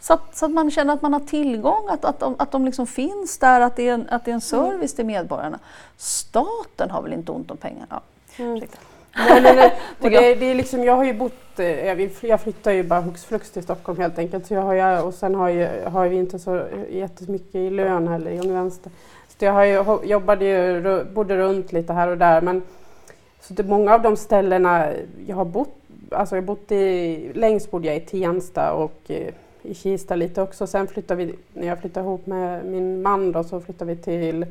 Så 0.00 0.12
att, 0.12 0.36
så 0.36 0.44
att 0.44 0.50
man 0.50 0.70
känner 0.70 0.94
att 0.94 1.02
man 1.02 1.12
har 1.12 1.20
tillgång, 1.20 1.88
att, 1.88 2.04
att 2.04 2.20
de, 2.20 2.34
att 2.38 2.52
de 2.52 2.64
liksom 2.64 2.86
finns 2.86 3.38
där, 3.38 3.60
att 3.60 3.76
det, 3.76 3.88
är 3.88 3.94
en, 3.94 4.06
att 4.10 4.24
det 4.24 4.30
är 4.30 4.34
en 4.34 4.40
service 4.40 4.94
till 4.94 5.06
medborgarna. 5.06 5.58
Staten 5.96 6.90
har 6.90 7.02
väl 7.02 7.12
inte 7.12 7.32
ont 7.32 7.50
om 7.50 7.56
pengar? 7.56 7.86
Ja. 7.90 8.00
ursäkta. 8.38 8.78
Nej, 9.16 9.40
nej, 9.40 9.56
nej. 9.56 9.72
Och 10.00 10.10
det, 10.10 10.34
det 10.34 10.46
är 10.46 10.54
liksom, 10.54 10.84
jag 10.84 10.96
har 10.96 11.04
ju 11.04 11.14
bott, 11.14 11.58
eh, 11.58 12.08
jag, 12.20 12.40
flyttar 12.40 12.70
ju 12.72 12.82
bara 12.82 13.00
hux 13.00 13.24
flux 13.24 13.50
till 13.50 13.62
Stockholm 13.62 14.00
helt 14.00 14.18
enkelt. 14.18 14.46
Så 14.46 14.54
jag 14.54 14.62
har 14.62 14.74
ju, 14.74 15.00
och 15.02 15.14
sen 15.14 15.34
har, 15.34 15.48
jag, 15.48 15.90
har 15.90 16.08
vi 16.08 16.16
inte 16.16 16.38
så 16.38 16.62
jättemycket 16.90 17.54
i 17.54 17.70
lön 17.70 18.08
heller 18.08 18.30
i 18.30 18.48
Vänster. 18.48 18.92
Så 19.28 19.44
jag 19.44 19.52
har 19.52 19.64
ju, 19.64 19.98
jobbade 20.04 20.44
ju, 20.44 21.04
bodde 21.04 21.36
runt 21.36 21.72
lite 21.72 21.92
här 21.92 22.08
och 22.08 22.18
där. 22.18 22.40
Men 22.40 22.62
så 23.40 23.54
det, 23.54 23.62
många 23.62 23.94
av 23.94 24.02
de 24.02 24.16
ställena 24.16 24.92
jag 25.26 25.36
har 25.36 25.44
bott, 25.44 25.76
alltså 26.10 26.34
jag 26.34 26.44
bott 26.44 26.72
i, 26.72 27.32
längst 27.34 27.70
bodde 27.70 27.86
jag 27.86 27.96
i 27.96 28.00
Tensta 28.00 28.72
och 28.72 29.00
eh, 29.08 29.34
i 29.62 29.74
Kista 29.74 30.14
lite 30.14 30.42
också. 30.42 30.66
Sen 30.66 30.86
flyttade 30.88 31.24
vi, 31.24 31.34
när 31.52 31.66
jag 31.66 31.78
flyttade 31.78 32.06
ihop 32.06 32.26
med 32.26 32.64
min 32.64 33.02
man 33.02 33.32
då, 33.32 33.44
så 33.44 33.60
flyttade 33.60 33.94
vi 33.94 34.02
till 34.02 34.46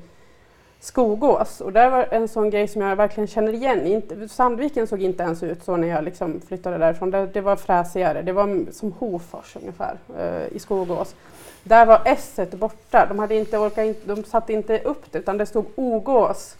Skogås 0.81 1.61
och 1.61 1.73
det 1.73 1.89
var 1.89 2.07
en 2.11 2.27
sån 2.27 2.49
grej 2.49 2.67
som 2.67 2.81
jag 2.81 2.95
verkligen 2.95 3.27
känner 3.27 3.53
igen. 3.53 3.87
Inte, 3.87 4.27
Sandviken 4.29 4.87
såg 4.87 5.01
inte 5.01 5.23
ens 5.23 5.43
ut 5.43 5.63
så 5.63 5.77
när 5.77 5.87
jag 5.87 6.03
liksom 6.03 6.41
flyttade 6.47 6.77
därifrån. 6.77 7.11
Det, 7.11 7.27
det 7.27 7.41
var 7.41 7.55
fräsigare. 7.55 8.21
Det 8.21 8.31
var 8.31 8.71
som 8.71 8.91
Hofors 8.91 9.55
ungefär 9.55 9.97
eh, 10.17 10.55
i 10.55 10.59
Skogås. 10.59 11.15
Där 11.63 11.85
var 11.85 12.01
S 12.05 12.39
borta. 12.51 13.05
De, 13.09 13.19
hade 13.19 13.35
inte 13.35 13.57
orkat, 13.57 13.85
in- 13.85 13.95
de 14.05 14.23
satte 14.23 14.53
inte 14.53 14.79
upp 14.79 15.11
det 15.11 15.19
utan 15.19 15.37
det 15.37 15.45
stod 15.45 15.65
Ogås 15.75 16.55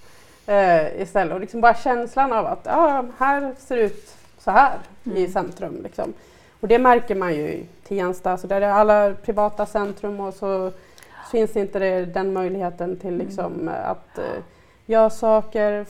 eh, 0.46 1.02
istället. 1.02 1.34
Och 1.34 1.40
liksom 1.40 1.62
bara 1.62 1.74
känslan 1.74 2.34
av 2.34 2.46
att 2.46 2.62
ja, 2.64 3.06
här 3.18 3.56
ser 3.60 3.76
det 3.76 3.82
ut 3.82 4.16
så 4.40 4.52
här 4.52 4.78
i 5.04 5.28
centrum. 5.28 5.80
Liksom. 5.84 6.14
Och 6.60 6.68
det 6.68 6.80
märker 6.80 7.16
man 7.16 7.36
ju 7.36 7.64
Tensta. 7.90 8.38
Så 8.38 8.48
där 8.48 8.62
är 8.62 8.70
alla 8.70 9.14
privata 9.14 9.66
centrum 9.66 10.20
och 10.20 10.34
så 10.34 10.72
finns 11.32 11.56
inte 11.56 11.80
det, 11.80 12.06
den 12.06 12.34
möjligheten 12.34 12.98
till 12.98 13.18
liksom, 13.18 13.70
eh, 13.70 13.90
att 13.90 14.18
eh, 14.18 14.44
göra 14.86 15.10
saker. 15.10 15.86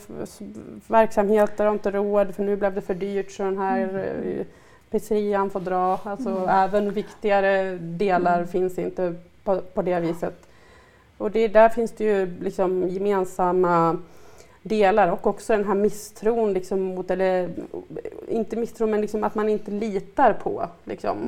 Verksamheter 0.86 1.64
har 1.64 1.72
inte 1.72 1.90
råd 1.90 2.34
för 2.34 2.42
nu 2.42 2.56
blev 2.56 2.74
det 2.74 2.80
för 2.80 2.94
dyrt 2.94 3.30
så 3.30 3.42
den 3.42 3.58
här 3.58 4.14
eh, 4.24 4.46
pizzerian 4.90 5.50
får 5.50 5.60
dra. 5.60 6.00
Alltså, 6.02 6.46
Även 6.50 6.90
viktigare 6.90 7.76
delar 7.76 8.44
finns 8.44 8.78
inte 8.78 9.14
på, 9.44 9.60
på 9.60 9.82
det 9.82 10.00
viset. 10.00 10.46
Och 11.18 11.30
det, 11.30 11.48
där 11.48 11.68
finns 11.68 11.92
det 11.92 12.04
ju 12.04 12.38
liksom 12.40 12.88
gemensamma 12.88 13.98
delar 14.62 15.08
och 15.12 15.26
också 15.26 15.56
den 15.56 15.64
här 15.64 15.74
misstron 15.74 16.52
liksom 16.52 16.80
mot, 16.80 17.10
eller 17.10 17.50
inte 18.28 18.56
misstron 18.56 18.90
men 18.90 19.00
liksom 19.00 19.24
att 19.24 19.34
man 19.34 19.48
inte 19.48 19.70
litar 19.70 20.32
på 20.32 20.68
liksom, 20.84 21.18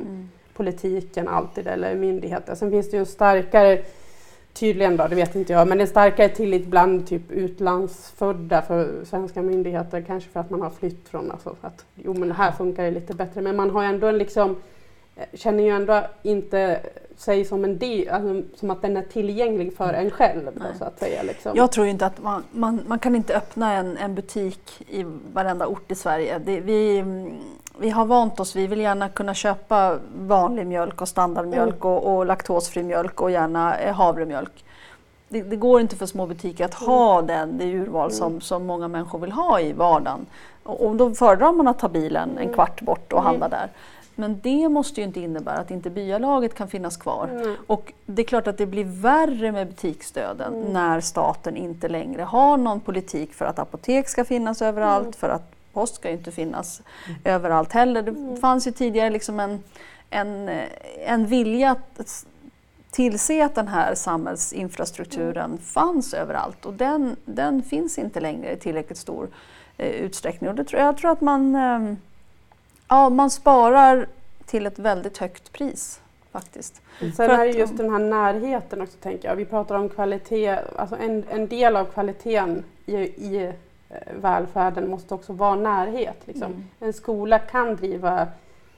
politiken 0.53 1.27
alltid 1.27 1.67
eller 1.67 1.95
myndigheter. 1.95 2.55
Sen 2.55 2.71
finns 2.71 2.89
det 2.91 2.97
ju 2.97 2.99
en 2.99 3.05
starkare, 3.05 3.81
tydligen 4.53 4.97
då, 4.97 5.07
det 5.07 5.15
vet 5.15 5.35
inte 5.35 5.53
jag, 5.53 5.67
men 5.67 5.81
en 5.81 5.87
starkare 5.87 6.29
tillit 6.29 6.67
bland 6.67 7.07
typ 7.07 7.31
utlandsfödda 7.31 8.61
för 8.61 9.05
svenska 9.05 9.41
myndigheter. 9.41 10.01
Kanske 10.01 10.29
för 10.29 10.39
att 10.39 10.49
man 10.49 10.61
har 10.61 10.69
flytt 10.69 11.09
från, 11.09 11.31
alltså 11.31 11.55
att 11.61 11.85
jo 11.95 12.13
men 12.13 12.31
här 12.31 12.51
funkar 12.51 12.83
det 12.83 12.91
lite 12.91 13.13
bättre. 13.13 13.41
Men 13.41 13.55
man 13.55 13.69
har 13.69 13.83
ändå 13.83 14.07
en 14.07 14.17
liksom, 14.17 14.55
eh, 15.15 15.25
känner 15.33 15.63
ju 15.63 15.69
ändå 15.69 16.03
inte 16.23 16.79
sig 17.17 17.45
som 17.45 17.63
en 17.63 17.77
del, 17.77 18.09
alltså, 18.09 18.57
som 18.59 18.69
att 18.69 18.81
den 18.81 18.97
är 18.97 19.01
tillgänglig 19.01 19.77
för 19.77 19.93
en 19.93 20.11
själv 20.11 20.49
då, 20.53 20.65
så 20.77 20.83
att 20.83 20.99
säga. 20.99 21.23
Liksom. 21.23 21.51
Jag 21.55 21.71
tror 21.71 21.87
inte 21.87 22.05
att 22.05 22.23
man, 22.23 22.43
man, 22.51 22.81
man 22.87 22.99
kan 22.99 23.15
inte 23.15 23.35
öppna 23.35 23.73
en, 23.73 23.97
en 23.97 24.15
butik 24.15 24.85
i 24.89 25.05
varenda 25.33 25.67
ort 25.67 25.91
i 25.91 25.95
Sverige. 25.95 26.39
Det, 26.39 26.59
vi, 26.59 27.03
vi 27.77 27.89
har 27.89 28.05
vant 28.05 28.39
oss, 28.39 28.55
vi 28.55 28.67
vill 28.67 28.79
gärna 28.79 29.09
kunna 29.09 29.33
köpa 29.33 29.99
vanlig 30.17 30.67
mjölk 30.67 31.01
och 31.01 31.07
standardmjölk 31.07 31.85
och, 31.85 32.15
och 32.15 32.25
laktosfri 32.25 32.83
mjölk 32.83 33.21
och 33.21 33.31
gärna 33.31 33.77
eh, 33.77 33.95
havremjölk. 33.95 34.65
Det, 35.29 35.41
det 35.41 35.55
går 35.55 35.81
inte 35.81 35.95
för 35.95 36.05
små 36.05 36.25
butiker 36.25 36.65
att 36.65 36.73
ha 36.73 37.21
den, 37.21 37.57
det 37.57 37.65
urval 37.65 38.11
som, 38.11 38.41
som 38.41 38.65
många 38.65 38.87
människor 38.87 39.19
vill 39.19 39.31
ha 39.31 39.59
i 39.59 39.73
vardagen. 39.73 40.25
Och, 40.63 40.85
och 40.85 40.95
då 40.95 41.13
föredrar 41.13 41.51
man 41.51 41.67
att 41.67 41.79
ta 41.79 41.89
bilen 41.89 42.37
en 42.37 42.53
kvart 42.53 42.81
bort 42.81 43.13
och 43.13 43.23
handla 43.23 43.49
där. 43.49 43.69
Men 44.15 44.39
det 44.43 44.69
måste 44.69 45.01
ju 45.01 45.07
inte 45.07 45.19
innebära 45.19 45.57
att 45.57 45.71
inte 45.71 45.89
byalaget 45.89 46.55
kan 46.55 46.67
finnas 46.67 46.97
kvar. 46.97 47.29
Mm. 47.31 47.55
Och 47.67 47.93
det 48.05 48.21
är 48.21 48.25
klart 48.25 48.47
att 48.47 48.57
det 48.57 48.65
blir 48.65 49.01
värre 49.01 49.51
med 49.51 49.67
butiksdöden 49.67 50.53
när 50.69 51.01
staten 51.01 51.57
inte 51.57 51.87
längre 51.87 52.21
har 52.21 52.57
någon 52.57 52.79
politik 52.79 53.33
för 53.33 53.45
att 53.45 53.59
apotek 53.59 54.09
ska 54.09 54.25
finnas 54.25 54.61
överallt, 54.61 55.15
för 55.15 55.29
att 55.29 55.52
post 55.73 55.95
ska 55.95 56.09
ju 56.09 56.17
inte 56.17 56.31
finnas 56.31 56.81
överallt 57.23 57.73
heller. 57.73 58.01
Det 58.01 58.41
fanns 58.41 58.67
ju 58.67 58.71
tidigare 58.71 59.09
liksom 59.09 59.39
en, 59.39 59.63
en, 60.09 60.49
en 61.05 61.25
vilja 61.27 61.71
att 61.97 62.25
tillse 62.93 63.45
att 63.45 63.55
den 63.55 63.67
här 63.67 63.95
samhällsinfrastrukturen 63.95 65.57
fanns 65.57 66.13
överallt 66.13 66.65
och 66.65 66.73
den, 66.73 67.15
den 67.25 67.63
finns 67.63 67.97
inte 67.97 68.19
längre 68.19 68.51
i 68.51 68.57
tillräckligt 68.57 68.97
stor 68.97 69.27
eh, 69.77 69.87
utsträckning. 69.87 70.49
Och 70.49 70.55
det 70.55 70.63
tror, 70.63 70.81
jag 70.81 70.97
tror 70.97 71.11
att 71.11 71.21
man, 71.21 71.55
eh, 71.55 71.93
ja, 72.87 73.09
man 73.09 73.29
sparar 73.29 74.07
till 74.45 74.65
ett 74.65 74.79
väldigt 74.79 75.17
högt 75.17 75.51
pris 75.51 76.01
faktiskt. 76.31 76.81
Sen 76.99 77.11
För 77.11 77.29
är 77.29 77.45
det 77.45 77.51
just 77.51 77.77
den 77.77 77.91
här 77.91 77.99
närheten 77.99 78.81
också 78.81 78.97
tänker 78.97 79.29
jag. 79.29 79.35
Vi 79.35 79.45
pratar 79.45 79.75
om 79.75 79.89
kvalitet, 79.89 80.59
alltså 80.75 80.95
en, 80.95 81.23
en 81.29 81.47
del 81.47 81.75
av 81.75 81.85
kvaliteten 81.85 82.63
i, 82.85 82.95
i 82.95 83.53
välfärden 84.21 84.89
måste 84.89 85.13
också 85.13 85.33
vara 85.33 85.55
närhet. 85.55 86.17
Liksom. 86.25 86.51
Mm. 86.51 86.63
En 86.79 86.93
skola 86.93 87.39
kan 87.39 87.75
driva 87.75 88.21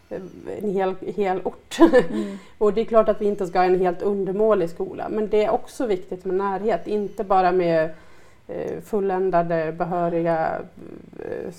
eh, 0.09 0.21
en 0.63 0.71
hel, 0.71 0.95
hel 1.15 1.41
ort. 1.43 1.77
Mm. 2.09 2.37
och 2.57 2.73
det 2.73 2.81
är 2.81 2.85
klart 2.85 3.09
att 3.09 3.21
vi 3.21 3.25
inte 3.25 3.47
ska 3.47 3.59
ha 3.59 3.65
en 3.65 3.79
helt 3.79 4.01
undermålig 4.01 4.69
skola 4.69 5.09
men 5.09 5.29
det 5.29 5.45
är 5.45 5.49
också 5.49 5.85
viktigt 5.85 6.25
med 6.25 6.35
närhet, 6.35 6.87
inte 6.87 7.23
bara 7.23 7.51
med 7.51 7.85
eh, 7.85 7.91
fulländade 8.83 9.71
behöriga 9.77 10.59
eh, 11.19 11.51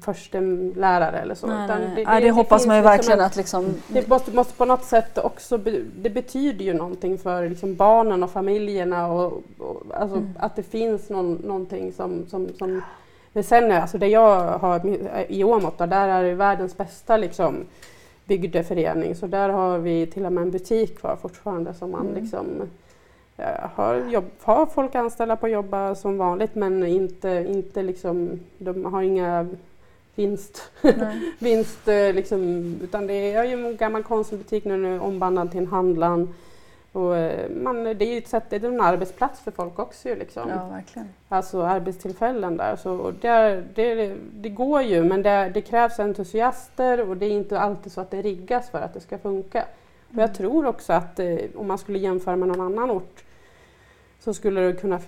förstelärare 0.00 1.18
eller 1.18 1.34
så. 1.34 1.46
Nej, 1.46 1.68
nej, 1.68 1.90
nej. 1.94 2.04
Nej, 2.04 2.22
det, 2.22 2.30
hoppas 2.30 2.62
finns 2.62 2.66
man 2.66 2.76
ju 2.76 2.82
liksom 2.82 2.90
verkligen 2.96 3.18
en- 3.20 3.26
att 3.26 3.36
liksom, 3.36 3.74
det 3.88 4.08
måste, 4.08 4.30
måste 4.34 4.54
på 4.54 4.64
något 4.64 4.84
sätt 4.84 5.18
också, 5.18 5.58
be, 5.58 5.80
det 5.96 6.10
betyder 6.10 6.64
ju 6.64 6.74
någonting 6.74 7.18
för 7.18 7.48
liksom 7.48 7.74
barnen 7.74 8.22
och 8.22 8.30
familjerna 8.30 9.12
och, 9.12 9.42
och 9.58 9.82
alltså 9.94 10.16
Mm. 10.16 10.28
att 10.38 10.56
det 10.56 10.62
finns 10.62 11.08
någon, 11.10 11.32
någonting 11.34 11.92
som, 11.92 12.26
som, 12.28 12.48
som 12.58 12.82
men 13.32 13.44
sen 13.44 13.72
alltså 13.72 13.98
det 13.98 14.06
jag 14.06 14.58
har 14.58 14.80
i 15.28 15.44
Åmåt, 15.44 15.78
då, 15.78 15.86
där 15.86 16.08
är 16.08 16.22
det 16.24 16.34
världens 16.34 16.76
bästa 16.76 17.16
liksom 17.16 17.64
bygdeförening 18.24 19.14
så 19.14 19.26
där 19.26 19.48
har 19.48 19.78
vi 19.78 20.06
till 20.06 20.26
och 20.26 20.32
med 20.32 20.42
en 20.42 20.50
butik 20.50 20.98
kvar 20.98 21.16
fortfarande 21.22 21.74
som 21.74 21.90
man 21.90 22.06
Mm. 22.08 22.14
liksom 22.22 22.46
eh, 22.60 22.66
har, 23.74 23.94
jobb, 23.94 24.24
har 24.42 24.66
folk 24.66 24.94
anställda 24.94 25.36
på 25.36 25.46
att 25.46 25.52
jobba 25.52 25.94
som 25.94 26.18
vanligt 26.18 26.54
men 26.54 26.86
inte, 26.86 27.46
inte 27.48 27.82
liksom, 27.82 28.40
de 28.58 28.84
har 28.84 29.02
inga 29.02 29.48
vinst 30.14 30.70
vinst 31.38 31.88
eh, 31.88 32.14
liksom, 32.14 32.74
utan 32.82 33.06
det 33.06 33.32
är 33.32 33.44
ju 33.44 33.66
en 33.66 33.76
gammal 33.76 34.02
konsumbutik 34.02 34.64
nu, 34.64 34.76
nu 34.76 35.00
ombandad 35.00 35.50
till 35.50 35.60
en 35.60 35.66
handlan. 35.66 36.34
Och, 36.92 37.16
eh, 37.16 37.50
man, 37.50 37.84
det 37.84 38.04
är 38.04 38.12
ju 38.12 38.18
ett 38.18 38.28
sätt, 38.28 38.44
det 38.50 38.56
är 38.56 38.64
en 38.64 38.80
arbetsplats 38.80 39.40
för 39.40 39.50
folk 39.50 39.78
också 39.78 40.08
liksom. 40.14 40.48
ja, 40.48 40.68
verkligen. 40.68 41.08
Alltså 41.28 41.62
arbetstillfällen 41.62 42.56
där. 42.56 42.76
Så, 42.76 42.92
och 42.92 43.14
där, 43.14 43.64
det, 43.74 44.14
det 44.32 44.48
går 44.48 44.82
ju 44.82 45.04
men 45.04 45.22
det, 45.22 45.50
det 45.54 45.60
krävs 45.60 46.00
entusiaster 46.00 47.08
och 47.08 47.16
det 47.16 47.26
är 47.26 47.30
inte 47.30 47.60
alltid 47.60 47.92
så 47.92 48.00
att 48.00 48.10
det 48.10 48.22
riggas 48.22 48.70
för 48.70 48.78
att 48.78 48.94
det 48.94 49.00
ska 49.00 49.18
funka. 49.18 49.64
Och 50.14 50.22
jag 50.22 50.34
tror 50.34 50.66
också 50.66 50.92
att 50.92 51.18
eh, 51.18 51.36
om 51.56 51.66
man 51.66 51.78
skulle 51.78 51.98
jämföra 51.98 52.36
med 52.36 52.48
någon 52.48 52.60
annan 52.60 52.90
ort 52.90 53.24
så 54.28 54.34
skulle 54.34 54.60
det 54.60 54.72
kunna 54.72 55.00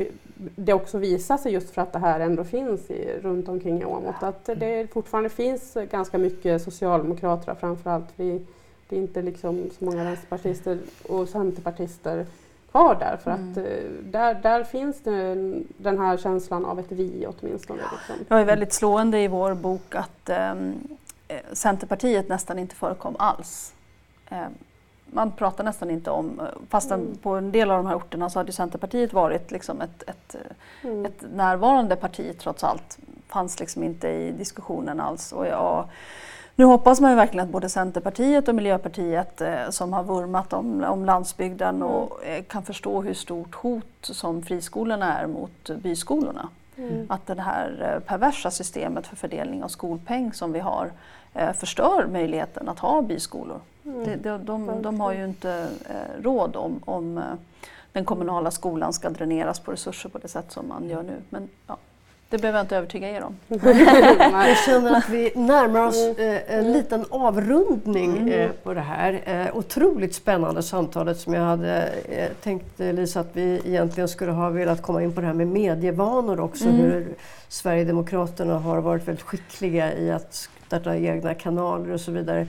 det 0.57 0.73
också 0.73 0.99
visa 0.99 1.39
sig 1.39 1.53
just 1.53 1.71
för 1.71 1.83
att 1.83 1.93
det 1.93 1.99
här 1.99 2.21
ändå 2.21 2.45
finns 2.45 2.91
i, 2.91 3.19
runt 3.23 3.49
omkring 3.49 3.81
i 3.83 3.85
Åmåt 3.85 4.23
att 4.23 4.45
det 4.45 4.93
fortfarande 4.93 5.31
finns 5.31 5.77
ganska 5.91 6.19
mycket 6.19 6.63
socialdemokrater 6.63 7.55
framförallt. 7.55 8.05
Vi, 8.17 8.43
det 8.89 8.97
är 8.97 9.01
inte 9.01 9.23
liksom 9.23 9.71
så 9.79 9.85
många 9.85 10.05
vänsterpartister 10.05 10.79
och 11.09 11.29
centerpartister 11.29 12.27
kvar 12.71 12.95
där 12.95 13.17
för 13.17 13.31
att 13.31 13.39
Mm. 13.57 13.67
eh, 13.67 13.91
där, 14.03 14.35
där 14.35 14.65
finns 14.65 15.01
det 15.03 15.15
en- 15.15 15.67
den 15.77 15.99
här 15.99 16.17
känslan 16.17 16.65
av 16.65 16.79
ett 16.79 16.93
vi 16.93 17.27
åtminstone. 17.27 17.81
Liksom. 17.93 18.25
Det 18.29 18.35
var 18.35 18.45
väldigt 18.45 18.73
slående 18.73 19.19
i 19.21 19.29
vår 19.29 19.55
bok 19.55 19.95
att 19.95 20.29
ehm, 20.29 20.73
eh, 21.29 21.37
Centerpartiet 21.53 22.29
nästan 22.29 22.59
inte 22.59 22.75
förekom 22.75 23.15
alls. 23.19 23.73
Eh, 24.31 24.39
man 25.13 25.33
pratar 25.33 25.65
nästan 25.65 25.91
inte 25.91 26.11
om, 26.11 26.41
eh, 26.41 26.47
fastän 26.69 27.01
Mm. 27.01 27.17
på 27.17 27.31
en 27.31 27.53
del 27.53 27.71
av 27.71 27.77
de 27.77 27.87
här 27.87 27.97
orterna 27.97 28.31
så 28.31 28.39
hade 28.39 28.53
Centerpartiet 28.53 29.13
varit 29.13 29.51
liksom 29.51 29.81
ett, 29.81 30.03
ett, 30.07 30.35
eh, 30.35 30.91
Mm. 30.91 31.05
ett 31.07 31.25
närvarande 31.35 31.97
parti 31.97 32.39
trots 32.39 32.65
allt. 32.65 32.99
Fanns 33.29 33.61
liksom 33.61 33.83
inte 33.83 34.09
i 34.09 34.31
diskussionen 34.33 35.01
alls. 35.01 35.33
Och 35.33 35.47
jag, 35.47 35.85
Nu 36.57 36.65
hoppas 36.67 37.01
man 37.01 37.11
ju 37.11 37.17
verkligen 37.17 37.47
att 37.47 37.53
både 37.53 37.69
Centerpartiet 37.69 38.49
och 38.49 38.55
Miljöpartiet 38.55 39.41
eh, 39.41 39.71
som 39.71 39.93
har 39.93 40.03
vurmat 40.03 40.53
om, 40.53 40.85
om 40.85 41.05
landsbygden 41.05 41.77
mm. 41.77 41.89
och 41.89 42.25
eh, 42.25 42.43
kan 42.43 42.63
förstå 42.63 43.03
hur 43.03 43.15
stort 43.15 43.55
hot 43.55 43.85
som 44.01 44.43
friskolorna 44.43 45.19
är 45.19 45.27
mot 45.27 45.71
byskolorna. 45.83 46.49
Mm. 46.77 47.07
Att 47.09 47.27
det 47.27 47.41
här 47.41 47.93
eh, 47.95 48.01
perversa 48.09 48.51
systemet 48.51 49.07
för 49.07 49.17
fördelning 49.17 49.65
av 49.65 49.69
skolpeng 49.69 50.33
som 50.33 50.53
vi 50.53 50.59
har 50.59 50.91
eh, 51.35 51.53
förstör 51.53 52.07
möjligheten 52.13 52.69
att 52.69 52.79
ha 52.79 53.03
byskolor. 53.03 53.61
Mm. 53.85 54.05
De, 54.05 54.17
de, 54.17 54.45
de, 54.45 54.83
de, 54.83 55.01
har 55.01 55.13
ju 55.13 55.25
inte 55.25 55.69
eh, 55.89 56.23
råd 56.23 56.57
om, 56.57 56.81
om 56.85 57.19
eh, 57.19 57.25
den 57.93 58.05
kommunala 58.05 58.51
skolan 58.51 58.93
ska 58.93 59.11
dräneras 59.11 59.61
på 59.61 59.73
resurser 59.73 60.09
på 60.09 60.19
det 60.19 60.29
sätt 60.29 60.53
som 60.53 60.69
man 60.69 60.89
gör 60.89 61.03
nu. 61.03 61.17
Men, 61.31 61.49
ja. 61.67 61.77
Det 62.31 62.39
behöver 62.39 62.59
jag 62.59 62.65
inte 62.65 62.77
övertyga 62.77 63.09
er 63.09 63.23
om. 63.23 63.37
jag 64.47 64.59
känner 64.59 64.97
att 64.97 65.09
vi 65.09 65.33
närmar 65.35 65.87
oss 65.87 65.97
mm. 65.97 66.35
eh, 66.35 66.59
en 66.59 66.73
liten 66.73 67.05
avrundning 67.11 68.17
mm. 68.17 68.29
eh, 68.29 68.51
på 68.51 68.75
det 68.75 68.81
här 68.81 69.23
eh, 69.25 69.57
otroligt 69.57 70.15
spännande 70.15 70.63
samtalet 70.63 71.19
som 71.19 71.35
jag 71.35 71.43
hade 71.43 71.87
eh, 72.09 72.29
tänkt 72.43 72.79
Lisa 72.79 73.21
att 73.21 73.31
vi 73.33 73.61
egentligen 73.65 74.09
skulle 74.09 74.33
ha 74.33 74.51
velat 74.51 74.83
komma 74.83 75.03
in 75.03 75.13
på 75.13 75.21
det 75.21 75.27
här 75.27 75.35
med 75.35 75.47
medievanor 75.47 76.41
också. 76.41 76.65
Mm. 76.65 76.77
Hur 76.77 77.15
Sverigedemokraterna 77.49 78.59
har 78.59 78.81
varit 78.81 79.09
väldigt 79.09 79.25
skickliga 79.25 79.95
i 79.95 80.11
att 80.11 80.49
starta 80.67 80.97
egna 80.97 81.35
kanaler 81.35 81.93
och 81.93 82.01
så 82.01 82.13
vidare. 82.13 82.47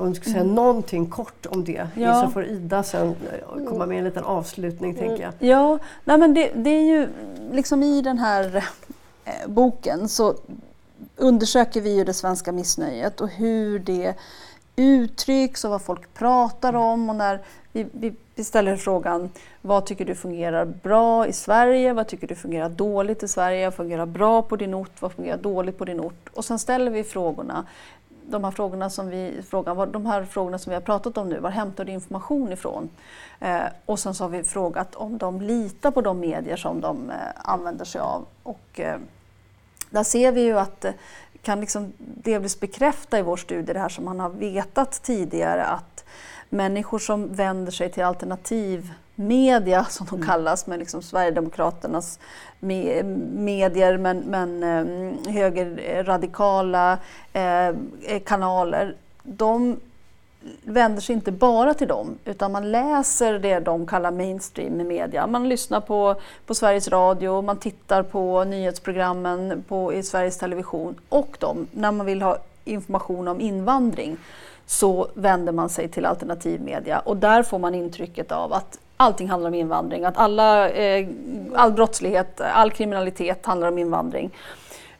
Om 0.00 0.08
du 0.08 0.14
ska 0.14 0.24
säga 0.24 0.40
mm. 0.40 0.54
någonting 0.54 1.06
kort 1.06 1.46
om 1.46 1.64
det, 1.64 1.88
ja. 1.94 2.22
så 2.22 2.30
får 2.30 2.44
Ida 2.44 2.82
sen 2.82 3.08
eh, 3.08 3.64
komma 3.64 3.86
med 3.86 3.98
en 3.98 4.04
liten 4.04 4.24
avslutning. 4.24 4.90
Mm. 4.90 5.08
tänker 5.08 5.22
jag. 5.22 5.32
Ja, 5.38 5.78
nej 6.04 6.18
men 6.18 6.34
det, 6.34 6.50
det, 6.54 6.70
är 6.70 6.82
ju 6.82 7.08
liksom 7.52 7.82
i 7.82 8.02
den 8.02 8.18
här 8.18 8.64
Eh, 9.28 9.48
boken 9.48 10.08
så 10.08 10.34
undersöker 11.16 11.80
vi 11.80 11.96
ju 11.96 12.04
det 12.04 12.14
svenska 12.14 12.52
missnöjet 12.52 13.20
och 13.20 13.28
hur 13.28 13.78
det 13.78 14.14
uttrycks 14.76 15.64
och 15.64 15.70
vad 15.70 15.82
folk 15.82 16.14
pratar 16.14 16.74
om. 16.74 17.08
Och 17.10 17.16
när 17.16 17.40
vi, 17.72 17.86
vi, 17.92 18.12
vi, 18.34 18.44
ställer 18.44 18.76
frågan 18.76 19.30
vad 19.62 19.86
tycker 19.86 20.04
du 20.04 20.14
fungerar 20.14 20.64
bra 20.64 21.26
i 21.26 21.32
Sverige? 21.32 21.92
Vad 21.92 22.08
tycker 22.08 22.26
du 22.26 22.34
fungerar 22.34 22.68
dåligt 22.68 23.22
i 23.22 23.28
Sverige? 23.28 23.66
Vad 23.66 23.74
fungerar 23.74 24.06
bra 24.06 24.42
på 24.42 24.56
din 24.56 24.74
ort? 24.74 25.02
Vad 25.02 25.12
fungerar 25.12 25.38
dåligt 25.38 25.78
på 25.78 25.84
din 25.84 26.00
ort? 26.00 26.28
Och 26.34 26.44
sen 26.44 26.58
ställer 26.58 26.90
vi 26.90 27.04
frågorna 27.04 27.66
de 28.30 28.44
här 28.44 28.50
frågorna 28.50 28.90
som 28.90 29.08
vi, 29.08 29.42
frågan, 29.48 29.92
de 29.92 30.06
här 30.06 30.24
frågorna 30.24 30.58
som 30.58 30.70
vi 30.70 30.74
har 30.74 30.80
pratat 30.80 31.18
om 31.18 31.28
nu, 31.28 31.40
var 31.40 31.50
hämtar 31.50 31.84
du 31.84 31.92
information 31.92 32.52
ifrån? 32.52 32.90
Eh, 33.40 33.62
och 33.86 33.98
sen 33.98 34.14
så 34.14 34.24
har 34.24 34.28
vi 34.28 34.42
frågat 34.42 34.94
om 34.94 35.18
de 35.18 35.40
litar 35.40 35.90
på 35.90 36.00
de 36.00 36.20
medier 36.20 36.56
som 36.56 36.80
de 36.80 37.10
eh, 37.10 37.16
använder 37.36 37.84
sig 37.84 38.00
av. 38.00 38.26
Och, 38.42 38.80
eh, 38.80 38.98
där 39.90 40.02
ser 40.02 40.32
vi 40.32 40.40
ju 40.40 40.58
att 40.58 40.80
det 40.80 40.94
kan 41.42 41.60
liksom 41.60 41.92
delvis 41.98 42.60
bekräfta 42.60 43.18
i 43.18 43.22
vår 43.22 43.36
studie 43.36 43.72
det 43.72 43.78
här 43.78 43.88
som 43.88 44.04
man 44.04 44.20
har 44.20 44.30
vetat 44.30 45.02
tidigare 45.02 45.64
att 45.64 46.04
människor 46.48 46.98
som 46.98 47.34
vänder 47.34 47.72
sig 47.72 47.92
till 47.92 48.04
alternativ 48.04 48.92
alternativmedia 49.18 49.84
som 49.84 50.06
de 50.06 50.16
mm. 50.16 50.26
kallas, 50.26 50.66
med 50.66 50.78
liksom 50.78 51.02
Sverigedemokraternas 51.02 52.18
me 52.60 53.02
medier 53.34 53.98
men, 53.98 54.18
men 54.18 54.62
eh, 54.62 55.32
högerradikala 55.32 56.98
eh, 57.32 57.74
kanaler, 58.24 58.94
de 59.22 59.76
vänder 60.64 61.00
sig 61.00 61.14
inte 61.14 61.32
bara 61.32 61.74
till 61.74 61.88
dem 61.88 62.18
utan 62.24 62.52
man 62.52 62.70
läser 62.70 63.38
det 63.38 63.60
de 63.60 63.86
kallar 63.86 64.10
mainstream 64.10 64.80
i 64.80 64.84
media. 64.84 65.26
Man 65.26 65.48
lyssnar 65.48 65.80
på, 65.80 66.14
på 66.46 66.54
Sveriges 66.54 66.88
Radio, 66.88 67.42
man 67.42 67.58
tittar 67.58 68.02
på 68.02 68.44
nyhetsprogrammen 68.44 69.64
på, 69.68 69.92
i 69.92 70.02
Sveriges 70.02 70.38
Television 70.38 70.94
och 71.08 71.36
de, 71.40 71.66
när 71.72 71.92
man 71.92 72.06
vill 72.06 72.22
ha 72.22 72.38
information 72.64 73.28
om 73.28 73.40
invandring 73.40 74.16
så 74.66 75.08
vänder 75.14 75.52
man 75.52 75.68
sig 75.68 75.88
till 75.88 76.06
alternativmedia 76.06 76.98
och 76.98 77.16
där 77.16 77.42
får 77.42 77.58
man 77.58 77.74
intrycket 77.74 78.32
av 78.32 78.52
att 78.52 78.78
allting 78.98 79.28
handlar 79.28 79.48
om 79.48 79.54
invandring, 79.54 80.04
att 80.04 80.16
alla, 80.16 80.70
eh, 80.70 81.08
all 81.54 81.72
brottslighet, 81.72 82.40
all 82.40 82.70
kriminalitet 82.70 83.46
handlar 83.46 83.68
om 83.68 83.78
invandring. 83.78 84.30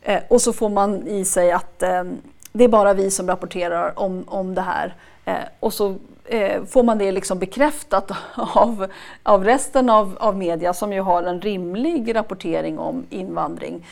Eh, 0.03 0.21
och 0.29 0.43
så 0.43 0.53
får 0.53 0.69
man 0.69 1.07
i 1.07 1.25
sig 1.25 1.53
att 1.53 1.83
eh, 1.83 2.05
det 2.53 2.65
är 2.65 2.69
bara 2.69 2.95
vi 2.95 3.11
som 3.11 3.29
rapporterar 3.29 3.99
om, 3.99 4.25
om 4.27 4.55
det 4.55 4.61
här. 4.61 4.95
Eh, 5.25 5.35
och 5.61 5.75
så 5.75 5.95
eh, 6.25 6.65
får 6.65 6.83
man 6.83 6.99
det 6.99 7.13
liksom 7.13 7.39
bekräftat 7.39 8.11
av, 8.37 8.87
av 9.23 9.45
resten 9.45 9.91
av, 9.91 10.17
av 10.21 10.37
media 10.37 10.75
som 10.75 10.93
ju 10.93 11.01
har 11.01 11.23
en 11.23 11.41
rimlig 11.41 12.15
rapportering 12.15 12.79
om 12.79 13.07
invandring. 13.11 13.87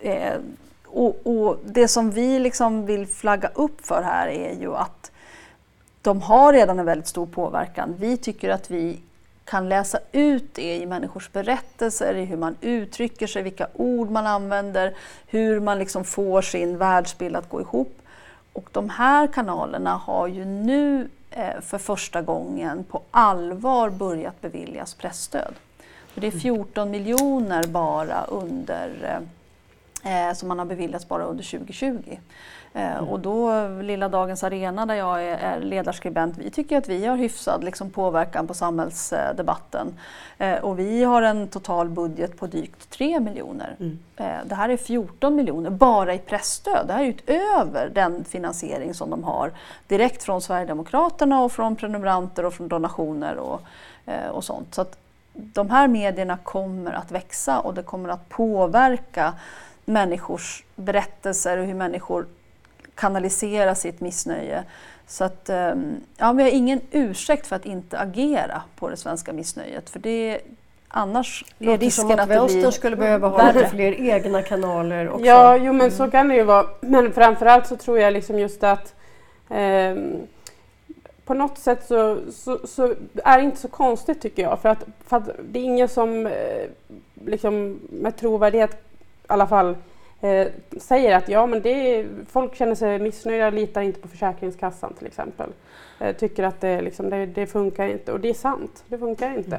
Eh, 0.00 0.34
och, 0.86 1.20
och, 1.24 1.58
det 1.64 1.88
som 1.88 2.10
vi 2.10 2.38
liksom 2.38 2.86
vill 2.86 3.06
flagga 3.06 3.50
upp 3.54 3.86
för 3.86 4.02
här 4.02 4.28
är 4.28 4.60
ju 4.60 4.74
att 4.74 5.10
de 6.02 6.22
har 6.22 6.52
redan 6.52 6.78
en 6.78 6.86
väldigt 6.86 7.08
stor 7.08 7.26
påverkan. 7.26 7.94
Vi 7.98 8.16
tycker 8.16 8.50
att 8.50 8.70
vi 8.70 9.00
kan 9.44 9.68
läsa 9.68 9.98
ut 10.12 10.54
det 10.54 10.76
i 10.76 10.86
människors 10.86 11.32
berättelser, 11.32 12.14
i 12.14 12.24
hur 12.24 12.36
man 12.36 12.56
uttrycker 12.60 13.26
sig, 13.26 13.42
vilka 13.42 13.68
ord 13.74 14.10
man 14.10 14.26
använder, 14.26 14.94
hur 15.26 15.60
man 15.60 15.78
liksom 15.78 16.04
får 16.04 16.42
sin 16.42 16.78
världsbild 16.78 17.36
att 17.36 17.48
gå 17.48 17.60
ihop. 17.60 17.98
Och 18.52 18.68
de 18.72 18.90
här 18.90 19.26
kanalerna 19.26 19.94
har 19.96 20.26
ju 20.26 20.44
nu 20.44 21.08
eh, 21.30 21.60
för 21.60 21.78
första 21.78 22.22
gången 22.22 22.84
på 22.84 23.02
allvar 23.10 23.90
börjat 23.90 24.40
beviljas 24.40 24.94
pressstöd. 24.94 25.54
det 26.14 26.26
är 26.26 26.30
14 26.30 26.90
miljoner 26.90 27.64
bara 27.66 28.24
under, 28.24 29.20
eh, 30.02 30.28
eh, 30.28 30.34
som 30.34 30.48
man 30.48 30.58
har 30.58 30.66
beviljats 30.66 31.08
bara 31.08 31.24
under 31.24 31.44
2020. 31.44 32.18
Eh, 32.76 32.98
och 32.98 33.20
då 33.20 33.68
Lilla 33.68 34.08
Dagens 34.08 34.44
Arena 34.44 34.86
där 34.86 34.94
jag 34.94 35.24
är, 35.24 35.36
är 35.36 35.60
ledarskribent, 35.60 36.38
vi 36.38 36.50
tycker 36.50 36.78
att 36.78 36.88
vi 36.88 37.06
har 37.06 37.16
hyfsad 37.16 37.64
liksom, 37.64 37.90
påverkan 37.90 38.46
på 38.46 38.54
samhällsdebatten. 38.54 39.94
Eh, 40.38 40.54
och 40.54 40.78
vi 40.78 41.04
har 41.04 41.22
en 41.22 41.48
total 41.48 41.88
budget 41.88 42.38
på 42.38 42.46
drygt 42.46 42.90
3 42.90 43.20
miljoner. 43.20 43.76
Mm. 43.80 43.98
Eh, 44.16 44.46
det 44.46 44.54
här 44.54 44.68
är 44.68 44.76
14 44.76 45.34
miljoner 45.34 45.70
bara 45.70 46.14
i 46.14 46.18
pressstöd. 46.18 46.86
Det 46.86 46.92
här 46.92 47.04
är 47.04 47.08
utöver 47.08 47.90
den 47.94 48.24
finansiering 48.24 48.94
som 48.94 49.10
de 49.10 49.24
har 49.24 49.52
direkt 49.86 50.22
från 50.22 50.40
Sverigedemokraterna 50.40 51.42
och 51.42 51.52
från 51.52 51.76
prenumeranter 51.76 52.44
och 52.44 52.54
från 52.54 52.68
donationer 52.68 53.36
och, 53.36 53.60
eh, 54.06 54.28
och 54.28 54.44
sånt. 54.44 54.74
Så 54.74 54.80
att 54.80 54.98
de 55.32 55.70
här 55.70 55.88
medierna 55.88 56.36
kommer 56.36 56.92
att 56.92 57.12
växa 57.12 57.60
och 57.60 57.74
det 57.74 57.82
kommer 57.82 58.08
att 58.08 58.28
påverka 58.28 59.32
människors 59.84 60.64
berättelser 60.76 61.58
och 61.58 61.66
hur 61.66 61.74
människor 61.74 62.26
kanalisera 62.94 63.74
sitt 63.74 64.00
missnöje. 64.00 64.64
Så 65.06 65.24
att, 65.24 65.48
ehm, 65.48 66.00
ja, 66.16 66.32
vi 66.32 66.42
har 66.42 66.50
ingen 66.50 66.80
ursäkt 66.90 67.46
för 67.46 67.56
att 67.56 67.66
inte 67.66 67.98
agera 67.98 68.62
på 68.76 68.88
det 68.88 68.96
svenska 68.96 69.32
missnöjet. 69.32 69.90
För 69.90 69.98
det, 69.98 70.40
annars 70.88 71.44
är 71.58 71.78
risken 71.78 71.90
som 71.90 72.10
att, 72.10 72.20
att 72.20 72.48
det 72.48 72.54
blir 72.54 72.70
skulle 72.70 72.96
behöva 72.96 73.28
ha 73.28 73.52
lite 73.52 73.68
fler 73.68 74.00
egna 74.00 74.42
kanaler 74.42 75.08
också. 75.08 75.24
Ja, 75.24 75.56
jo, 75.56 75.72
men 75.72 75.90
så 75.90 76.02
mm. 76.02 76.10
kan 76.10 76.28
det 76.28 76.34
ju 76.34 76.42
vara. 76.42 76.66
Men 76.80 77.12
framförallt 77.12 77.66
så 77.66 77.76
tror 77.76 77.98
jag 77.98 78.12
liksom 78.12 78.38
just 78.38 78.64
att 78.64 78.94
eh, 79.50 79.94
på 81.24 81.34
något 81.34 81.58
sätt 81.58 81.86
så, 81.86 82.18
så, 82.32 82.66
så, 82.66 82.94
är 83.24 83.38
det 83.38 83.44
inte 83.44 83.60
så 83.60 83.68
konstigt 83.68 84.20
tycker 84.20 84.42
jag. 84.42 84.60
För 84.60 84.68
att, 84.68 84.84
för 85.06 85.16
att 85.16 85.30
det 85.44 85.58
är 85.58 85.64
ingen 85.64 85.88
som 85.88 86.26
eh, 86.26 86.32
liksom, 87.24 87.80
med 87.90 88.16
trovärdighet 88.16 88.72
i 88.72 88.76
alla 89.26 89.46
fall 89.46 89.76
eh, 90.24 90.48
säger 90.80 91.16
att 91.16 91.28
ja, 91.28 91.46
men 91.46 91.62
det 91.62 91.70
är, 91.70 92.06
folk 92.28 92.54
känner 92.54 92.74
sig 92.74 92.98
missnöjda, 92.98 93.50
litar 93.50 93.82
inte 93.82 94.00
på 94.00 94.08
Försäkringskassan 94.08 94.94
till 94.94 95.06
exempel. 95.06 95.50
Eh, 96.00 96.16
tycker 96.16 96.42
att 96.42 96.60
det, 96.60 96.80
liksom, 96.80 97.10
det, 97.10 97.26
det, 97.26 97.46
funkar 97.46 97.86
inte 97.88 98.12
och 98.12 98.20
det 98.20 98.28
är 98.28 98.34
sant, 98.34 98.84
det 98.88 98.98
funkar 98.98 99.38
inte. 99.38 99.56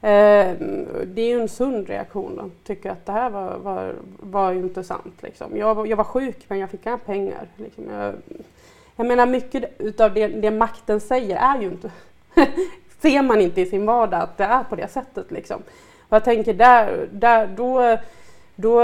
Eh, 0.00 0.56
det 1.04 1.22
är 1.22 1.28
ju 1.28 1.40
en 1.40 1.48
sund 1.48 1.88
reaktion. 1.88 2.36
Då. 2.36 2.50
Tycker 2.64 2.90
att 2.90 3.06
det 3.06 3.12
här 3.12 3.30
var, 3.30 3.58
var, 3.58 3.94
var 4.20 4.52
ju 4.52 4.58
inte 4.58 4.84
sant. 4.84 5.14
Liksom. 5.20 5.56
Jag, 5.56 5.86
jag 5.86 5.96
var 5.96 6.04
sjuk 6.04 6.44
men 6.48 6.58
jag 6.58 6.70
fick 6.70 6.86
inga 6.86 6.98
pengar. 6.98 7.46
Liksom. 7.56 7.84
Jag, 7.90 8.14
jag 8.96 9.06
menar 9.06 9.26
mycket 9.26 9.64
utav 9.78 10.14
det, 10.14 10.26
det 10.28 10.50
makten 10.50 11.00
säger 11.00 11.36
är 11.36 11.60
ju 11.60 11.66
inte 11.66 11.90
ser 13.02 13.22
man 13.22 13.40
inte 13.40 13.60
i 13.60 13.66
sin 13.66 13.86
vardag 13.86 14.20
att 14.20 14.38
det 14.38 14.44
är 14.44 14.62
på 14.64 14.76
det 14.76 14.88
sättet. 14.88 15.30
Liksom. 15.30 15.62
Och 16.08 16.16
jag 16.16 16.24
tänker 16.24 16.54
där, 16.54 17.08
där 17.12 17.46
då 17.46 17.98
då, 18.56 18.82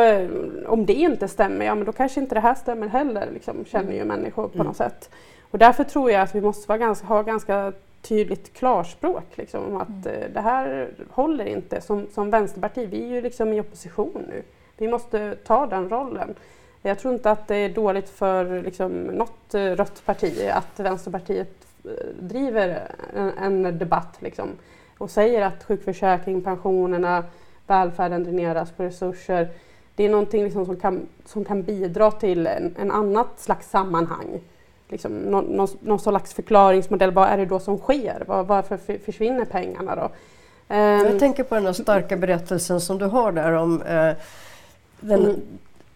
om 0.67 0.87
det 0.87 0.95
inte 0.95 1.29
stämmer, 1.29 1.67
ja 1.67 1.75
men 1.75 1.85
då 1.85 1.93
kanske 1.93 2.21
inte 2.21 2.35
det 2.35 2.41
här 2.41 2.55
stämmer 2.55 2.89
heller, 2.89 3.29
liksom, 3.33 3.65
känner 3.65 3.93
ju 3.93 4.05
människor 4.05 4.49
på 4.49 4.55
mm. 4.55 4.67
något 4.67 4.77
sätt. 4.77 5.11
Och 5.51 5.59
därför 5.59 5.85
tror 5.85 6.11
jag 6.11 6.23
att 6.23 6.35
vi 6.35 6.41
måste 6.41 6.69
vara 6.69 6.79
ganska, 6.79 7.07
ha 7.07 7.23
ganska 7.23 7.73
tydligt 8.03 8.55
klarspråk 8.55 9.25
liksom, 9.35 9.65
om 9.65 9.77
att 9.77 10.07
mm. 10.07 10.23
eh, 10.23 10.29
det 10.35 10.41
här 10.41 10.91
håller 11.11 11.45
inte. 11.45 11.81
Som, 11.81 12.07
som 12.15 12.31
Vänsterparti, 12.31 12.89
vi 12.91 13.03
är 13.03 13.07
ju 13.07 13.21
liksom 13.21 13.53
i 13.53 13.61
opposition 13.61 14.25
nu. 14.29 14.43
Vi 14.77 14.89
måste 14.89 15.37
ta 15.37 15.67
den 15.67 15.89
rollen. 15.89 16.35
Jag 16.83 16.99
tror 16.99 17.15
inte 17.15 17.31
att 17.31 17.49
det 17.49 17.57
är 17.57 17.69
dåligt 17.69 18.09
för 18.09 18.63
liksom, 18.63 18.91
något 19.03 19.55
eh, 19.55 19.65
rött 19.65 20.03
parti 20.05 20.51
att 20.53 20.81
Vänsterpartiet 20.81 21.67
eh, 21.85 21.91
driver 22.21 22.91
en, 23.17 23.33
en 23.39 23.79
debatt 23.79 24.17
liksom, 24.19 24.49
och 24.99 25.11
säger 25.11 25.43
att 25.43 25.65
sjukförsäkring, 25.65 26.43
pensionerna, 26.43 27.25
välfärden 27.71 28.25
dräneras 28.25 28.71
på 28.71 28.83
resurser. 28.83 29.49
Det 29.95 30.05
är 30.05 30.11
någonting 30.11 30.45
liksom 30.45 30.67
som, 30.67 30.77
kan, 30.77 31.07
som 31.25 31.45
kan 31.45 31.63
bidra 31.63 32.11
till 32.11 32.47
en, 32.47 32.75
en 32.79 32.91
annat 32.91 33.29
slags 33.37 33.71
sammanhang 33.71 34.41
liksom, 34.89 35.13
någon, 35.13 35.45
någon, 35.45 35.69
någon 35.81 36.01
slags 36.01 36.35
förklaringsmodell. 36.35 37.11
Vad 37.11 37.29
är 37.29 37.37
det 37.37 37.47
då 37.47 37.59
som 37.59 37.79
sker? 37.79 38.25
Var, 38.27 38.43
varför 38.43 38.99
försvinner 38.99 39.45
pengarna 39.45 39.97
då? 39.97 40.11
Jag 40.69 41.07
ehm, 41.07 41.19
tänker 41.19 41.43
på 41.43 41.55
den 41.55 41.67
här 41.67 41.73
starka 41.73 42.17
berättelsen 42.17 42.81
som 42.81 42.99
du 42.99 43.05
har 43.05 43.33
där 43.33 43.53
om 43.53 43.83
eh, 43.83 44.13
den, 45.01 45.25
mm. 45.25 45.41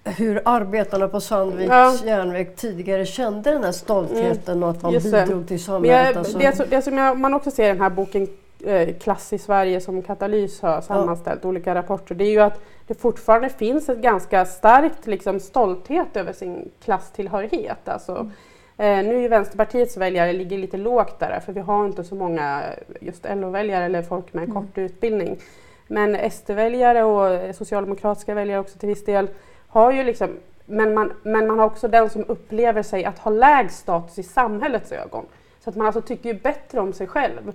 hur 0.05 0.43
arbetarna 0.45 1.09
på 1.09 1.21
Sandviks 1.21 1.71
ja. 1.71 1.95
järnväg 2.05 2.57
tidigare 2.57 3.07
kände 3.07 3.51
den 3.51 3.65
här 3.65 3.73
stoltheten 3.73 4.57
mm. 4.57 4.63
och 4.63 4.71
att 4.71 4.83
man 4.83 4.93
Just 4.93 5.13
bidrog 5.13 5.49
till 5.49 5.65
samhället. 5.65 6.07
Jag, 6.07 6.17
alltså. 6.17 6.39
det, 6.39 6.71
det 6.71 6.83
som 6.83 6.99
jag, 6.99 7.19
man 7.19 7.35
också 7.35 7.51
ser 7.51 7.65
i 7.65 7.69
den 7.69 7.81
här 7.81 7.91
boken 7.91 8.29
Klass 9.01 9.33
i 9.33 9.39
Sverige 9.39 9.81
som 9.81 10.03
Katalys 10.03 10.63
har 10.63 10.81
sammanställt 10.81 11.41
ja. 11.43 11.49
olika 11.49 11.75
rapporter, 11.75 12.15
det 12.15 12.25
är 12.25 12.31
ju 12.31 12.41
att 12.41 12.61
det 12.87 12.95
fortfarande 12.95 13.49
finns 13.49 13.89
ett 13.89 13.99
ganska 13.99 14.45
starkt 14.45 15.07
liksom, 15.07 15.41
stolthet 15.41 16.17
över 16.17 16.33
sin 16.33 16.71
klasstillhörighet. 16.85 17.89
Alltså, 17.89 18.13
mm. 18.13 18.31
Eh, 18.77 19.05
nu 19.05 19.25
är 19.25 19.29
Vänsterpartiets 19.29 19.97
väljare 19.97 20.33
ligger 20.33 20.59
lite 20.59 20.77
lågt 20.77 21.19
där 21.19 21.41
för 21.41 21.53
vi 21.53 21.61
har 21.61 21.87
inte 21.87 22.05
så 22.05 22.15
många 22.15 22.63
just 23.01 23.27
LO-väljare 23.35 23.85
eller 23.85 24.03
folk 24.03 24.33
med 24.33 24.45
mm. 24.45 24.55
kort 24.55 24.79
utbildning. 24.79 25.39
Men 25.87 26.31
SD-väljare 26.31 27.05
och 27.05 27.55
socialdemokratiska 27.55 28.35
väljare 28.35 28.61
också 28.61 28.79
till 28.79 28.89
viss 28.89 29.05
del 29.05 29.29
har 29.69 29.93
ju 29.93 30.05
liksom 30.05 30.29
men 30.67 30.95
man, 30.95 31.13
men 31.23 31.47
man 31.47 31.59
har 31.59 31.67
också 31.67 31.89
den 31.89 32.11
som 32.11 32.25
upplever 32.29 32.83
sig 32.83 33.05
att 33.05 33.19
ha 33.19 33.31
lägst 33.31 33.79
status 33.79 34.19
i 34.19 34.23
samhällets 34.23 34.93
ögon. 34.93 35.27
Så 35.65 35.71
att 35.71 35.77
man 35.77 35.87
alltså 35.87 36.01
tycker 36.01 36.33
ju 36.33 36.41
bättre 36.41 36.81
om 36.81 36.93
sig 36.93 37.07
själv 37.07 37.53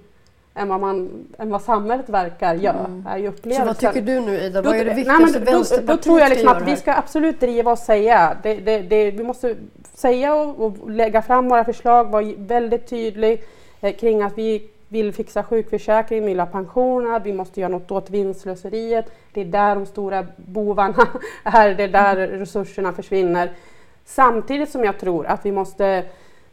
än 0.57 0.67
vad, 0.67 0.79
man, 0.79 1.27
än 1.37 1.49
vad 1.49 1.61
samhället 1.61 2.09
verkar 2.09 2.55
göra. 2.55 2.85
Mm. 2.85 3.07
Är 3.07 3.17
ju 3.17 3.31
Så 3.55 3.65
vad 3.65 3.77
tycker 3.77 4.01
du 4.01 4.19
nu 4.19 4.39
Ida? 4.39 4.61
Vad 4.61 4.75
är 4.75 4.85
det 4.85 4.93
viktigaste 4.93 5.39
nej, 5.39 5.53
Vänsterpartiet 5.53 5.87
då, 5.87 5.93
då 5.93 6.01
tror 6.01 6.19
jag 6.19 6.29
liksom 6.29 6.47
att 6.49 6.67
vi 6.67 6.75
ska 6.75 6.93
absolut 6.93 7.39
driva 7.39 7.71
och 7.71 7.79
säga. 7.79 8.37
Det, 8.43 8.53
det, 8.53 8.79
det, 8.79 9.11
vi 9.11 9.23
måste 9.23 9.55
säga 9.93 10.35
och, 10.35 10.65
och, 10.65 10.91
lägga 10.91 11.21
fram 11.21 11.49
våra 11.49 11.65
förslag, 11.65 12.11
vara 12.11 12.33
väldigt 12.37 12.87
tydlig 12.87 13.43
eh, 13.81 13.95
kring 13.95 14.21
att 14.21 14.37
vi 14.37 14.69
vill 14.87 15.13
fixa 15.13 15.43
sjukförsäkring, 15.43 16.21
vi 16.21 16.27
vill 16.27 16.39
ha 16.39 16.47
pensionerna, 16.47 17.19
vi 17.19 17.33
måste 17.33 17.59
göra 17.59 17.71
något 17.71 17.91
åt 17.91 18.09
vinstslöseriet. 18.09 19.05
Det 19.33 19.41
är 19.41 19.45
där 19.45 19.75
de 19.75 19.85
stora 19.85 20.25
bovarna 20.35 21.07
är, 21.43 21.75
det 21.75 21.83
är 21.83 21.87
där 21.87 22.15
resurserna 22.15 22.93
försvinner. 22.93 23.51
Samtidigt 24.05 24.69
som 24.69 24.83
jag 24.83 24.99
tror 24.99 25.25
att 25.25 25.45
vi 25.45 25.51
måste 25.51 26.03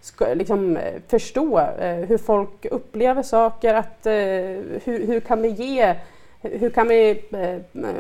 ska, 0.05 0.35
liksom, 0.35 0.77
eh, 0.77 1.01
förstå 1.09 1.59
eh, 1.59 1.95
hur 1.95 2.19
folk 2.19 2.67
upplever 2.71 3.23
saker, 3.23 3.75
att, 3.75 4.07
eh, 4.07 4.13
hur, 4.85 5.07
hur 5.07 5.21
kan 5.21 5.43
vi 5.43 5.49
ge, 5.49 5.95
hur 6.43 6.71
kan 6.71 6.89
vi 6.89 7.25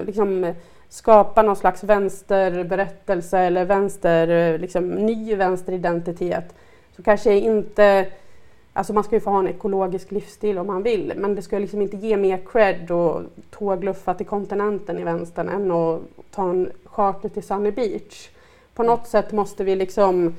liksom, 0.06 0.54
skapa 0.88 1.42
någon 1.42 1.56
slags 1.56 1.84
vänsterberättelse 1.84 3.38
eller 3.38 3.64
vänster, 3.64 4.58
liksom, 4.58 4.88
ny 4.88 5.34
vänsteridentitet. 5.34 6.54
Så 6.96 7.02
kanske 7.02 7.34
inte 7.34 8.06
Alltså 8.76 8.92
man 8.92 9.04
ska 9.04 9.16
ju 9.16 9.20
få 9.20 9.30
ha 9.30 9.38
en 9.38 9.48
ekologisk 9.48 10.10
livsstil 10.10 10.58
om 10.58 10.66
man 10.66 10.82
vill, 10.82 11.12
men 11.16 11.34
det 11.34 11.42
ska 11.42 11.58
liksom 11.58 11.82
inte 11.82 11.96
ge 11.96 12.16
mer 12.16 12.40
cred 12.52 12.90
och 12.90 13.22
tågluffa 13.50 14.14
till 14.14 14.26
kontinenten 14.26 14.98
i 14.98 15.04
vänstern 15.04 15.48
än 15.48 15.70
att 15.70 16.00
ta 16.30 16.50
en 16.50 16.70
charter 16.84 17.28
till 17.28 17.42
Sunny 17.42 17.70
Beach. 17.70 18.28
På 18.74 18.82
något 18.82 19.06
sätt 19.06 19.32
måste 19.32 19.64
vi 19.64 19.76
liksom 19.76 20.34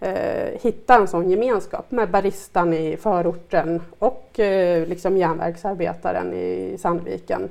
eh, 0.00 0.60
hitta 0.62 0.94
en 0.94 1.08
sån 1.08 1.30
gemenskap 1.30 1.90
med 1.90 2.10
baristan 2.10 2.72
i 2.72 2.96
förorten 2.96 3.82
och 3.98 4.40
eh, 4.40 4.86
liksom 4.86 5.16
järnvägsarbetaren 5.16 6.34
i 6.34 6.76
Sandviken. 6.78 7.48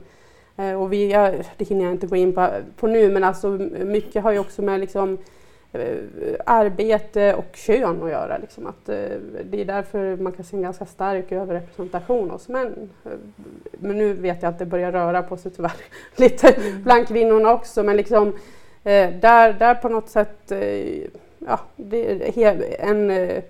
Eh, 0.58 0.82
och 0.82 0.93
vi, 0.93 1.12
ja, 1.12 1.34
det 1.58 1.66
hinner 1.66 1.86
jag 1.86 1.93
inte 1.93 2.08
gå 2.08 2.16
in 2.16 2.34
på, 2.34 2.50
på 2.76 2.88
nu, 2.88 3.10
men 3.10 3.24
alltså 3.24 3.50
mycket 3.86 4.24
har 4.24 4.32
ju 4.32 4.39
också 4.39 4.62
med 4.62 4.80
liksom, 4.80 5.18
eh, 5.72 5.97
arbete 6.45 7.34
och 7.34 7.56
kön 7.56 8.04
att 8.04 8.10
göra. 8.10 8.38
Liksom. 8.38 8.68
Att, 8.68 8.89
eh, 8.89 9.18
det 9.43 9.62
är 9.62 9.66
därför 9.66 10.18
man 10.18 10.34
kan 10.34 10.45
se 10.45 10.56
en 10.56 10.64
ganska 10.64 10.86
stark 10.86 11.32
överrepresentation 11.32 12.30
hos 12.30 12.47
män. 12.47 12.89
Eh, 13.06 13.12
men 13.72 13.97
nu 13.97 14.14
vet 14.14 14.43
jag 14.43 14.50
att 14.50 14.60
det 14.60 14.66
börjar 14.66 14.91
röra 14.91 15.24
på 15.24 15.38
sig 15.38 15.52
tyvärr 15.52 15.82
lite 16.16 16.50
mm. 16.50 16.84
bland 16.84 17.08
kvinnorna 17.08 17.54
också. 17.54 17.84
Men 17.84 17.97
liksom, 17.97 18.34
där, 18.84 19.54
där 19.54 19.76
på 19.76 19.89
något 19.89 20.10
sätt 20.10 20.52
ja, 21.50 21.60
det 21.76 22.80
en, 22.80 23.10
eh, 23.10 23.43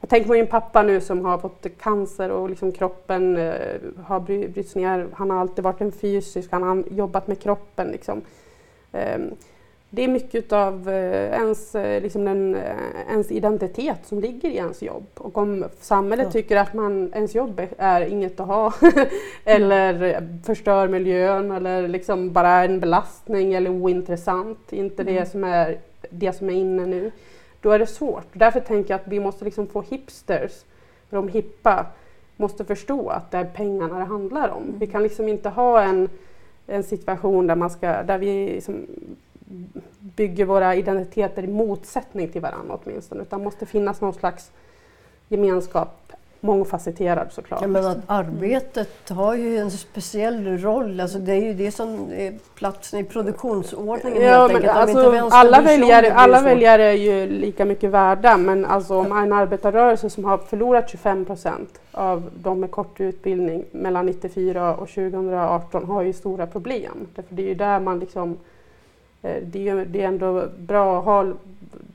jag 0.00 0.10
tänker 0.10 0.26
på 0.26 0.32
min 0.32 0.46
pappa 0.46 0.82
nu 0.82 1.00
som 1.00 1.24
har 1.24 1.38
fått 1.38 1.66
cancer 1.80 2.30
och 2.30 2.50
liksom 2.50 2.72
kroppen 2.72 3.36
eh, 3.36 3.80
har 4.04 4.20
brytts 4.20 4.74
ner. 4.74 5.06
Han 5.12 5.30
har 5.30 5.40
alltid 5.40 5.64
varit 5.64 5.80
en 5.80 5.92
fysisk, 5.92 6.52
han 6.52 6.62
har 6.62 6.84
jobbat 6.90 7.26
med 7.26 7.40
kroppen. 7.40 7.88
Liksom. 7.88 8.20
Ehm, 8.92 9.30
det 9.90 10.04
är 10.04 10.08
mycket 10.08 10.52
av 10.52 10.88
eh, 10.88 11.32
ens, 11.32 11.74
liksom 11.74 12.24
den, 12.24 12.56
ens 13.10 13.30
identitet 13.30 13.98
som 14.04 14.20
ligger 14.20 14.50
i 14.50 14.56
ens 14.56 14.82
jobb. 14.82 15.06
Och 15.14 15.38
om 15.38 15.64
samhället 15.80 16.26
ja. 16.26 16.32
tycker 16.32 16.56
att 16.56 16.74
man, 16.74 17.12
ens 17.14 17.34
jobb 17.34 17.62
är 17.78 18.00
inget 18.00 18.40
att 18.40 18.46
ha 18.46 18.72
eller 19.44 20.28
förstör 20.44 20.88
miljön 20.88 21.50
eller 21.50 21.88
liksom 21.88 22.32
bara 22.32 22.48
är 22.48 22.68
en 22.68 22.80
belastning 22.80 23.54
eller 23.54 23.70
ointressant, 23.70 24.72
inte 24.72 25.02
mm. 25.02 25.14
det 25.14 25.26
som 25.26 25.44
är 25.44 25.78
det 26.10 26.32
som 26.32 26.48
är 26.48 26.54
inne 26.54 26.86
nu 26.86 27.10
då 27.62 27.70
är 27.70 27.78
det 27.78 27.86
svårt. 27.86 28.26
Därför 28.32 28.60
tänker 28.60 28.94
jag 28.94 29.00
att 29.00 29.08
vi 29.08 29.20
måste 29.20 29.44
liksom 29.44 29.66
få 29.66 29.82
hipsters, 29.82 30.64
de 31.10 31.28
hippa, 31.28 31.86
måste 32.36 32.64
förstå 32.64 33.08
att 33.08 33.30
det 33.30 33.38
är 33.38 33.44
pengarna 33.44 33.98
det 33.98 34.04
handlar 34.04 34.48
om. 34.48 34.62
Mm. 34.62 34.78
Vi 34.78 34.86
kan 34.86 35.02
liksom 35.02 35.28
inte 35.28 35.48
ha 35.48 35.82
en, 35.82 36.08
en 36.66 36.82
situation 36.82 37.46
där, 37.46 37.56
man 37.56 37.70
ska, 37.70 38.02
där 38.02 38.18
vi 38.18 38.46
liksom 38.54 38.86
bygger 39.98 40.44
våra 40.44 40.74
identiteter 40.74 41.42
i 41.42 41.46
motsättning 41.46 42.28
till 42.28 42.40
varandra 42.40 42.78
åtminstone, 42.84 43.22
utan 43.22 43.42
måste 43.42 43.66
finnas 43.66 44.00
någon 44.00 44.14
slags 44.14 44.50
gemenskap 45.28 46.12
mångfacetterad 46.42 47.32
såklart. 47.32 47.60
Ja, 47.62 47.66
men 47.66 47.86
att 47.86 47.98
arbetet 48.06 49.08
har 49.08 49.34
ju 49.34 49.58
en 49.58 49.70
speciell 49.70 50.58
roll. 50.58 51.00
Alltså 51.00 51.18
det 51.18 51.32
är 51.32 51.40
ju 51.40 51.54
det 51.54 51.72
som 51.72 52.12
är 52.12 52.34
platsen 52.54 53.00
i 53.00 53.04
produktionsordningen 53.04 54.22
ja, 54.22 54.40
helt 54.40 54.54
enkelt. 54.54 54.72
Alltså, 54.72 55.28
alla 55.30 55.60
väljare, 55.60 56.12
alla 56.12 56.40
väljare 56.40 56.82
är 56.82 56.92
ju 56.92 57.26
lika 57.26 57.64
mycket 57.64 57.90
värda 57.90 58.36
men 58.36 58.64
alltså 58.64 58.96
om 58.96 59.12
en 59.12 59.32
arbetarrörelse 59.32 60.10
som 60.10 60.24
har 60.24 60.38
förlorat 60.38 60.90
25 60.90 61.24
procent 61.24 61.80
av 61.92 62.30
de 62.42 62.60
med 62.60 62.70
kort 62.70 63.00
utbildning 63.00 63.64
mellan 63.70 64.06
94 64.06 64.74
och 64.74 64.88
2018 64.88 65.84
har 65.84 66.02
ju 66.02 66.12
stora 66.12 66.46
problem. 66.46 67.06
Därför 67.14 67.34
det 67.34 67.42
är 67.42 67.48
ju 67.48 67.54
där 67.54 67.80
man 67.80 67.98
liksom 67.98 68.36
eh, 69.22 69.42
det 69.42 69.68
är, 69.68 69.84
det 69.84 70.02
är 70.02 70.08
ändå 70.08 70.44
bra 70.58 70.98
att 70.98 71.04
ha 71.04 71.26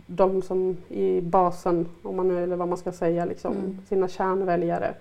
de 0.06 0.42
som 0.42 0.78
i 0.90 1.22
basen, 1.22 1.88
om 2.04 2.16
man 2.16 2.28
nu, 2.28 2.44
eller 2.44 2.56
vad 2.56 2.68
man 2.68 2.78
ska 2.78 2.92
säga, 2.92 3.26
liksom, 3.26 3.58
mm. 3.58 3.78
sina 3.90 4.08
kärnväljare 4.08 4.94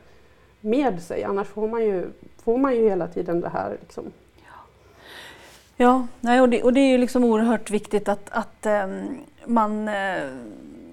med 0.60 1.02
sig. 1.02 1.24
Annars 1.24 1.46
får 1.46 1.68
man 1.68 1.84
ju, 1.84 2.06
får 2.44 2.58
man 2.58 2.76
ju 2.76 2.88
hela 2.88 3.06
tiden 3.06 3.40
det 3.40 3.48
här. 3.48 3.76
Liksom. 3.80 4.04
Ja, 5.76 6.06
nej, 6.20 6.40
och, 6.40 6.48
det, 6.48 6.62
och 6.62 6.72
det 6.72 6.80
är 6.80 6.90
ju 6.90 6.98
liksom 6.98 7.24
oerhört 7.24 7.70
viktigt 7.70 8.08
att, 8.08 8.28
att 8.30 8.66
um, 8.66 9.18
man 9.46 9.88
uh, 9.88 9.94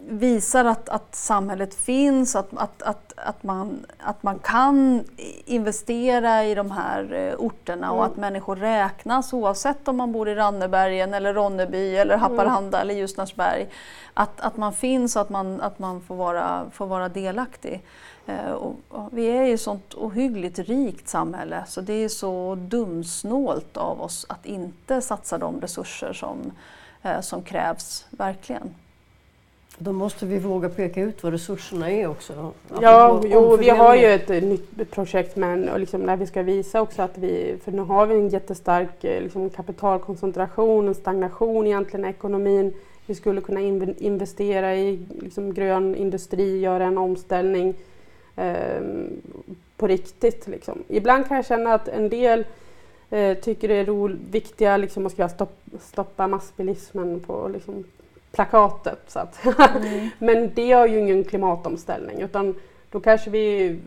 visar 0.07 0.65
att, 0.65 0.89
att 0.89 1.15
samhället 1.15 1.75
finns, 1.75 2.35
att, 2.35 2.49
att, 2.55 2.81
att, 2.81 3.13
att, 3.15 3.43
man, 3.43 3.85
att 3.99 4.23
man 4.23 4.39
kan 4.39 5.03
investera 5.45 6.43
i 6.43 6.55
de 6.55 6.71
här 6.71 7.13
uh, 7.13 7.35
orterna 7.39 7.87
mm. 7.87 7.99
och 7.99 8.05
att 8.05 8.17
människor 8.17 8.55
räknas 8.55 9.33
oavsett 9.33 9.87
om 9.87 9.97
man 9.97 10.11
bor 10.11 10.29
i 10.29 10.35
Rannebergen 10.35 11.13
eller 11.13 11.33
Ronneby 11.33 11.95
eller 11.95 12.15
mm. 12.15 12.19
Haparanda 12.19 12.77
mm. 12.77 12.81
eller 12.81 12.93
Ljusnarsberg. 12.93 13.67
Att, 14.13 14.41
att 14.41 14.57
man 14.57 14.73
finns 14.73 15.15
och 15.15 15.21
att 15.21 15.29
man, 15.29 15.61
att 15.61 15.79
man 15.79 16.01
får, 16.01 16.15
vara, 16.15 16.65
får 16.71 16.85
vara 16.87 17.09
delaktig. 17.09 17.83
Uh, 18.29 18.51
och, 18.51 18.75
och 18.89 19.09
vi 19.11 19.25
är 19.25 19.43
ju 19.43 19.53
ett 19.53 19.61
sånt 19.61 19.93
ohyggligt 19.93 20.59
rikt 20.59 21.09
samhälle 21.09 21.63
så 21.67 21.81
det 21.81 21.93
är 21.93 22.09
så 22.09 22.55
dumsnålt 22.55 23.77
av 23.77 24.01
oss 24.01 24.25
att 24.29 24.45
inte 24.45 25.01
satsa 25.01 25.37
de 25.37 25.61
resurser 25.61 26.13
som, 26.13 26.51
uh, 27.05 27.21
som 27.21 27.43
krävs, 27.43 28.05
verkligen. 28.09 28.75
Då 29.77 29.91
måste 29.91 30.25
vi 30.25 30.39
våga 30.39 30.69
peka 30.69 31.01
ut 31.01 31.23
vad 31.23 31.31
resurserna 31.31 31.91
är 31.91 32.07
också. 32.07 32.51
Ja, 32.81 33.21
jo, 33.25 33.57
vi 33.57 33.69
har 33.69 33.95
ju 33.95 34.05
ett 34.05 34.29
nytt 34.29 34.91
projekt 34.91 35.35
men, 35.35 35.69
och 35.69 35.79
liksom, 35.79 36.05
där 36.05 36.15
vi 36.15 36.27
ska 36.27 36.41
visa 36.41 36.81
också 36.81 37.01
att 37.01 37.17
vi, 37.17 37.55
för 37.63 37.71
nu 37.71 37.81
har 37.81 38.05
vi 38.05 38.15
en 38.15 38.29
jättestark 38.29 39.03
eh, 39.03 39.21
liksom, 39.21 39.49
kapitalkoncentration, 39.49 40.87
en 40.87 40.95
stagnation 40.95 41.67
egentligen 41.67 42.05
i 42.05 42.09
ekonomin. 42.09 42.73
Vi 43.05 43.15
skulle 43.15 43.41
kunna 43.41 43.59
investera 43.97 44.75
i 44.75 44.99
liksom, 45.21 45.53
grön 45.53 45.95
industri, 45.95 46.59
göra 46.59 46.85
en 46.85 46.97
omställning 46.97 47.73
eh, 48.35 48.81
på 49.77 49.87
riktigt. 49.87 50.47
Liksom. 50.47 50.83
Ibland 50.87 51.27
kan 51.27 51.37
jag 51.37 51.45
känna 51.45 51.73
att 51.73 51.87
en 51.87 52.09
del 52.09 52.45
eh, 53.09 53.37
tycker 53.37 53.67
det 53.67 53.75
är 53.75 54.31
viktiga 54.31 54.77
liksom, 54.77 55.05
att 55.05 55.31
stopp, 55.31 55.59
stoppa 55.81 56.27
massbilismen 56.27 57.19
på 57.19 57.49
liksom, 57.53 57.83
plakatet. 58.33 58.99
Så 59.07 59.19
att. 59.19 59.45
Mm. 59.45 60.09
Men 60.19 60.51
det 60.53 60.65
gör 60.65 60.87
ju 60.87 60.99
ingen 60.99 61.23
klimatomställning 61.23 62.21
utan 62.21 62.55
då 62.91 62.99
kanske 62.99 63.29
vi 63.29 63.79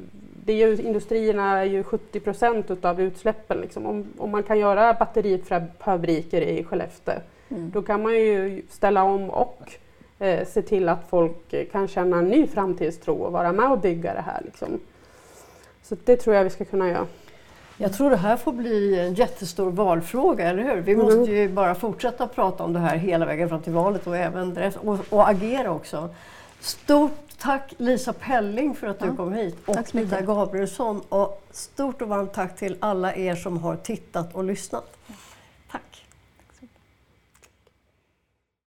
det 0.46 0.52
är 0.52 0.56
ju, 0.56 0.82
industrierna 0.82 1.58
är 1.58 1.64
ju 1.64 1.82
70 1.82 2.20
procent 2.20 2.70
utav 2.70 3.00
utsläppen. 3.00 3.60
Liksom. 3.60 3.86
Om, 3.86 4.06
om 4.18 4.30
man 4.30 4.42
kan 4.42 4.58
göra 4.58 4.94
batterifabriker 4.94 6.40
i 6.40 6.64
Skellefteå 6.64 7.14
mm. 7.48 7.70
då 7.70 7.82
kan 7.82 8.02
man 8.02 8.14
ju 8.14 8.62
ställa 8.70 9.02
om 9.02 9.30
och 9.30 9.72
eh, 10.18 10.46
se 10.46 10.62
till 10.62 10.88
att 10.88 11.08
folk 11.08 11.72
kan 11.72 11.88
känna 11.88 12.18
en 12.18 12.28
ny 12.28 12.46
framtidstro 12.46 13.14
och 13.14 13.32
vara 13.32 13.52
med 13.52 13.70
och 13.70 13.78
bygga 13.78 14.14
det 14.14 14.20
här. 14.20 14.40
Liksom. 14.44 14.80
Så 15.82 15.96
det 16.04 16.16
tror 16.16 16.36
jag 16.36 16.44
vi 16.44 16.50
ska 16.50 16.64
kunna 16.64 16.88
göra. 16.88 17.06
Jag 17.78 17.92
tror 17.92 18.10
det 18.10 18.16
här 18.16 18.36
får 18.36 18.52
bli 18.52 18.98
en 19.00 19.14
jättestor 19.14 19.70
valfråga, 19.70 20.48
eller 20.50 20.62
hur? 20.62 20.76
Vi 20.80 20.92
Mm. 20.92 21.04
måste 21.06 21.32
ju 21.32 21.48
bara 21.48 21.74
fortsätta 21.74 22.26
prata 22.26 22.64
om 22.64 22.72
det 22.72 22.78
här 22.78 22.96
hela 22.96 23.26
vägen 23.26 23.48
fram 23.48 23.62
till 23.62 23.72
valet 23.72 24.06
och 24.06 24.16
även 24.16 24.54
därefter, 24.54 24.88
och, 24.88 24.98
och 25.10 25.28
agera 25.28 25.70
också. 25.70 26.08
Stort 26.60 27.12
tack 27.38 27.74
Lisa 27.76 28.12
Pelling 28.12 28.74
för 28.74 28.86
att 28.86 28.98
du 28.98 29.06
Ja, 29.06 29.16
kom 29.16 29.32
hit 29.32 29.56
och 29.66 29.74
tack. 29.74 29.94
Ida 29.94 30.20
Gabrielsson 30.20 31.00
och 31.08 31.42
stort 31.50 32.02
och 32.02 32.08
varmt 32.08 32.32
tack 32.34 32.56
till 32.56 32.76
alla 32.80 33.14
er 33.14 33.34
som 33.34 33.58
har 33.58 33.76
tittat 33.76 34.34
och 34.34 34.44
lyssnat. 34.44 34.96